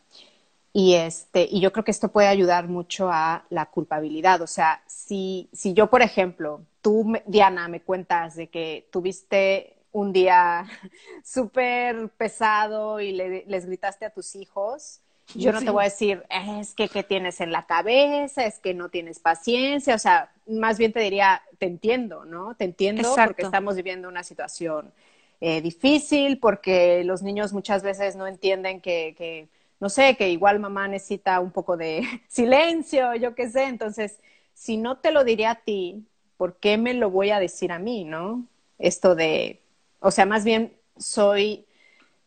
Y, 0.73 0.95
este, 0.95 1.47
y 1.51 1.61
yo 1.61 1.71
creo 1.71 1.85
que 1.85 1.91
esto 1.91 2.09
puede 2.09 2.29
ayudar 2.29 2.67
mucho 2.67 3.11
a 3.13 3.45
la 3.51 3.67
culpabilidad. 3.67 4.41
O 4.41 4.47
sea, 4.47 4.83
si, 4.87 5.51
si 5.53 5.75
yo, 5.75 5.91
por 5.91 6.01
ejemplo, 6.01 6.63
tú, 6.83 7.15
Diana, 7.27 7.69
me 7.69 7.81
cuentas 7.81 8.37
de 8.37 8.49
que 8.49 8.89
tuviste 8.93 9.77
un 9.93 10.13
día 10.13 10.67
súper 11.25 12.11
pesado 12.11 13.01
y 13.01 13.13
les 13.13 13.67
gritaste 13.67 14.05
a 14.05 14.11
tus 14.11 14.35
hijos, 14.35 15.01
yo 15.35 15.53
no 15.53 15.61
te 15.61 15.71
voy 15.71 15.83
a 15.83 15.85
decir, 15.85 16.25
es 16.59 16.75
que 16.75 16.89
qué 16.89 17.03
tienes 17.03 17.41
en 17.41 17.53
la 17.53 17.67
cabeza, 17.67 18.45
es 18.45 18.59
que 18.59 18.75
no 18.75 18.89
tienes 18.89 19.19
paciencia, 19.19 19.95
o 19.95 19.99
sea, 19.99 20.31
más 20.47 20.79
bien 20.79 20.93
te 20.93 21.01
diría, 21.01 21.43
te 21.59 21.67
entiendo, 21.67 22.25
¿no? 22.25 22.55
Te 22.55 22.65
entiendo 22.65 23.15
porque 23.15 23.43
estamos 23.43 23.77
viviendo 23.77 24.09
una 24.09 24.25
situación 24.25 24.93
eh, 25.41 25.61
difícil, 25.61 26.39
porque 26.39 27.03
los 27.05 27.23
niños 27.23 27.53
muchas 27.53 27.83
veces 27.83 28.15
no 28.15 28.27
entienden 28.27 28.81
que, 28.81 29.15
que, 29.17 29.49
no 29.81 29.89
sé, 29.89 30.17
que 30.17 30.29
igual 30.31 30.61
mamá 30.61 30.87
necesita 30.87 31.41
un 31.41 31.51
poco 31.51 31.77
de 31.77 32.03
silencio, 32.29 33.15
yo 33.15 33.35
qué 33.35 33.49
sé, 33.49 33.65
entonces, 33.65 34.19
si 34.53 34.77
no 34.77 34.99
te 34.99 35.13
lo 35.13 35.25
diría 35.25 35.53
a 35.53 35.61
ti, 35.61 36.05
¿por 36.37 36.57
qué 36.57 36.79
me 36.79 36.95
lo 36.95 37.11
voy 37.11 37.31
a 37.31 37.39
decir 37.39 37.73
a 37.73 37.79
mí, 37.79 38.05
no? 38.05 38.47
Esto 38.79 39.15
de, 39.15 39.63
o 40.01 40.11
sea, 40.11 40.27
más 40.27 40.45
bien 40.45 40.77
soy, 40.97 41.67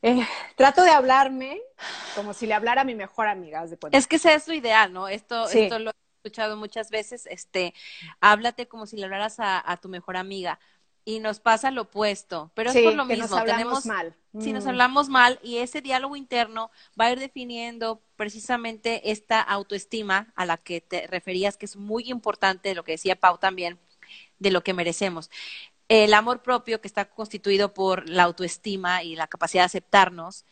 eh, 0.01 0.25
trato 0.55 0.83
de 0.83 0.91
hablarme 0.91 1.61
como 2.15 2.33
si 2.33 2.47
le 2.47 2.53
hablara 2.53 2.81
a 2.81 2.85
mi 2.85 2.95
mejor 2.95 3.27
amiga. 3.27 3.65
es 3.91 4.07
que 4.07 4.15
ese 4.17 4.33
es 4.33 4.47
lo 4.47 4.53
ideal, 4.53 4.93
¿no? 4.93 5.07
Esto, 5.07 5.47
esto 5.49 5.79
lo 5.79 5.91
he 5.91 5.93
escuchado 6.23 6.57
muchas 6.57 6.89
veces, 6.89 7.27
este, 7.29 7.73
háblate 8.21 8.67
como 8.67 8.85
si 8.85 8.97
le 8.97 9.05
hablaras 9.05 9.35
a, 9.39 9.79
tu 9.81 9.89
mejor 9.89 10.17
amiga. 10.17 10.59
Y 11.07 11.19
nos 11.19 11.39
pasa 11.39 11.69
lo 11.69 11.83
opuesto, 11.83 12.49
pero 12.55 12.71
es 12.71 12.81
por 12.81 12.95
lo 12.95 13.05
mismo. 13.05 13.27
Nos 13.27 13.45
Tenemos 13.45 13.85
mal. 13.85 14.15
Si 14.39 14.51
nos 14.53 14.65
mm. 14.65 14.69
hablamos 14.69 15.07
mal 15.07 15.39
y 15.43 15.57
ese 15.57 15.81
diálogo 15.81 16.15
interno 16.15 16.71
va 16.99 17.05
a 17.05 17.11
ir 17.11 17.19
definiendo 17.19 18.01
precisamente 18.15 19.11
esta 19.11 19.39
autoestima 19.39 20.33
a 20.35 20.45
la 20.45 20.57
que 20.57 20.81
te 20.81 21.05
referías, 21.05 21.57
que 21.57 21.67
es 21.67 21.75
muy 21.75 22.09
importante, 22.09 22.73
lo 22.73 22.83
que 22.83 22.93
decía 22.93 23.15
Pau 23.15 23.37
también, 23.37 23.79
de 24.39 24.51
lo 24.51 24.63
que 24.63 24.73
merecemos. 24.73 25.29
El 25.87 26.13
amor 26.13 26.41
propio, 26.41 26.81
que 26.81 26.87
está 26.87 27.05
constituido 27.05 27.73
por 27.73 28.09
la 28.09 28.23
autoestima 28.23 29.03
y 29.03 29.15
la 29.15 29.27
capacidad 29.27 29.63
de 29.63 29.67
aceptarnos, 29.67 30.45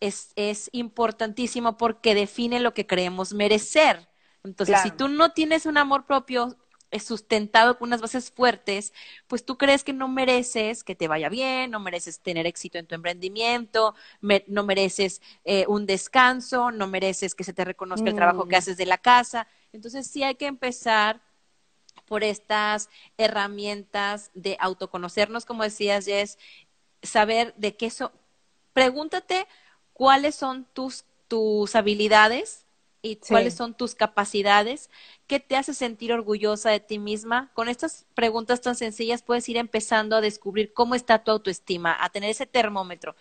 es, 0.00 0.32
es 0.36 0.68
importantísimo 0.72 1.76
porque 1.76 2.14
define 2.14 2.60
lo 2.60 2.74
que 2.74 2.86
creemos 2.86 3.32
merecer. 3.32 4.08
Entonces, 4.42 4.80
si 4.82 4.90
tú 4.90 5.08
no 5.08 5.32
tienes 5.32 5.64
un 5.64 5.78
amor 5.78 6.04
propio 6.04 6.56
sustentado 7.00 7.78
con 7.78 7.88
unas 7.88 8.00
bases 8.00 8.30
fuertes, 8.30 8.92
pues 9.26 9.44
tú 9.44 9.56
crees 9.56 9.84
que 9.84 9.92
no 9.92 10.08
mereces 10.08 10.84
que 10.84 10.94
te 10.94 11.08
vaya 11.08 11.28
bien, 11.28 11.70
no 11.70 11.80
mereces 11.80 12.20
tener 12.20 12.46
éxito 12.46 12.78
en 12.78 12.86
tu 12.86 12.94
emprendimiento, 12.94 13.94
no 14.20 14.64
mereces 14.64 15.20
eh, 15.44 15.64
un 15.66 15.86
descanso, 15.86 16.70
no 16.70 16.86
mereces 16.86 17.34
que 17.34 17.44
se 17.44 17.52
te 17.52 17.64
reconozca 17.64 18.08
el 18.08 18.14
trabajo 18.14 18.46
que 18.46 18.56
mm. 18.56 18.58
haces 18.58 18.76
de 18.76 18.86
la 18.86 18.98
casa. 18.98 19.48
Entonces 19.72 20.06
sí 20.06 20.22
hay 20.22 20.36
que 20.36 20.46
empezar 20.46 21.20
por 22.06 22.24
estas 22.24 22.88
herramientas 23.18 24.30
de 24.34 24.56
autoconocernos, 24.60 25.44
como 25.44 25.62
decías, 25.62 26.04
Jess, 26.06 26.38
saber 27.02 27.54
de 27.56 27.76
qué 27.76 27.90
son. 27.90 28.10
Pregúntate 28.72 29.46
cuáles 29.92 30.34
son 30.34 30.66
tus, 30.72 31.04
tus 31.28 31.74
habilidades 31.76 32.64
y 33.02 33.16
cuáles 33.16 33.54
son 33.54 33.74
tus 33.74 33.94
capacidades, 33.94 34.88
qué 35.26 35.38
te 35.38 35.56
hace 35.56 35.74
sentir 35.74 36.12
orgullosa 36.12 36.70
de 36.70 36.80
ti 36.80 36.98
misma. 36.98 37.50
Con 37.52 37.68
estas 37.68 38.06
preguntas 38.14 38.62
tan 38.62 38.76
sencillas 38.76 39.22
puedes 39.22 39.46
ir 39.48 39.58
empezando 39.58 40.16
a 40.16 40.22
descubrir 40.22 40.72
cómo 40.72 40.94
está 40.94 41.22
tu 41.22 41.30
autoestima, 41.30 41.96
a 42.02 42.08
tener 42.08 42.30
ese 42.30 42.46
termómetro. 42.46 43.14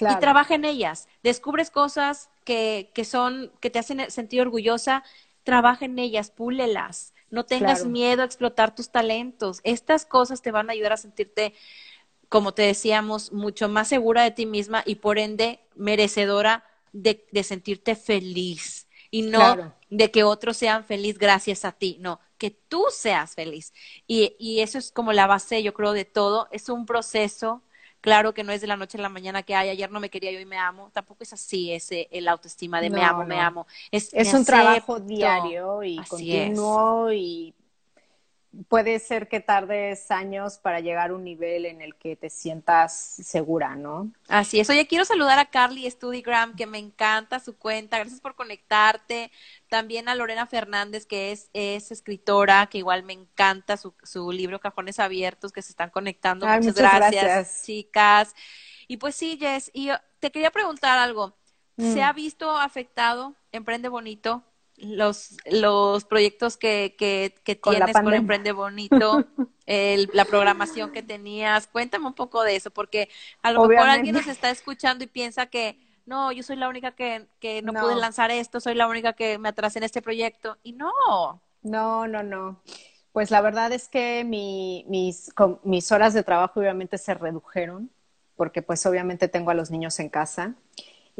Y 0.00 0.16
trabaja 0.18 0.54
en 0.54 0.64
ellas. 0.64 1.08
Descubres 1.22 1.70
cosas 1.70 2.30
que, 2.44 2.90
que 2.94 3.04
son, 3.04 3.52
que 3.60 3.70
te 3.70 3.78
hacen 3.78 4.10
sentir 4.10 4.40
orgullosa, 4.40 5.04
trabaja 5.44 5.84
en 5.84 5.98
ellas, 5.98 6.30
púlelas. 6.30 7.12
No 7.30 7.44
tengas 7.46 7.84
miedo 7.84 8.22
a 8.22 8.24
explotar 8.26 8.74
tus 8.74 8.90
talentos. 8.90 9.60
Estas 9.64 10.06
cosas 10.06 10.42
te 10.42 10.50
van 10.50 10.68
a 10.68 10.72
ayudar 10.72 10.92
a 10.92 10.96
sentirte, 10.96 11.54
como 12.28 12.54
te 12.54 12.62
decíamos, 12.62 13.32
mucho 13.32 13.68
más 13.68 13.88
segura 13.88 14.22
de 14.22 14.30
ti 14.30 14.46
misma 14.46 14.82
y 14.86 14.96
por 14.96 15.18
ende 15.18 15.60
merecedora 15.74 16.64
de, 16.92 17.26
de 17.32 17.42
sentirte 17.44 17.96
feliz 17.96 18.88
y 19.10 19.22
no 19.22 19.60
de 19.90 20.10
que 20.12 20.22
otros 20.24 20.56
sean 20.56 20.84
felices 20.84 21.18
gracias 21.18 21.64
a 21.64 21.72
ti, 21.72 21.96
no, 22.00 22.20
que 22.38 22.50
tú 22.52 22.84
seas 22.92 23.34
feliz. 23.34 23.72
Y, 24.06 24.36
y 24.38 24.60
eso 24.60 24.78
es 24.78 24.92
como 24.92 25.12
la 25.12 25.26
base, 25.26 25.62
yo 25.64 25.74
creo, 25.74 25.92
de 25.92 26.04
todo. 26.04 26.48
Es 26.52 26.68
un 26.68 26.86
proceso 26.86 27.62
Claro 28.00 28.32
que 28.32 28.44
no 28.44 28.52
es 28.52 28.60
de 28.60 28.66
la 28.66 28.76
noche 28.76 28.96
a 28.98 29.02
la 29.02 29.08
mañana 29.08 29.42
que 29.42 29.54
hay, 29.54 29.68
ayer 29.68 29.90
no 29.90 30.00
me 30.00 30.08
quería 30.08 30.32
yo 30.32 30.40
y 30.40 30.46
me 30.46 30.56
amo, 30.56 30.90
tampoco 30.92 31.22
es 31.22 31.32
así 31.32 31.72
ese 31.72 32.08
el 32.10 32.28
autoestima 32.28 32.80
de 32.80 32.88
me 32.90 33.02
amo, 33.02 33.24
me 33.24 33.38
amo. 33.38 33.66
Es, 33.90 34.14
es 34.14 34.32
un 34.32 34.44
trabajo 34.44 35.00
diario 35.00 35.82
y 35.82 36.04
continuo 36.04 37.12
y 37.12 37.54
puede 38.68 38.98
ser 38.98 39.28
que 39.28 39.40
tardes 39.40 40.10
años 40.10 40.58
para 40.58 40.80
llegar 40.80 41.10
a 41.10 41.14
un 41.14 41.22
nivel 41.22 41.66
en 41.66 41.80
el 41.80 41.94
que 41.94 42.16
te 42.16 42.30
sientas 42.30 42.92
segura, 42.92 43.76
¿no? 43.76 44.10
Así 44.28 44.58
es. 44.58 44.68
Oye, 44.68 44.86
quiero 44.86 45.04
saludar 45.04 45.38
a 45.38 45.50
Carly 45.50 45.88
Studigram, 45.88 46.56
que 46.56 46.66
me 46.66 46.78
encanta 46.78 47.38
su 47.38 47.56
cuenta. 47.56 47.98
Gracias 47.98 48.20
por 48.20 48.34
conectarte. 48.34 49.30
También 49.68 50.08
a 50.08 50.14
Lorena 50.14 50.46
Fernández, 50.46 51.06
que 51.06 51.30
es, 51.30 51.48
es 51.52 51.92
escritora, 51.92 52.66
que 52.66 52.78
igual 52.78 53.04
me 53.04 53.12
encanta 53.12 53.76
su, 53.76 53.94
su 54.02 54.32
libro 54.32 54.58
Cajones 54.58 54.98
Abiertos, 54.98 55.52
que 55.52 55.62
se 55.62 55.70
están 55.70 55.90
conectando. 55.90 56.46
muchas, 56.46 56.74
gracias, 56.74 57.62
chicas. 57.64 58.34
Y 58.88 58.96
pues 58.96 59.14
sí, 59.14 59.38
Jess, 59.38 59.70
y 59.72 59.90
te 60.18 60.32
quería 60.32 60.50
preguntar 60.50 60.98
algo. 60.98 61.36
¿Se 61.78 62.00
mm. 62.00 62.02
ha 62.02 62.12
visto 62.12 62.50
afectado 62.58 63.36
Emprende 63.52 63.88
Bonito 63.88 64.44
los, 64.80 65.36
los 65.50 66.04
proyectos 66.04 66.56
que, 66.56 66.94
que, 66.98 67.34
que 67.44 67.56
tienes 67.56 67.92
con 67.92 68.14
Emprende 68.14 68.52
Bonito, 68.52 69.24
el, 69.66 70.10
la 70.12 70.24
programación 70.24 70.92
que 70.92 71.02
tenías. 71.02 71.66
Cuéntame 71.66 72.06
un 72.06 72.14
poco 72.14 72.42
de 72.42 72.56
eso, 72.56 72.70
porque 72.70 73.08
a 73.42 73.52
lo 73.52 73.66
mejor 73.66 73.88
alguien 73.88 74.14
nos 74.14 74.26
está 74.26 74.50
escuchando 74.50 75.04
y 75.04 75.06
piensa 75.06 75.46
que 75.46 75.78
no, 76.06 76.32
yo 76.32 76.42
soy 76.42 76.56
la 76.56 76.68
única 76.68 76.92
que, 76.92 77.28
que 77.38 77.62
no, 77.62 77.72
pude 77.72 77.94
lanzar 77.94 78.30
esto, 78.30 78.60
soy 78.60 78.74
la 78.74 78.88
única 78.88 79.12
que 79.12 79.38
me 79.38 79.50
atrasé 79.50 79.78
en 79.78 79.84
este 79.84 80.02
proyecto. 80.02 80.58
Y 80.62 80.72
no. 80.72 80.90
No, 81.62 82.06
no, 82.08 82.22
no. 82.22 82.60
Pues 83.12 83.30
la 83.30 83.40
verdad 83.40 83.72
es 83.72 83.88
que 83.88 84.24
mi, 84.24 84.84
mis, 84.88 85.32
mis 85.62 85.92
horas 85.92 86.14
de 86.14 86.22
trabajo 86.22 86.60
obviamente 86.60 86.98
se 86.98 87.14
redujeron, 87.14 87.90
porque 88.36 88.62
pues 88.62 88.84
obviamente 88.86 89.28
tengo 89.28 89.50
a 89.50 89.54
los 89.54 89.70
niños 89.70 90.00
en 90.00 90.08
casa. 90.08 90.54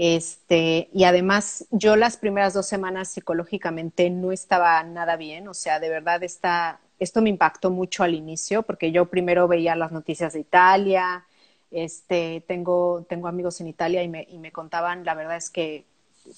Este, 0.02 0.88
y 0.94 1.04
además, 1.04 1.66
yo 1.70 1.94
las 1.94 2.16
primeras 2.16 2.54
dos 2.54 2.64
semanas 2.64 3.08
psicológicamente 3.08 4.08
no 4.08 4.32
estaba 4.32 4.82
nada 4.82 5.16
bien, 5.16 5.46
o 5.46 5.52
sea, 5.52 5.78
de 5.78 5.90
verdad 5.90 6.22
está, 6.22 6.80
esto 6.98 7.20
me 7.20 7.28
impactó 7.28 7.70
mucho 7.70 8.02
al 8.02 8.14
inicio, 8.14 8.62
porque 8.62 8.92
yo 8.92 9.10
primero 9.10 9.46
veía 9.46 9.76
las 9.76 9.92
noticias 9.92 10.32
de 10.32 10.40
Italia, 10.40 11.26
este, 11.70 12.42
tengo, 12.48 13.04
tengo 13.10 13.28
amigos 13.28 13.60
en 13.60 13.66
Italia 13.66 14.02
y 14.02 14.08
me, 14.08 14.26
y 14.30 14.38
me 14.38 14.52
contaban, 14.52 15.04
la 15.04 15.12
verdad 15.12 15.36
es 15.36 15.50
que, 15.50 15.84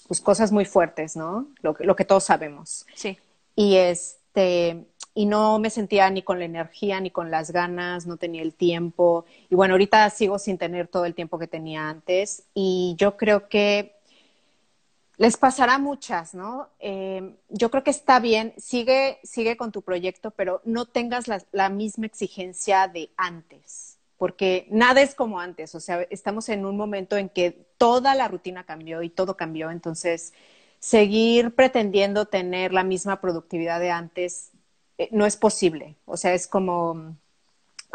pues 0.09 0.21
cosas 0.21 0.51
muy 0.51 0.65
fuertes, 0.65 1.15
¿no? 1.15 1.47
Lo, 1.61 1.77
lo 1.79 1.95
que 1.95 2.05
todos 2.05 2.25
sabemos. 2.25 2.85
Sí. 2.97 3.17
Y 3.55 3.77
este, 3.77 4.87
y 5.15 5.27
no 5.27 5.59
me 5.59 5.71
sentía 5.71 6.09
ni 6.11 6.23
con 6.23 6.39
la 6.39 6.47
energía 6.47 7.01
ni 7.01 7.11
con 7.11 7.31
las 7.31 7.51
ganas, 7.51 8.07
no 8.07 8.17
tenía 8.17 8.43
el 8.43 8.55
tiempo. 8.55 9.25
Y 9.51 9.55
bueno, 9.55 9.75
ahorita 9.75 10.09
sigo 10.11 10.39
sin 10.39 10.59
tener 10.59 10.89
todo 10.89 11.05
el 11.05 11.15
tiempo 11.15 11.39
que 11.39 11.47
tenía 11.47 11.89
antes 11.89 12.45
y 12.55 12.95
yo 12.99 13.17
creo 13.17 13.49
que 13.49 13.95
les 15.19 15.37
pasará 15.37 15.79
muchas, 15.79 16.35
¿no? 16.35 16.69
Eh, 16.81 17.37
yo 17.51 17.71
creo 17.71 17.85
que 17.85 17.91
está 17.91 18.19
bien, 18.19 18.55
sigue, 18.57 19.19
sigue 19.23 19.57
con 19.57 19.71
tu 19.71 19.83
proyecto, 19.83 20.31
pero 20.31 20.63
no 20.65 20.87
tengas 20.87 21.29
la, 21.29 21.43
la 21.53 21.69
misma 21.69 22.07
exigencia 22.07 22.89
de 22.89 23.11
antes, 23.17 23.99
porque 24.17 24.67
nada 24.71 25.03
es 25.03 25.15
como 25.15 25.39
antes, 25.39 25.75
o 25.75 25.81
sea, 25.81 26.03
estamos 26.11 26.49
en 26.49 26.65
un 26.65 26.77
momento 26.77 27.17
en 27.19 27.29
que 27.29 27.53
toda 27.77 28.15
la 28.15 28.29
rutina 28.29 28.65
cambió 28.65 29.03
y 29.03 29.11
todo 29.11 29.37
cambió, 29.37 29.71
entonces 29.71 30.33
seguir 30.81 31.55
pretendiendo 31.55 32.27
tener 32.27 32.73
la 32.73 32.83
misma 32.83 33.21
productividad 33.21 33.79
de 33.79 33.91
antes 33.91 34.51
no 35.11 35.27
es 35.27 35.37
posible. 35.37 35.97
O 36.05 36.17
sea, 36.17 36.35
es 36.35 36.47
como, 36.47 37.17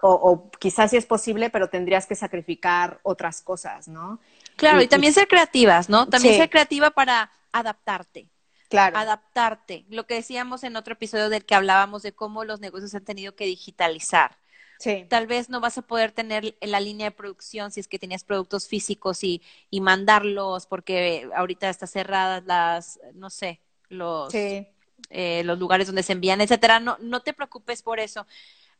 o, 0.01 0.49
quizás 0.59 0.91
sí 0.91 0.97
es 0.97 1.05
posible, 1.05 1.49
pero 1.49 1.69
tendrías 1.69 2.05
que 2.05 2.15
sacrificar 2.15 2.99
otras 3.03 3.41
cosas, 3.41 3.87
¿no? 3.87 4.19
Claro, 4.55 4.81
y, 4.81 4.87
también 4.87 5.13
ser 5.13 5.27
creativas, 5.27 5.89
¿no? 5.89 6.07
También 6.07 6.35
ser 6.35 6.49
creativa 6.49 6.91
para 6.91 7.31
adaptarte. 7.51 8.27
Claro. 8.69 8.97
Adaptarte. 8.97 9.85
Lo 9.89 10.05
que 10.05 10.15
decíamos 10.15 10.63
en 10.63 10.75
otro 10.75 10.93
episodio 10.93 11.29
del 11.29 11.45
que 11.45 11.55
hablábamos 11.55 12.03
de 12.03 12.11
cómo 12.11 12.43
los 12.43 12.59
negocios 12.59 12.93
han 12.95 13.05
tenido 13.05 13.35
que 13.35 13.45
digitalizar. 13.45 14.37
Sí. 14.79 15.05
Tal 15.09 15.25
vez 15.25 15.49
no 15.49 15.59
vas 15.59 15.77
a 15.77 15.81
poder 15.81 16.11
tener 16.11 16.55
la 16.61 16.79
línea 16.79 17.07
de 17.07 17.15
producción 17.15 17.71
si 17.71 17.79
es 17.79 17.87
que 17.87 17.97
tenías 17.97 18.23
productos 18.23 18.67
físicos 18.67 19.23
y, 19.23 19.41
y 19.71 19.81
mandarlos 19.81 20.67
porque 20.67 21.29
ahorita 21.35 21.69
está 21.69 21.87
cerradas 21.87 22.43
las, 22.45 22.99
no 23.15 23.31
sé, 23.31 23.59
los, 23.89 24.31
sí. 24.31 24.67
Eh, 25.09 25.43
los 25.45 25.57
lugares 25.57 25.87
donde 25.87 26.03
se 26.03 26.13
envían, 26.13 26.41
etcétera. 26.41 26.79
No, 26.79 26.97
no 26.99 27.21
te 27.21 27.33
preocupes 27.33 27.81
por 27.81 27.99
eso. 27.99 28.25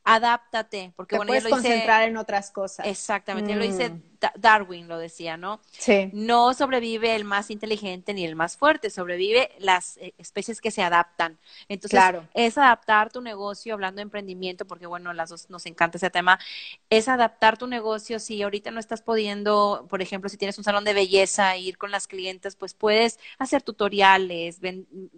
Adáptate, 0.04 0.94
porque 0.96 1.16
te 1.16 1.18
bueno, 1.18 1.30
puedes 1.30 1.48
concentrar 1.48 2.04
en 2.04 2.18
otras 2.18 2.52
cosas. 2.52 2.86
Exactamente, 2.88 3.56
lo 3.56 3.64
dice 3.64 3.90
mm. 3.90 4.17
Darwin, 4.36 4.88
lo 4.88 4.98
decía, 4.98 5.38
¿no? 5.38 5.62
Sí. 5.72 6.10
No 6.14 6.54
sobrevive 6.54 7.16
el 7.16 7.24
más 7.24 7.50
inteligente 7.52 8.14
ni 8.14 8.26
el 8.26 8.36
más 8.36 8.58
fuerte, 8.58 8.90
sobrevive 8.90 9.52
las 9.60 9.98
eh, 9.98 10.14
especies 10.18 10.62
que 10.62 10.72
se 10.72 10.82
adaptan. 10.82 11.38
Entonces, 11.68 12.02
es 12.34 12.58
adaptar 12.58 13.12
tu 13.12 13.22
negocio, 13.22 13.74
hablando 13.74 13.98
de 13.98 14.04
emprendimiento, 14.04 14.66
porque 14.66 14.88
bueno, 14.88 15.14
las 15.14 15.30
dos 15.30 15.50
nos 15.50 15.66
encanta 15.66 15.98
ese 15.98 16.10
tema, 16.10 16.40
es 16.90 17.08
adaptar 17.08 17.58
tu 17.58 17.68
negocio. 17.68 18.20
Si 18.20 18.42
ahorita 18.42 18.72
no 18.72 18.80
estás 18.80 19.02
pudiendo, 19.02 19.86
por 19.90 20.02
ejemplo, 20.02 20.30
si 20.30 20.38
tienes 20.38 20.58
un 20.58 20.64
salón 20.64 20.84
de 20.84 20.94
belleza, 20.94 21.58
ir 21.58 21.78
con 21.78 21.92
las 21.92 22.08
clientes, 22.08 22.56
pues 22.56 22.74
puedes 22.74 23.20
hacer 23.38 23.62
tutoriales, 23.62 24.60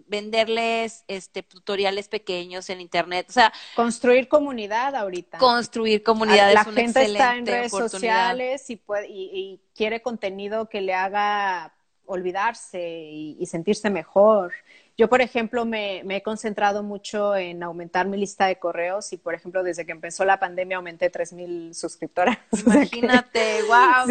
venderles 0.06 1.04
este 1.08 1.42
tutoriales 1.42 2.08
pequeños 2.08 2.70
en 2.70 2.80
internet, 2.80 3.26
o 3.28 3.32
sea, 3.32 3.52
construir 3.74 4.28
comunidad 4.28 4.94
ahorita. 4.94 5.38
Construir 5.38 6.02
comunidad 6.02 6.52
la 6.52 6.64
gente 6.64 7.04
está 7.04 7.36
en 7.36 7.46
redes 7.46 7.70
sociales 7.70 8.68
y 8.70 8.76
y, 9.08 9.60
quiere 9.74 10.02
contenido 10.02 10.68
que 10.68 10.80
le 10.80 10.94
haga 10.94 11.72
olvidarse 12.06 12.80
y, 12.80 13.46
sentirse 13.46 13.88
mejor. 13.90 14.52
Yo, 14.96 15.08
por 15.08 15.22
ejemplo, 15.22 15.64
me, 15.64 16.00
he 16.00 16.22
concentrado 16.22 16.82
mucho 16.82 17.34
en 17.34 17.62
aumentar 17.62 18.06
mi 18.06 18.18
lista 18.18 18.46
de 18.46 18.58
correos 18.58 19.12
y, 19.12 19.16
por 19.16 19.34
ejemplo, 19.34 19.62
desde 19.62 19.86
que 19.86 19.92
empezó 19.92 20.24
la 20.24 20.38
pandemia 20.38 20.76
aumenté 20.76 21.10
3.000 21.10 21.72
suscriptoras. 21.72 22.38
Imagínate, 22.66 23.62
wow, 23.62 24.06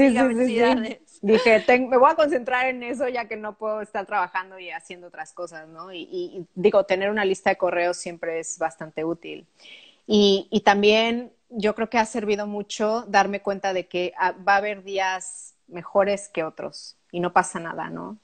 Dije, 1.22 1.66
me 1.80 1.98
voy 1.98 2.12
a 2.12 2.16
concentrar 2.16 2.68
en 2.68 2.82
eso 2.82 3.08
ya 3.10 3.28
que 3.28 3.36
no 3.36 3.58
puedo 3.58 3.82
estar 3.82 4.06
trabajando 4.06 4.58
y 4.58 4.72
haciendo 4.72 5.08
otras 5.08 5.34
cosas, 5.34 5.68
¿no? 5.68 5.94
Y, 5.94 6.48
digo, 6.56 6.86
tener 6.86 7.12
una 7.12 7.26
lista 7.26 7.50
de 7.50 7.58
correos 7.58 7.98
siempre 7.98 8.40
es 8.40 8.58
bastante 8.58 9.04
útil. 9.04 9.46
y 10.08 10.62
también 10.66 11.34
yo 11.50 11.76
creo 11.76 11.90
que 11.90 11.98
ha 11.98 12.06
servido 12.06 12.48
mucho 12.48 13.04
darme 13.08 13.42
cuenta 13.42 13.74
de 13.74 13.88
que 13.88 14.14
ah, 14.18 14.32
va 14.32 14.54
a 14.54 14.58
haber 14.58 14.84
días 14.84 15.56
mejores 15.68 16.30
que 16.30 16.44
otros 16.44 16.98
y 17.12 17.20
no 17.20 17.34
pasa 17.34 17.60
nada, 17.60 17.90
¿no? 17.90 18.18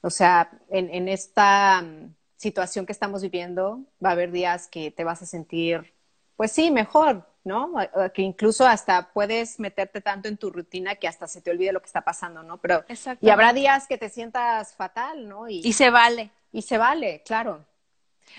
O 0.00 0.10
sea, 0.10 0.50
en, 0.68 1.08
esta 1.08 1.80
mm, 1.82 2.14
situación 2.36 2.84
que 2.84 2.92
estamos 2.92 3.22
viviendo 3.22 3.80
va 4.04 4.10
a 4.10 4.12
haber 4.12 4.30
días 4.30 4.68
que 4.68 4.90
te 4.90 5.02
vas 5.02 5.22
a 5.22 5.26
sentir, 5.26 5.94
pues 6.36 6.52
sí, 6.52 6.70
mejor, 6.70 7.26
¿no? 7.42 7.72
Que 8.12 8.22
incluso 8.22 8.66
hasta 8.66 9.12
puedes 9.12 9.58
meterte 9.58 10.00
tanto 10.00 10.28
en 10.28 10.36
tu 10.36 10.50
rutina 10.50 10.96
que 10.96 11.08
hasta 11.08 11.26
se 11.26 11.40
te 11.40 11.50
olvide 11.50 11.72
lo 11.72 11.80
que 11.80 11.86
está 11.86 12.02
pasando, 12.02 12.42
¿no? 12.42 12.58
Pero 12.58 12.84
y 13.20 13.30
habrá 13.30 13.52
días 13.52 13.86
que 13.86 13.96
te 13.96 14.10
sientas 14.10 14.74
fatal, 14.74 15.26
¿no? 15.28 15.48
Y, 15.48 15.60
y 15.64 15.72
se 15.72 15.90
vale. 15.90 16.30
Y 16.52 16.62
se 16.62 16.76
vale, 16.76 17.22
claro. 17.24 17.64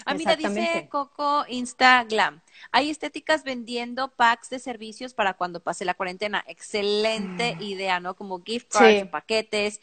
A 0.06 0.14
mí 0.14 0.26
te 0.26 0.36
dice 0.36 0.88
Coco 0.90 1.46
Instagram. 1.48 2.42
Hay 2.72 2.90
estéticas 2.90 3.44
vendiendo 3.44 4.10
packs 4.10 4.50
de 4.50 4.60
servicios 4.60 5.14
para 5.14 5.36
cuando 5.36 5.62
pase 5.62 5.86
la 5.86 5.94
cuarentena. 5.94 6.44
Excelente 6.48 7.56
mm. 7.56 7.62
idea, 7.62 8.00
¿no? 8.00 8.16
Como 8.16 8.42
gift 8.44 8.72
cards, 8.72 9.10
paquetes. 9.10 9.82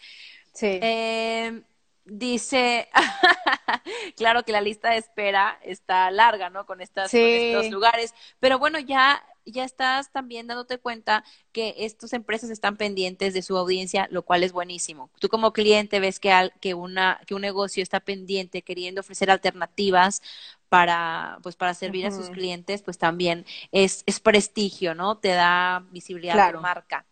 Sí. 0.53 0.79
Eh, 0.83 1.63
dice, 2.05 2.89
claro 4.17 4.45
que 4.45 4.53
la 4.53 4.61
lista 4.61 4.91
de 4.91 4.99
espera 4.99 5.59
está 5.63 6.11
larga, 6.11 6.51
¿no? 6.51 6.67
Con, 6.67 6.81
estas, 6.81 7.11
con 7.11 7.21
estos 7.21 7.71
lugares. 7.71 8.15
Pero 8.41 8.59
bueno, 8.59 8.79
ya 8.79 9.25
ya 9.45 9.65
estás 9.65 10.13
también 10.13 10.47
dándote 10.47 10.79
cuenta 10.79 11.25
que 11.53 11.75
estas 11.79 12.13
empresas 12.13 12.51
están 12.51 12.77
pendientes 12.77 13.35
de 13.35 13.43
su 13.43 13.57
audiencia, 13.57 14.09
lo 14.11 14.23
cual 14.23 14.43
es 14.45 14.53
buenísimo. 14.53 15.11
Tú 15.19 15.29
como 15.29 15.53
cliente 15.53 16.01
ves 16.01 16.21
que, 16.21 16.33
al, 16.33 16.53
que, 16.61 16.75
una, 16.75 17.21
que 17.27 17.35
un 17.35 17.43
negocio 17.43 17.83
está 17.83 18.01
pendiente, 18.01 18.63
queriendo 18.63 19.01
ofrecer 19.01 19.31
alternativas 19.31 20.23
para, 20.69 21.39
pues, 21.43 21.57
para 21.57 21.75
servir 21.75 22.07
a 22.07 22.11
sus 22.11 22.31
clientes, 22.31 22.83
pues 22.83 22.99
también 22.99 23.45
es, 23.73 24.05
es 24.07 24.21
prestigio, 24.21 24.95
¿no? 24.95 25.19
Te 25.19 25.29
da 25.29 25.85
visibilidad 25.91 26.53
de 26.53 26.59
marca. 26.59 27.05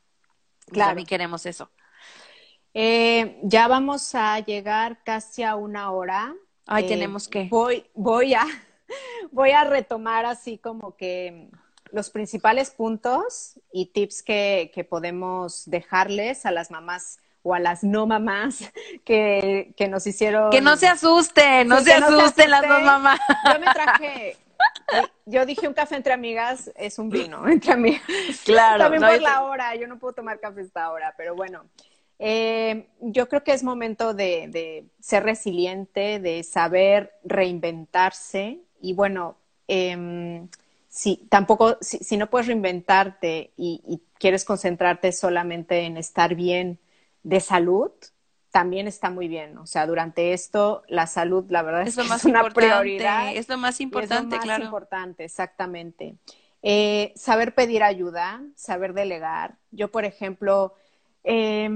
Pues 0.64 0.74
claro. 0.74 0.91
También 0.91 1.07
queremos 1.07 1.45
eso. 1.47 1.70
Eh, 2.72 3.41
ya 3.43 3.66
vamos 3.66 4.14
a 4.14 4.39
llegar 4.41 5.03
casi 5.03 5.43
a 5.43 5.57
una 5.57 5.91
hora. 5.91 6.35
Ay, 6.66 6.87
tenemos 6.87 7.28
que. 7.28 7.49
Voy, 7.49 7.85
voy 7.95 8.35
a, 8.35 8.45
voy 9.33 9.51
a 9.51 9.64
retomar 9.64 10.24
así 10.24 10.59
como 10.59 10.97
que 10.97 11.51
los 11.93 12.11
principales 12.11 12.70
puntos 12.70 13.59
y 13.72 13.86
tips 13.86 14.22
que, 14.22 14.86
podemos 14.88 15.68
dejarles 15.68 16.47
a 16.47 16.51
las 16.51 16.70
mamás 16.70 17.18
o 17.43 17.55
a 17.55 17.59
las 17.59 17.84
no 17.84 18.07
mamás 18.07 18.70
que, 19.05 19.74
que 19.76 19.88
nos 19.88 20.07
hicieron... 20.07 20.51
Que 20.51 20.61
no 20.61 20.76
se 20.76 20.86
asusten, 20.86 21.68
no, 21.68 21.80
se, 21.80 21.93
asusten 21.93 22.51
las 22.51 22.66
dos 22.66 22.82
mamás. 22.82 23.20
Yo 23.53 23.61
me 23.61 23.66
traje, 23.72 24.36
yo 25.26 25.47
dije 25.47 25.68
un 25.68 25.74
café 25.74 25.97
entre 25.97 26.12
amigas 26.12 26.70
es 26.76 26.99
un 26.99 27.11
vino 27.11 27.47
entre 27.49 27.72
amigas. 27.72 28.03
Claro. 28.45 28.84
También 28.84 29.03
por 29.03 29.22
la 29.22 29.43
hora, 29.43 29.74
yo 29.76 29.86
no 29.86 29.99
puedo 29.99 30.14
tomar 30.14 30.41
café 30.41 30.62
esta 30.62 30.91
hora, 30.91 31.14
pero 31.16 31.34
bueno. 31.34 31.64
Eh, 32.22 32.86
yo 33.01 33.30
creo 33.30 33.43
que 33.43 33.53
es 33.53 33.62
momento 33.62 34.12
de, 34.12 34.49
de, 34.49 34.84
ser 35.01 35.22
resiliente, 35.22 36.20
de 36.20 36.43
saber 36.43 37.14
reinventarse 37.24 38.61
y 38.78 38.93
bueno, 38.93 39.38
eh, 39.68 40.47
si 40.91 41.28
tampoco, 41.30 41.78
si, 41.80 41.99
si, 41.99 42.16
no 42.16 42.28
puedes 42.28 42.49
reinventarte 42.49 43.53
y, 43.57 43.80
y, 43.86 44.03
quieres 44.18 44.45
concentrarte 44.45 45.12
solamente 45.12 45.82
en 45.82 45.97
estar 45.97 46.34
bien 46.34 46.80
de 47.22 47.41
salud, 47.41 47.93
también 48.51 48.88
está 48.88 49.09
muy 49.09 49.28
bien. 49.28 49.57
O 49.59 49.66
sea, 49.66 49.86
durante 49.86 50.32
esto, 50.32 50.82
la 50.88 51.07
salud, 51.07 51.47
la 51.49 51.62
verdad 51.62 51.82
es, 51.82 51.97
es, 51.97 52.11
es 52.11 52.24
una 52.24 52.43
prioridad. 52.51 53.34
Es 53.34 53.49
lo 53.49 53.57
más 53.57 53.80
importante, 53.80 54.16
es 54.16 54.30
lo 54.30 54.36
más 54.36 54.45
claro. 54.45 54.64
importante, 54.64 55.24
exactamente. 55.24 56.16
Eh, 56.61 57.12
saber 57.14 57.55
pedir 57.55 57.84
ayuda, 57.84 58.43
saber 58.57 58.93
delegar. 58.93 59.59
Yo, 59.70 59.93
por 59.93 60.05
ejemplo, 60.05 60.74
eh, 61.22 61.70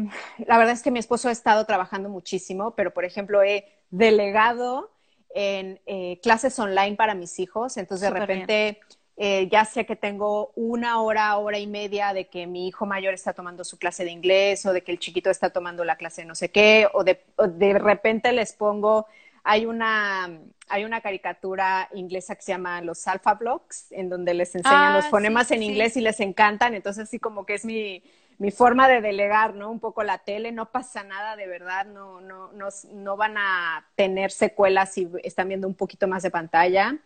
la 0.45 0.59
verdad 0.59 0.75
es 0.75 0.83
que 0.83 0.91
mi 0.91 0.99
esposo 0.99 1.29
ha 1.29 1.33
estado 1.33 1.65
trabajando 1.67 2.09
muchísimo, 2.09 2.75
pero, 2.75 2.93
por 2.93 3.05
ejemplo, 3.05 3.45
he 3.45 3.65
delegado 3.91 4.91
en 5.31 5.81
eh, 5.87 6.19
clases 6.21 6.59
online 6.59 6.97
para 6.97 7.15
mis 7.15 7.39
hijos. 7.39 7.77
Entonces, 7.77 8.09
Super 8.09 8.23
de 8.23 8.27
repente... 8.27 8.73
Bien 8.73 9.04
eh, 9.17 9.49
ya 9.51 9.65
sé 9.65 9.87
que 9.87 9.95
tengo 9.95 10.51
una 10.57 11.01
hora, 11.01 11.37
hora 11.37 11.59
y 11.59 11.69
media 11.69 12.12
de 12.12 12.27
que 12.27 12.49
mi 12.49 12.67
hijo 12.67 12.85
mayor 12.85 13.15
está 13.15 13.33
tomando 13.33 13.62
su 13.62 13.79
clase 13.79 14.05
de 14.05 14.11
inglés 14.11 14.67
o 14.67 14.73
de 14.73 14.83
que 14.83 14.91
el 14.91 14.99
chiquito 14.99 15.31
está 15.31 15.51
tomando 15.51 15.85
la 15.85 15.97
clase 15.97 16.23
de 16.23 16.27
no 16.27 16.35
sé 16.35 16.51
qué, 16.51 16.89
o 16.93 17.05
de, 17.05 17.25
o 17.37 17.47
de 17.47 17.79
repente 17.79 18.33
les 18.33 18.55
pongo, 18.55 19.07
hay 19.45 19.67
una, 19.67 20.41
hay 20.69 20.85
una 20.85 21.01
caricatura 21.01 21.89
inglesa 21.95 22.35
que 22.35 22.43
se 22.43 22.53
llama 22.53 22.81
los 22.81 23.07
Alpha 23.07 23.35
Blocks, 23.35 23.93
en 23.93 24.09
donde 24.09 24.35
les 24.35 24.53
enseñan 24.57 24.95
ah, 24.95 24.97
los 24.97 25.07
fonemas 25.07 25.49
sí, 25.49 25.55
en 25.55 25.62
inglés 25.62 25.93
sí. 25.93 26.01
y 26.01 26.03
les 26.03 26.19
encantan, 26.19 26.75
entonces 26.75 27.05
así 27.05 27.21
como 27.21 27.47
que 27.47 27.55
es 27.55 27.65
mi, 27.65 28.03
mi 28.39 28.51
forma 28.51 28.89
de 28.89 29.01
delegar, 29.01 29.55
¿no? 29.55 29.71
Un 29.71 29.79
poco 29.79 30.03
la 30.03 30.19
tele, 30.19 30.51
no 30.51 30.73
pasa 30.73 31.05
nada, 31.05 31.37
de 31.37 31.47
verdad, 31.47 31.87
no, 31.87 32.21
no, 32.21 32.53
no, 32.53 32.69
no 32.93 33.17
van 33.17 33.37
a 33.39 33.87
tener 33.95 34.33
secuelas 34.33 34.93
si 34.93 35.09
están 35.23 35.49
viendo 35.49 35.69
un 35.69 35.75
poquito 35.75 36.09
más 36.09 36.25
de 36.25 36.33
pantalla. 36.33 36.99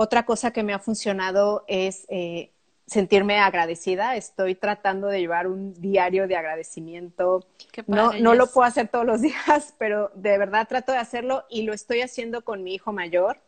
Otra 0.00 0.24
cosa 0.24 0.52
que 0.52 0.62
me 0.62 0.72
ha 0.72 0.78
funcionado 0.78 1.64
es 1.66 2.06
eh, 2.08 2.52
sentirme 2.86 3.40
agradecida. 3.40 4.14
Estoy 4.14 4.54
tratando 4.54 5.08
de 5.08 5.18
llevar 5.18 5.48
un 5.48 5.74
diario 5.74 6.28
de 6.28 6.36
agradecimiento. 6.36 7.44
No, 7.88 8.12
no 8.12 8.34
lo 8.34 8.46
puedo 8.46 8.64
hacer 8.64 8.86
todos 8.86 9.04
los 9.04 9.20
días, 9.22 9.74
pero 9.76 10.12
de 10.14 10.38
verdad 10.38 10.68
trato 10.68 10.92
de 10.92 10.98
hacerlo 10.98 11.46
y 11.50 11.62
lo 11.62 11.72
estoy 11.72 12.02
haciendo 12.02 12.44
con 12.44 12.62
mi 12.62 12.74
hijo 12.74 12.92
mayor. 12.92 13.40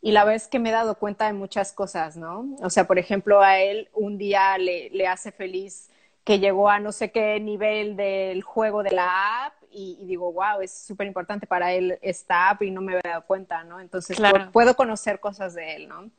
Y 0.00 0.12
la 0.12 0.24
vez 0.24 0.48
que 0.48 0.58
me 0.58 0.70
he 0.70 0.72
dado 0.72 0.94
cuenta 0.94 1.26
de 1.26 1.34
muchas 1.34 1.74
cosas, 1.74 2.16
¿no? 2.16 2.46
O 2.62 2.70
sea, 2.70 2.86
por 2.86 2.98
ejemplo, 2.98 3.42
a 3.42 3.60
él 3.60 3.90
un 3.92 4.16
día 4.16 4.56
le, 4.56 4.88
le 4.88 5.06
hace 5.06 5.32
feliz 5.32 5.90
que 6.24 6.38
llegó 6.38 6.70
a 6.70 6.80
no 6.80 6.92
sé 6.92 7.10
qué 7.10 7.38
nivel 7.40 7.94
del 7.94 8.42
juego 8.42 8.82
de 8.82 8.92
la 8.92 9.44
app 9.44 9.57
y, 9.70 9.98
y 10.00 10.06
digo, 10.06 10.32
wow, 10.32 10.60
es 10.62 10.72
súper 10.72 11.06
importante 11.06 11.46
para 11.46 11.72
él 11.72 11.98
esta 12.02 12.50
app 12.50 12.62
y 12.62 12.70
no 12.70 12.80
me 12.80 12.92
había 12.92 13.12
dado 13.12 13.26
cuenta, 13.26 13.64
¿no? 13.64 13.80
Entonces 13.80 14.16
claro. 14.16 14.50
puedo 14.52 14.74
conocer 14.74 15.20
cosas 15.20 15.54
de 15.54 15.76
él, 15.76 15.88
¿no? 15.88 16.10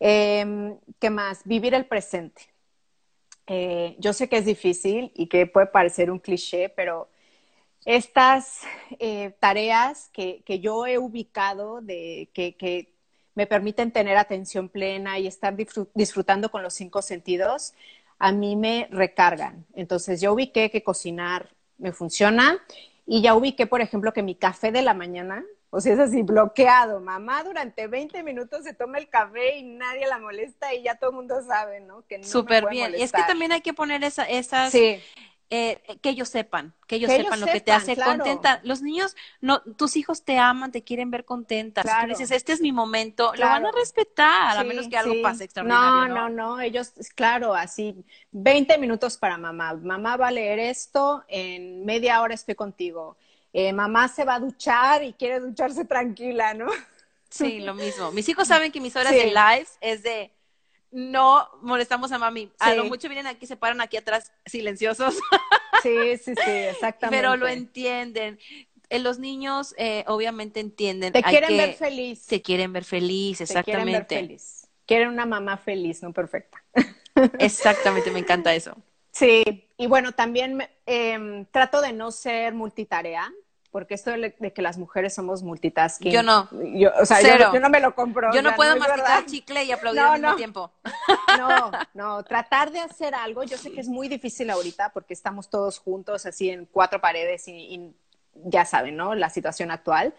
Eh, 0.00 0.76
¿Qué 0.98 1.10
más? 1.10 1.42
Vivir 1.44 1.74
el 1.74 1.86
presente. 1.86 2.42
Eh, 3.46 3.96
yo 3.98 4.12
sé 4.12 4.28
que 4.28 4.38
es 4.38 4.44
difícil 4.44 5.12
y 5.14 5.26
que 5.26 5.46
puede 5.46 5.66
parecer 5.66 6.10
un 6.10 6.20
cliché, 6.20 6.68
pero 6.68 7.08
estas 7.84 8.60
eh, 8.98 9.34
tareas 9.40 10.08
que, 10.12 10.42
que, 10.44 10.60
yo 10.60 10.86
he 10.86 10.98
ubicado 10.98 11.80
de 11.80 12.30
que, 12.32 12.56
que, 12.56 12.94
me 13.34 13.46
permiten 13.46 13.92
tener 13.92 14.16
atención 14.16 14.68
plena 14.68 15.18
y 15.18 15.26
estar 15.26 15.56
disfrutando 15.94 16.50
con 16.50 16.62
los 16.62 16.74
cinco 16.74 17.00
sentidos, 17.00 17.74
a 18.18 18.32
mí 18.32 18.56
me 18.56 18.86
recargan. 18.90 19.66
Entonces 19.72 20.20
yo 20.20 20.32
ubiqué 20.34 20.70
que 20.70 20.82
cocinar 20.82 21.48
me 21.80 21.92
funciona. 21.92 22.62
Y 23.06 23.22
ya 23.22 23.34
ubiqué, 23.34 23.66
por 23.66 23.80
ejemplo, 23.80 24.12
que 24.12 24.22
mi 24.22 24.36
café 24.36 24.70
de 24.70 24.82
la 24.82 24.94
mañana, 24.94 25.44
o 25.70 25.80
sea, 25.80 25.94
es 25.94 25.98
así, 25.98 26.22
bloqueado. 26.22 27.00
Mamá 27.00 27.42
durante 27.42 27.86
20 27.88 28.22
minutos 28.22 28.62
se 28.64 28.74
toma 28.74 28.98
el 28.98 29.08
café 29.08 29.56
y 29.56 29.62
nadie 29.64 30.06
la 30.06 30.18
molesta 30.18 30.74
y 30.74 30.82
ya 30.82 30.96
todo 30.96 31.10
el 31.10 31.16
mundo 31.16 31.42
sabe, 31.42 31.80
¿no? 31.80 32.06
Que 32.06 32.18
no 32.18 32.24
Súper 32.24 32.68
bien. 32.68 32.94
Y 32.96 33.02
es 33.02 33.12
que 33.12 33.22
también 33.22 33.52
hay 33.52 33.62
que 33.62 33.72
poner 33.72 34.04
esa, 34.04 34.24
esas... 34.24 34.70
Sí. 34.70 35.00
Eh, 35.52 35.82
que 36.00 36.10
ellos 36.10 36.28
sepan, 36.28 36.74
que 36.86 36.94
ellos 36.94 37.10
que 37.10 37.16
sepan 37.16 37.32
ellos 37.32 37.40
lo 37.40 37.46
sepan, 37.46 37.58
que 37.58 37.64
te 37.64 37.72
hace 37.72 37.94
claro. 37.96 38.18
contenta. 38.18 38.60
Los 38.62 38.82
niños, 38.82 39.16
no, 39.40 39.60
tus 39.62 39.96
hijos 39.96 40.24
te 40.24 40.38
aman, 40.38 40.70
te 40.70 40.84
quieren 40.84 41.10
ver 41.10 41.24
contenta. 41.24 41.82
Claro. 41.82 42.02
Si 42.02 42.06
tú 42.06 42.18
dices, 42.20 42.36
este 42.36 42.52
es 42.52 42.60
mi 42.60 42.70
momento, 42.70 43.32
claro. 43.32 43.58
lo 43.58 43.66
van 43.66 43.74
a 43.74 43.76
respetar, 43.76 44.52
sí, 44.52 44.58
a 44.58 44.62
menos 44.62 44.86
que 44.86 44.96
algo 44.96 45.14
sí. 45.14 45.22
pase 45.22 45.42
extraordinario. 45.42 46.14
No, 46.14 46.28
no, 46.28 46.28
no, 46.28 46.54
no, 46.54 46.60
ellos, 46.60 46.92
claro, 47.16 47.52
así, 47.52 47.96
20 48.30 48.78
minutos 48.78 49.16
para 49.16 49.36
mamá. 49.38 49.74
Mamá 49.74 50.16
va 50.16 50.28
a 50.28 50.30
leer 50.30 50.60
esto, 50.60 51.24
en 51.26 51.84
media 51.84 52.22
hora 52.22 52.34
estoy 52.34 52.54
contigo. 52.54 53.16
Eh, 53.52 53.72
mamá 53.72 54.06
se 54.06 54.24
va 54.24 54.36
a 54.36 54.40
duchar 54.40 55.02
y 55.02 55.14
quiere 55.14 55.40
ducharse 55.40 55.84
tranquila, 55.84 56.54
¿no? 56.54 56.70
Sí, 57.28 57.60
lo 57.60 57.74
mismo. 57.74 58.12
Mis 58.12 58.28
hijos 58.28 58.48
saben 58.48 58.70
que 58.70 58.80
mis 58.80 58.94
horas 58.94 59.12
sí. 59.12 59.18
de 59.18 59.26
lives 59.26 59.78
es 59.80 60.02
de 60.02 60.32
no 60.90 61.48
molestamos 61.62 62.12
a 62.12 62.18
mami. 62.18 62.46
Sí. 62.46 62.50
A 62.58 62.74
lo 62.74 62.84
mucho 62.84 63.08
vienen 63.08 63.26
aquí, 63.26 63.46
se 63.46 63.56
paran 63.56 63.80
aquí 63.80 63.96
atrás 63.96 64.32
silenciosos. 64.46 65.16
Sí, 65.82 66.18
sí, 66.18 66.34
sí, 66.34 66.50
exactamente. 66.50 67.22
Pero 67.22 67.38
lo 67.38 67.48
entienden. 67.48 68.38
Eh, 68.90 68.98
los 68.98 69.18
niños 69.18 69.74
eh, 69.78 70.04
obviamente 70.08 70.60
entienden. 70.60 71.10
Te 71.10 71.22
quieren 71.22 71.56
ver 71.56 71.72
feliz. 71.72 72.26
Te 72.26 72.42
quieren 72.42 72.74
ver 72.74 72.84
feliz, 72.84 73.40
exactamente. 73.40 73.70
Te 73.70 74.06
quieren 74.06 74.26
ver 74.26 74.28
feliz. 74.28 74.68
Quieren 74.84 75.08
una 75.08 75.24
mamá 75.24 75.56
feliz, 75.56 76.02
no 76.02 76.12
perfecta. 76.12 76.62
Exactamente, 77.38 78.10
me 78.10 78.18
encanta 78.18 78.54
eso. 78.54 78.76
Sí, 79.10 79.42
y 79.78 79.86
bueno, 79.86 80.12
también 80.12 80.68
eh, 80.84 81.46
trato 81.50 81.80
de 81.80 81.94
no 81.94 82.10
ser 82.10 82.52
multitarea 82.52 83.32
porque 83.70 83.94
esto 83.94 84.10
de, 84.10 84.32
que 84.32 84.62
las 84.62 84.78
mujeres 84.78 85.14
somos 85.14 85.42
multitasking. 85.42 86.10
Yo 86.10 86.22
no. 86.22 86.48
Yo, 86.74 86.90
o 87.00 87.06
sea. 87.06 87.20
Yo, 87.20 87.52
yo, 87.52 87.60
no 87.60 87.70
me 87.70 87.80
lo 87.80 87.94
compro. 87.94 88.32
Yo 88.32 88.42
no 88.42 88.54
puedo 88.56 88.74
no 88.74 88.80
masticar 88.80 89.26
chicle 89.26 89.64
y 89.64 89.72
aplaudir 89.72 90.02
no, 90.02 90.08
al 90.08 90.20
mismo 90.20 90.28
no. 90.30 90.36
tiempo. 90.36 90.72
No, 91.38 91.70
no, 91.94 92.24
tratar 92.24 92.70
de 92.72 92.80
hacer 92.80 93.14
algo, 93.14 93.44
yo 93.44 93.56
sé 93.56 93.70
que 93.70 93.80
es 93.80 93.88
muy 93.88 94.08
difícil 94.08 94.50
ahorita 94.50 94.90
porque 94.92 95.14
estamos 95.14 95.48
todos 95.48 95.78
juntos 95.78 96.26
así 96.26 96.50
en 96.50 96.66
cuatro 96.66 97.00
paredes 97.00 97.46
y, 97.46 97.52
y 97.52 97.94
ya 98.34 98.64
saben, 98.64 98.96
¿no? 98.96 99.14
La 99.14 99.30
situación 99.30 99.70
actual, 99.70 100.12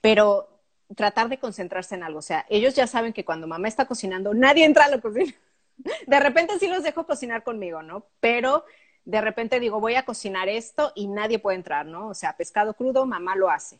pero 0.00 0.48
tratar 0.96 1.28
de 1.28 1.38
concentrarse 1.38 1.94
en 1.94 2.02
algo, 2.02 2.20
o 2.20 2.22
sea, 2.22 2.46
ellos 2.48 2.74
ya 2.74 2.86
saben 2.86 3.12
que 3.12 3.24
cuando 3.24 3.46
mamá 3.46 3.68
está 3.68 3.86
cocinando, 3.86 4.34
nadie 4.34 4.64
entra 4.64 4.86
a 4.86 4.88
la 4.88 5.00
cocina. 5.00 5.32
De 6.06 6.20
repente 6.20 6.58
sí 6.58 6.68
los 6.68 6.82
dejo 6.82 7.06
cocinar 7.06 7.42
conmigo, 7.42 7.82
¿no? 7.82 8.06
Pero 8.20 8.64
de 9.04 9.20
repente 9.20 9.60
digo, 9.60 9.80
voy 9.80 9.94
a 9.96 10.04
cocinar 10.04 10.48
esto 10.48 10.92
y 10.94 11.06
nadie 11.08 11.38
puede 11.38 11.56
entrar, 11.56 11.86
¿no? 11.86 12.08
O 12.08 12.14
sea, 12.14 12.36
pescado 12.36 12.74
crudo, 12.74 13.06
mamá 13.06 13.36
lo 13.36 13.50
hace. 13.50 13.78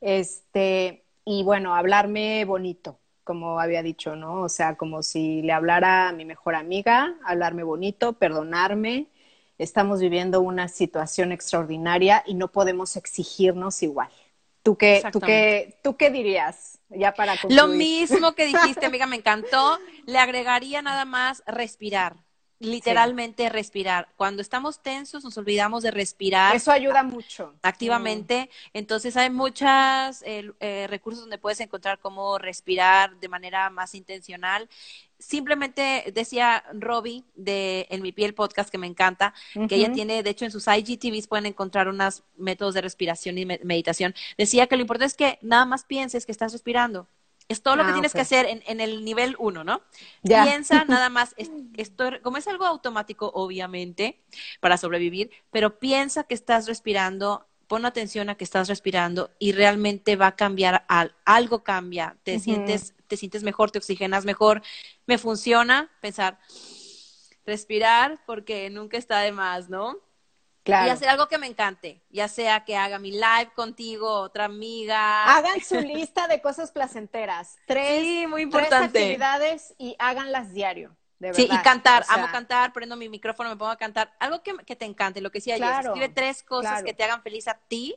Este, 0.00 1.04
y 1.24 1.42
bueno, 1.44 1.74
hablarme 1.74 2.44
bonito, 2.44 2.98
como 3.22 3.60
había 3.60 3.82
dicho, 3.82 4.16
¿no? 4.16 4.42
O 4.42 4.48
sea, 4.48 4.76
como 4.76 5.02
si 5.02 5.42
le 5.42 5.52
hablara 5.52 6.08
a 6.08 6.12
mi 6.12 6.24
mejor 6.24 6.54
amiga, 6.56 7.14
hablarme 7.24 7.62
bonito, 7.62 8.14
perdonarme. 8.14 9.06
Estamos 9.56 10.00
viviendo 10.00 10.40
una 10.40 10.68
situación 10.68 11.30
extraordinaria 11.30 12.24
y 12.26 12.34
no 12.34 12.48
podemos 12.48 12.96
exigirnos 12.96 13.82
igual. 13.84 14.08
¿Tú 14.64 14.76
qué, 14.76 15.02
tú 15.12 15.20
qué, 15.20 15.78
tú 15.82 15.96
qué 15.96 16.10
dirías? 16.10 16.80
Ya 16.88 17.12
para 17.14 17.32
concluir. 17.32 17.56
Lo 17.56 17.68
mismo 17.68 18.34
que 18.34 18.46
dijiste, 18.46 18.86
amiga, 18.86 19.06
me 19.06 19.16
encantó. 19.16 19.78
Le 20.06 20.18
agregaría 20.18 20.82
nada 20.82 21.04
más 21.04 21.42
respirar 21.46 22.16
literalmente 22.58 23.44
sí. 23.44 23.48
respirar. 23.48 24.08
Cuando 24.16 24.42
estamos 24.42 24.82
tensos 24.82 25.24
nos 25.24 25.36
olvidamos 25.36 25.82
de 25.82 25.90
respirar. 25.90 26.54
Eso 26.54 26.70
ayuda 26.70 27.02
mucho. 27.02 27.54
Activamente. 27.62 28.48
Mm. 28.72 28.78
Entonces 28.78 29.16
hay 29.16 29.30
muchos 29.30 29.68
eh, 30.22 30.52
eh, 30.60 30.86
recursos 30.88 31.22
donde 31.22 31.38
puedes 31.38 31.60
encontrar 31.60 31.98
cómo 31.98 32.38
respirar 32.38 33.18
de 33.18 33.28
manera 33.28 33.70
más 33.70 33.94
intencional. 33.94 34.68
Simplemente 35.18 36.12
decía 36.12 36.64
Robbie 36.72 37.24
de 37.34 37.86
En 37.88 38.02
mi 38.02 38.12
piel 38.12 38.34
podcast 38.34 38.68
que 38.68 38.78
me 38.78 38.86
encanta, 38.86 39.32
uh 39.54 39.60
-huh. 39.60 39.68
que 39.68 39.76
ella 39.76 39.92
tiene, 39.92 40.22
de 40.22 40.30
hecho 40.30 40.44
en 40.44 40.50
sus 40.50 40.66
IGTVs 40.66 41.28
pueden 41.28 41.46
encontrar 41.46 41.88
unos 41.88 42.24
métodos 42.36 42.74
de 42.74 42.82
respiración 42.82 43.38
y 43.38 43.46
meditación. 43.46 44.14
Decía 44.36 44.66
que 44.66 44.76
lo 44.76 44.82
importante 44.82 45.06
es 45.06 45.14
que 45.14 45.38
nada 45.40 45.64
más 45.64 45.84
pienses 45.84 46.26
que 46.26 46.32
estás 46.32 46.52
respirando. 46.52 47.08
Es 47.48 47.62
todo 47.62 47.76
lo 47.76 47.82
ah, 47.82 47.86
que 47.86 47.92
tienes 47.92 48.12
okay. 48.12 48.18
que 48.18 48.22
hacer 48.22 48.46
en, 48.46 48.62
en, 48.66 48.80
el 48.80 49.04
nivel 49.04 49.36
uno, 49.38 49.64
¿no? 49.64 49.82
Ya. 50.22 50.44
Piensa 50.44 50.84
nada 50.88 51.10
más, 51.10 51.34
es, 51.36 51.50
esto, 51.76 52.10
como 52.22 52.38
es 52.38 52.48
algo 52.48 52.64
automático, 52.64 53.30
obviamente, 53.34 54.22
para 54.60 54.78
sobrevivir, 54.78 55.30
pero 55.50 55.78
piensa 55.78 56.24
que 56.24 56.34
estás 56.34 56.66
respirando, 56.66 57.46
pon 57.66 57.84
atención 57.84 58.30
a 58.30 58.36
que 58.36 58.44
estás 58.44 58.68
respirando 58.68 59.30
y 59.38 59.52
realmente 59.52 60.16
va 60.16 60.28
a 60.28 60.36
cambiar, 60.36 60.84
al, 60.88 61.14
algo 61.24 61.62
cambia, 61.62 62.16
te, 62.22 62.32
uh 62.32 62.36
-huh. 62.36 62.40
sientes, 62.40 62.94
te 63.08 63.16
sientes 63.16 63.42
mejor, 63.42 63.70
te 63.70 63.78
oxigenas 63.78 64.24
mejor, 64.24 64.62
me 65.06 65.18
funciona 65.18 65.90
pensar, 66.00 66.38
respirar, 67.44 68.22
porque 68.26 68.70
nunca 68.70 68.96
está 68.96 69.20
de 69.20 69.32
más, 69.32 69.68
¿no? 69.68 69.98
Y 70.66 70.72
hacer 70.72 71.08
algo 71.08 71.28
que 71.28 71.36
me 71.36 71.46
encante, 71.46 72.02
ya 72.10 72.26
sea 72.26 72.64
que 72.64 72.76
haga 72.76 72.98
mi 72.98 73.12
live 73.12 73.50
contigo, 73.54 74.08
otra 74.08 74.46
amiga. 74.46 75.36
Hagan 75.36 75.60
su 75.60 75.74
lista 75.80 76.26
de 76.26 76.40
cosas 76.40 76.72
placenteras. 76.72 77.56
Tres, 77.66 78.02
sí, 78.02 78.26
muy 78.26 78.42
importante. 78.42 78.88
tres 78.90 79.02
actividades 79.04 79.74
y 79.78 79.94
háganlas 79.98 80.52
diario. 80.54 80.96
De 81.18 81.28
verdad. 81.28 81.42
Sí, 81.42 81.48
y 81.50 81.58
cantar, 81.62 82.04
amo 82.08 82.28
cantar, 82.32 82.72
prendo 82.72 82.96
mi 82.96 83.08
micrófono, 83.08 83.50
me 83.50 83.56
pongo 83.56 83.70
a 83.70 83.76
cantar. 83.76 84.14
Algo 84.18 84.42
que, 84.42 84.56
que 84.64 84.74
te 84.74 84.84
encante, 84.84 85.20
lo 85.20 85.30
que 85.30 85.38
decía 85.38 85.58
yo, 85.58 85.66
escribe 85.66 86.08
tres 86.08 86.42
cosas 86.42 86.82
que 86.82 86.94
te 86.94 87.04
hagan 87.04 87.22
feliz 87.22 87.46
a 87.46 87.54
ti 87.54 87.96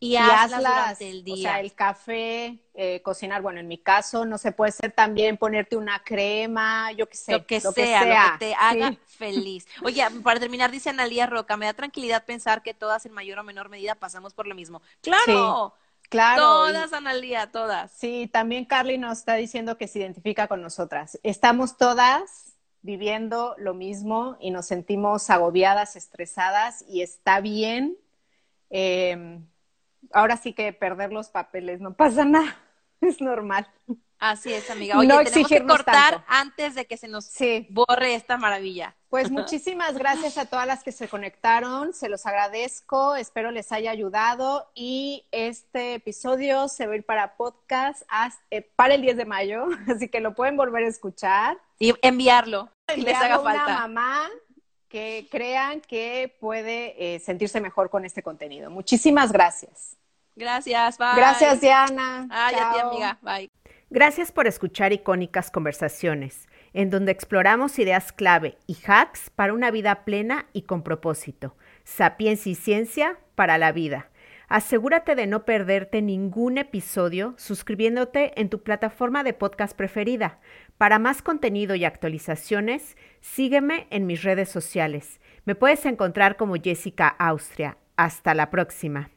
y, 0.00 0.16
hazlas, 0.16 0.60
durante 0.60 1.10
el 1.10 1.24
día. 1.24 1.34
O 1.34 1.38
sea, 1.38 1.60
el 1.60 1.72
café, 1.74 2.58
eh, 2.74 3.02
cocinar, 3.02 3.42
bueno, 3.42 3.58
en 3.58 3.66
mi 3.66 3.78
caso, 3.78 4.24
no 4.24 4.38
se 4.38 4.52
puede 4.52 4.70
ser 4.70 4.92
también 4.92 5.36
ponerte 5.36 5.76
una 5.76 6.02
crema, 6.04 6.92
yo 6.92 7.08
qué 7.08 7.16
sé. 7.16 7.32
Lo 7.32 7.46
que, 7.46 7.60
sea, 7.60 8.04
lo 8.04 8.32
que 8.32 8.38
te 8.38 8.54
haga 8.54 8.96
feliz. 9.06 9.66
Oye, 9.82 10.04
para 10.22 10.38
terminar, 10.38 10.70
dice 10.70 10.90
Analia 10.90 11.26
Roca, 11.26 11.56
me 11.56 11.66
da 11.66 11.74
tranquilidad 11.74 12.24
pensar 12.24 12.62
que 12.62 12.74
todas 12.74 13.06
en 13.06 13.12
mayor 13.12 13.40
o 13.40 13.44
menor 13.44 13.68
medida 13.68 13.96
pasamos 13.96 14.34
por 14.34 14.46
lo 14.46 14.54
mismo. 14.54 14.82
¡Claro! 15.00 15.74
Claro. 16.08 16.42
Todas, 16.42 16.92
Analia, 16.94 17.50
todas. 17.50 17.90
Sí, 17.90 18.30
también 18.32 18.64
Carly 18.64 18.96
nos 18.96 19.18
está 19.18 19.34
diciendo 19.34 19.76
que 19.76 19.88
se 19.88 19.98
identifica 19.98 20.48
con 20.48 20.62
nosotras. 20.62 21.18
Estamos 21.22 21.76
todas 21.76 22.54
viviendo 22.80 23.54
lo 23.58 23.74
mismo 23.74 24.38
y 24.40 24.50
nos 24.50 24.64
sentimos 24.66 25.28
agobiadas, 25.28 25.96
estresadas 25.96 26.82
y 26.88 27.02
está 27.02 27.40
bien. 27.40 27.98
Eh, 28.70 29.40
ahora 30.12 30.36
sí 30.36 30.52
que 30.52 30.72
perder 30.72 31.12
los 31.12 31.28
papeles, 31.28 31.80
no 31.80 31.94
pasa 31.94 32.24
nada, 32.24 32.56
es 33.00 33.20
normal. 33.20 33.66
Así 34.18 34.52
es, 34.52 34.68
amiga. 34.68 34.98
Oye, 34.98 35.06
no 35.06 35.22
tenemos 35.22 35.48
que 35.48 35.64
cortar 35.64 36.24
antes 36.26 36.74
de 36.74 36.86
que 36.86 36.96
se 36.96 37.06
nos 37.06 37.30
borre 37.70 38.14
esta 38.14 38.36
maravilla. 38.36 38.96
Pues 39.08 39.30
muchísimas 39.30 39.96
gracias 39.96 40.38
a 40.38 40.46
todas 40.46 40.66
las 40.66 40.82
que 40.82 40.90
se 40.90 41.08
conectaron, 41.08 41.94
se 41.94 42.08
los 42.08 42.26
agradezco, 42.26 43.14
espero 43.14 43.52
les 43.52 43.70
haya 43.70 43.92
ayudado 43.92 44.70
y 44.74 45.26
este 45.30 45.94
episodio 45.94 46.66
se 46.68 46.86
va 46.86 46.94
a 46.94 46.96
ir 46.96 47.06
para 47.06 47.36
podcast 47.36 48.02
eh, 48.50 48.62
para 48.74 48.94
el 48.94 49.02
10 49.02 49.18
de 49.18 49.24
mayo, 49.24 49.66
así 49.88 50.08
que 50.08 50.20
lo 50.20 50.34
pueden 50.34 50.56
volver 50.56 50.84
a 50.84 50.88
escuchar. 50.88 51.58
Y 51.78 51.94
enviarlo, 52.02 52.70
si 52.92 53.02
les 53.02 53.16
haga 53.16 53.38
falta. 53.38 53.64
una 53.66 53.78
mamá 53.86 54.28
que 54.88 55.28
crean 55.30 55.80
que 55.80 56.34
puede 56.40 57.14
eh, 57.14 57.18
sentirse 57.20 57.60
mejor 57.60 57.90
con 57.90 58.04
este 58.04 58.22
contenido. 58.22 58.70
Muchísimas 58.70 59.32
gracias. 59.32 59.96
Gracias, 60.34 60.98
bye. 60.98 61.16
Gracias, 61.16 61.60
Diana. 61.60 62.28
Ay, 62.30 62.54
a 62.54 62.72
ti, 62.72 62.78
amiga. 62.78 63.18
Bye. 63.22 63.50
Gracias 63.90 64.32
por 64.32 64.46
escuchar 64.46 64.92
Icónicas 64.92 65.50
Conversaciones, 65.50 66.46
en 66.74 66.90
donde 66.90 67.10
exploramos 67.10 67.78
ideas 67.78 68.12
clave 68.12 68.58
y 68.66 68.76
hacks 68.86 69.30
para 69.30 69.54
una 69.54 69.70
vida 69.70 70.04
plena 70.04 70.46
y 70.52 70.62
con 70.62 70.82
propósito. 70.82 71.56
Sapiencia 71.84 72.52
y 72.52 72.54
ciencia 72.54 73.18
para 73.34 73.56
la 73.56 73.72
vida. 73.72 74.10
Asegúrate 74.48 75.14
de 75.14 75.26
no 75.26 75.44
perderte 75.44 76.00
ningún 76.00 76.56
episodio 76.56 77.34
suscribiéndote 77.36 78.38
en 78.40 78.48
tu 78.48 78.62
plataforma 78.62 79.22
de 79.22 79.34
podcast 79.34 79.76
preferida. 79.76 80.38
Para 80.78 81.00
más 81.00 81.22
contenido 81.22 81.74
y 81.74 81.84
actualizaciones, 81.84 82.96
sígueme 83.20 83.88
en 83.90 84.06
mis 84.06 84.22
redes 84.22 84.48
sociales. 84.48 85.20
Me 85.44 85.56
puedes 85.56 85.84
encontrar 85.84 86.36
como 86.36 86.54
Jessica 86.54 87.08
Austria. 87.08 87.78
Hasta 87.96 88.32
la 88.32 88.48
próxima. 88.50 89.10